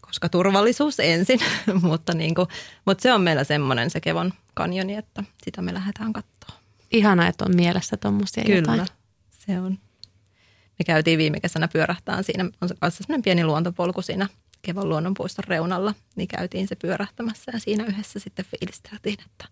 koska 0.00 0.28
turvallisuus 0.28 1.00
ensin. 1.00 1.40
mutta, 1.82 2.14
niinku, 2.14 2.48
mutta 2.84 3.02
se 3.02 3.12
on 3.12 3.20
meillä 3.20 3.44
semmoinen 3.44 3.90
se 3.90 4.00
Kevon 4.00 4.32
kanjoni, 4.54 4.94
että 4.96 5.24
sitä 5.44 5.62
me 5.62 5.74
lähdetään 5.74 6.12
katsoa. 6.12 6.60
Ihana, 6.90 7.26
että 7.26 7.44
on 7.44 7.56
mielessä 7.56 7.96
tuommoisia 7.96 8.44
jotain. 8.46 8.64
Kyllä, 8.64 8.86
se 9.30 9.60
on. 9.60 9.78
Me 10.78 10.84
käytiin 10.86 11.18
viime 11.18 11.40
kesänä 11.40 11.68
pyörähtään 11.68 12.24
siinä, 12.24 12.44
on 12.44 12.68
kanssa 12.80 13.04
semmoinen 13.04 13.22
pieni 13.22 13.44
luontopolku 13.44 14.02
siinä 14.02 14.28
Kevon 14.62 14.88
luonnonpuiston 14.88 15.44
reunalla, 15.48 15.94
niin 16.16 16.28
käytiin 16.28 16.68
se 16.68 16.76
pyörähtämässä 16.76 17.52
ja 17.52 17.60
siinä 17.60 17.84
yhdessä 17.84 18.18
sitten 18.18 18.44
fiilisteltiin, 18.44 19.16
että 19.26 19.48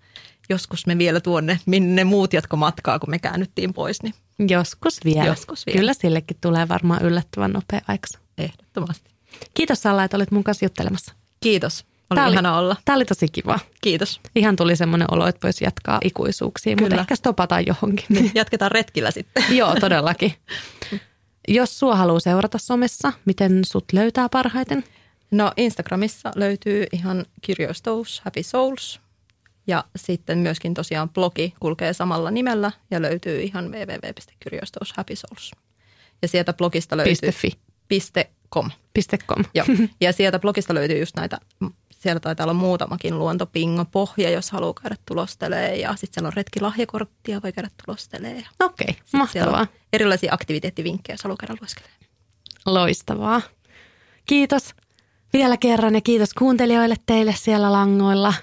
joskus 0.49 0.87
me 0.87 0.99
vielä 0.99 1.21
tuonne, 1.21 1.61
minne 1.67 2.05
muut 2.05 2.33
jatko 2.33 2.57
matkaa, 2.57 2.99
kun 2.99 3.11
me 3.11 3.19
käännyttiin 3.19 3.75
pois, 3.75 4.03
niin 4.03 4.15
Joskus 4.51 5.01
vielä. 5.05 5.25
Joskus 5.25 5.67
vielä. 5.67 5.79
Kyllä 5.79 5.95
sillekin 5.95 6.37
tulee 6.41 6.69
varmaan 6.69 7.03
yllättävän 7.03 7.51
nopea 7.53 7.81
aiksa. 7.89 8.19
ehdottomasti. 8.39 9.11
Kiitos 9.55 9.83
Salla, 9.83 10.05
että 10.05 10.17
olit 10.17 10.31
mun 10.31 10.45
kanssa 10.45 10.65
juttelemassa. 10.65 11.13
Kiitos, 11.41 11.85
oli 12.11 12.17
Tää 12.17 12.27
oli- 12.27 12.33
ihana 12.35 12.59
olla. 12.59 12.77
Tämä 12.85 12.97
oli 12.97 13.05
tosi 13.05 13.29
kiva. 13.29 13.59
Kiitos. 13.81 14.21
Ihan 14.37 14.57
tuli 14.57 14.77
semmoinen 14.77 15.09
olo, 15.11 15.27
että 15.27 15.41
voisi 15.47 15.65
jatkaa 15.65 15.99
ikuisuuksiin, 16.05 16.77
mutta 16.81 16.89
Kyllä. 16.91 17.01
ehkä 17.01 17.17
stopataan 17.17 17.67
johonkin. 17.67 18.05
Niin, 18.09 18.31
jatketaan 18.35 18.71
retkillä 18.71 19.11
sitten. 19.11 19.45
Joo, 19.57 19.75
todellakin. 19.81 20.33
Jos 21.49 21.79
sua 21.79 21.97
haluaa 21.97 22.21
seurata 22.21 22.59
somessa, 22.59 23.13
miten 23.25 23.61
sut 23.67 23.85
löytää 23.93 24.29
parhaiten? 24.29 24.85
No 25.31 25.53
Instagramissa 25.57 26.33
löytyy 26.37 26.87
ihan 26.93 27.25
kirjoistous 27.43 28.21
Happy 28.25 28.43
Souls 28.43 29.01
ja 29.67 29.85
sitten 29.97 30.39
myöskin 30.39 30.75
tosiaan 30.75 31.11
blogi 31.11 31.55
kulkee 31.61 31.93
samalla 31.93 32.31
nimellä 32.31 32.73
ja 32.91 33.03
löytyy 33.03 33.43
ihan 33.43 33.73
www.kirjoistoushappisouls. 33.73 35.51
Ja 36.23 36.29
sieltä 36.29 36.53
blogista 36.53 36.97
löytyy 36.97 37.31
.fi. 37.31 37.51
.com. 38.55 38.71
.com. 39.27 39.45
Joo. 39.55 39.67
Ja 40.01 40.13
sieltä 40.13 40.39
blogista 40.39 40.75
löytyy 40.75 40.99
just 40.99 41.17
näitä, 41.17 41.39
siellä 41.91 42.21
taitaa 42.21 42.45
olla 42.45 42.55
muutamakin 42.55 43.19
luontopingo 43.19 43.85
pohja, 43.85 44.31
jos 44.31 44.51
haluaa 44.51 44.75
käydä 44.83 44.97
tulostelee 45.07 45.77
ja 45.77 45.97
sitten 45.97 46.15
siellä 46.15 46.27
on 46.27 46.33
retkilahjakorttia, 46.33 47.43
voi 47.43 47.53
käydä 47.53 47.71
tulostelee. 47.85 48.45
Okei, 48.61 48.97
siellä 49.05 49.19
mahtavaa. 49.19 49.67
erilaisia 49.93 50.35
aktiviteettivinkkejä, 50.35 51.15
jos 51.15 51.23
haluaa 51.25 51.37
käydä 51.37 51.55
lueskelemaan. 51.61 52.01
Loistavaa. 52.67 53.41
Kiitos 54.27 54.75
vielä 55.33 55.57
kerran 55.57 55.95
ja 55.95 56.01
kiitos 56.01 56.35
kuuntelijoille 56.35 56.97
teille 57.07 57.35
siellä 57.39 57.73
langoilla. 57.73 58.35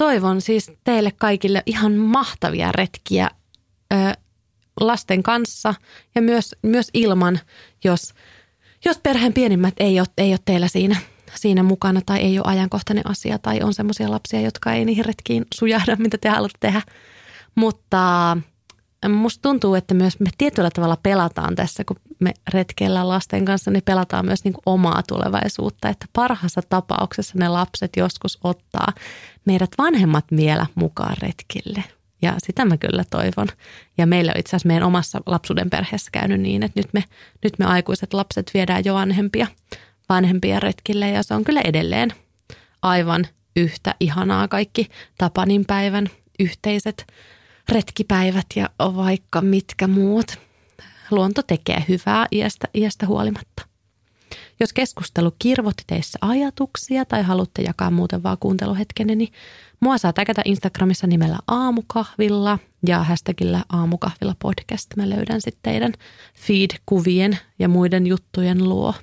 Toivon 0.00 0.40
siis 0.40 0.72
teille 0.84 1.12
kaikille 1.16 1.62
ihan 1.66 1.92
mahtavia 1.92 2.72
retkiä 2.72 3.30
ö, 3.92 3.96
lasten 4.80 5.22
kanssa 5.22 5.74
ja 6.14 6.22
myös, 6.22 6.56
myös 6.62 6.90
ilman, 6.94 7.40
jos, 7.84 8.14
jos 8.84 8.98
perheen 8.98 9.32
pienimmät 9.32 9.74
ei 9.76 10.00
ole, 10.00 10.06
ei 10.18 10.30
ole 10.30 10.38
teillä 10.44 10.68
siinä, 10.68 10.96
siinä 11.34 11.62
mukana 11.62 12.00
tai 12.06 12.18
ei 12.18 12.38
ole 12.38 12.46
ajankohtainen 12.46 13.06
asia 13.06 13.38
tai 13.38 13.60
on 13.62 13.74
semmoisia 13.74 14.10
lapsia, 14.10 14.40
jotka 14.40 14.72
ei 14.72 14.84
niihin 14.84 15.04
retkiin 15.04 15.46
sujahda, 15.54 15.96
mitä 15.96 16.18
te 16.18 16.28
haluatte 16.28 16.58
tehdä. 16.60 16.82
Mutta 17.54 18.36
musta 19.08 19.42
tuntuu, 19.42 19.74
että 19.74 19.94
myös 19.94 20.20
me 20.20 20.30
tietyllä 20.38 20.70
tavalla 20.70 20.98
pelataan 21.02 21.54
tässä, 21.54 21.84
kun 21.84 21.96
me 22.20 22.34
retkeillään 22.52 23.08
lasten 23.08 23.44
kanssa, 23.44 23.70
niin 23.70 23.82
pelataan 23.84 24.26
myös 24.26 24.44
niin 24.44 24.52
kuin 24.52 24.62
omaa 24.66 25.02
tulevaisuutta. 25.02 25.88
Että 25.88 26.06
parhaassa 26.12 26.60
tapauksessa 26.68 27.38
ne 27.38 27.48
lapset 27.48 27.96
joskus 27.96 28.38
ottaa 28.44 28.92
meidät 29.44 29.70
vanhemmat 29.78 30.24
vielä 30.36 30.66
mukaan 30.74 31.16
retkille. 31.22 31.84
Ja 32.22 32.34
sitä 32.38 32.64
mä 32.64 32.76
kyllä 32.76 33.04
toivon. 33.10 33.48
Ja 33.98 34.06
meillä 34.06 34.32
on 34.34 34.40
itse 34.40 34.50
asiassa 34.50 34.66
meidän 34.66 34.86
omassa 34.86 35.20
lapsuuden 35.26 35.70
perheessä 35.70 36.10
käynyt 36.12 36.40
niin, 36.40 36.62
että 36.62 36.80
nyt 36.80 36.88
me, 36.92 37.04
nyt 37.44 37.58
me 37.58 37.64
aikuiset 37.64 38.14
lapset 38.14 38.50
viedään 38.54 38.84
jo 38.84 38.94
vanhempia, 38.94 39.46
vanhempia 40.08 40.60
retkille. 40.60 41.10
Ja 41.10 41.22
se 41.22 41.34
on 41.34 41.44
kyllä 41.44 41.60
edelleen 41.60 42.12
aivan 42.82 43.26
yhtä 43.56 43.94
ihanaa 44.00 44.48
kaikki 44.48 44.88
Tapanin 45.18 45.64
päivän 45.64 46.06
yhteiset 46.38 47.06
retkipäivät 47.68 48.46
ja 48.56 48.70
vaikka 48.78 49.40
mitkä 49.40 49.86
muut. 49.86 50.49
Luonto 51.10 51.42
tekee 51.42 51.84
hyvää 51.88 52.26
iästä, 52.32 52.68
iästä 52.74 53.06
huolimatta. 53.06 53.70
Jos 54.60 54.72
keskustelu 54.72 55.32
kirvotti 55.38 55.84
teissä 55.86 56.18
ajatuksia 56.22 57.04
tai 57.04 57.22
haluatte 57.22 57.62
jakaa 57.62 57.90
muuten 57.90 58.22
vaan 58.22 58.36
kuunteluhetkenne, 58.40 59.14
niin 59.14 59.32
mua 59.80 59.98
saa 59.98 60.12
täkätä 60.12 60.42
Instagramissa 60.44 61.06
nimellä 61.06 61.38
aamukahvilla 61.48 62.58
ja 62.86 63.04
hashtagillä 63.04 63.64
aamukahvilla 63.72 64.34
podcast. 64.38 64.96
Mä 64.96 65.10
löydän 65.10 65.40
sitten 65.40 65.72
teidän 65.72 65.92
feed-kuvien 66.34 67.38
ja 67.58 67.68
muiden 67.68 68.06
juttujen 68.06 68.68
luo. 68.68 68.94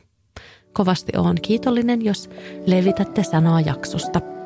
Kovasti 0.74 1.12
oon 1.18 1.36
kiitollinen, 1.42 2.06
jos 2.06 2.30
levitätte 2.66 3.24
sanaa 3.24 3.62
jaksosta. 3.62 4.37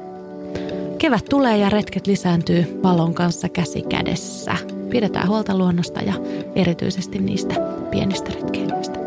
Kevät 1.02 1.26
tulee 1.26 1.58
ja 1.58 1.70
retket 1.70 2.08
lisääntyy 2.08 2.80
valon 2.84 3.14
kanssa 3.14 3.50
käsi 3.50 3.82
kädessä. 3.82 4.56
Pidetään 4.90 5.28
huolta 5.28 5.58
luonnosta 5.58 6.02
ja 6.02 6.14
erityisesti 6.56 7.20
niistä 7.20 7.56
pienistä 7.92 8.32
retkeilyistä. 8.34 9.00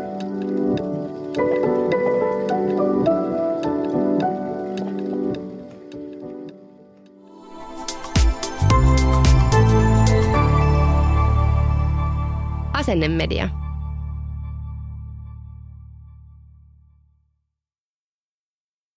Asennemedia. 12.73 13.64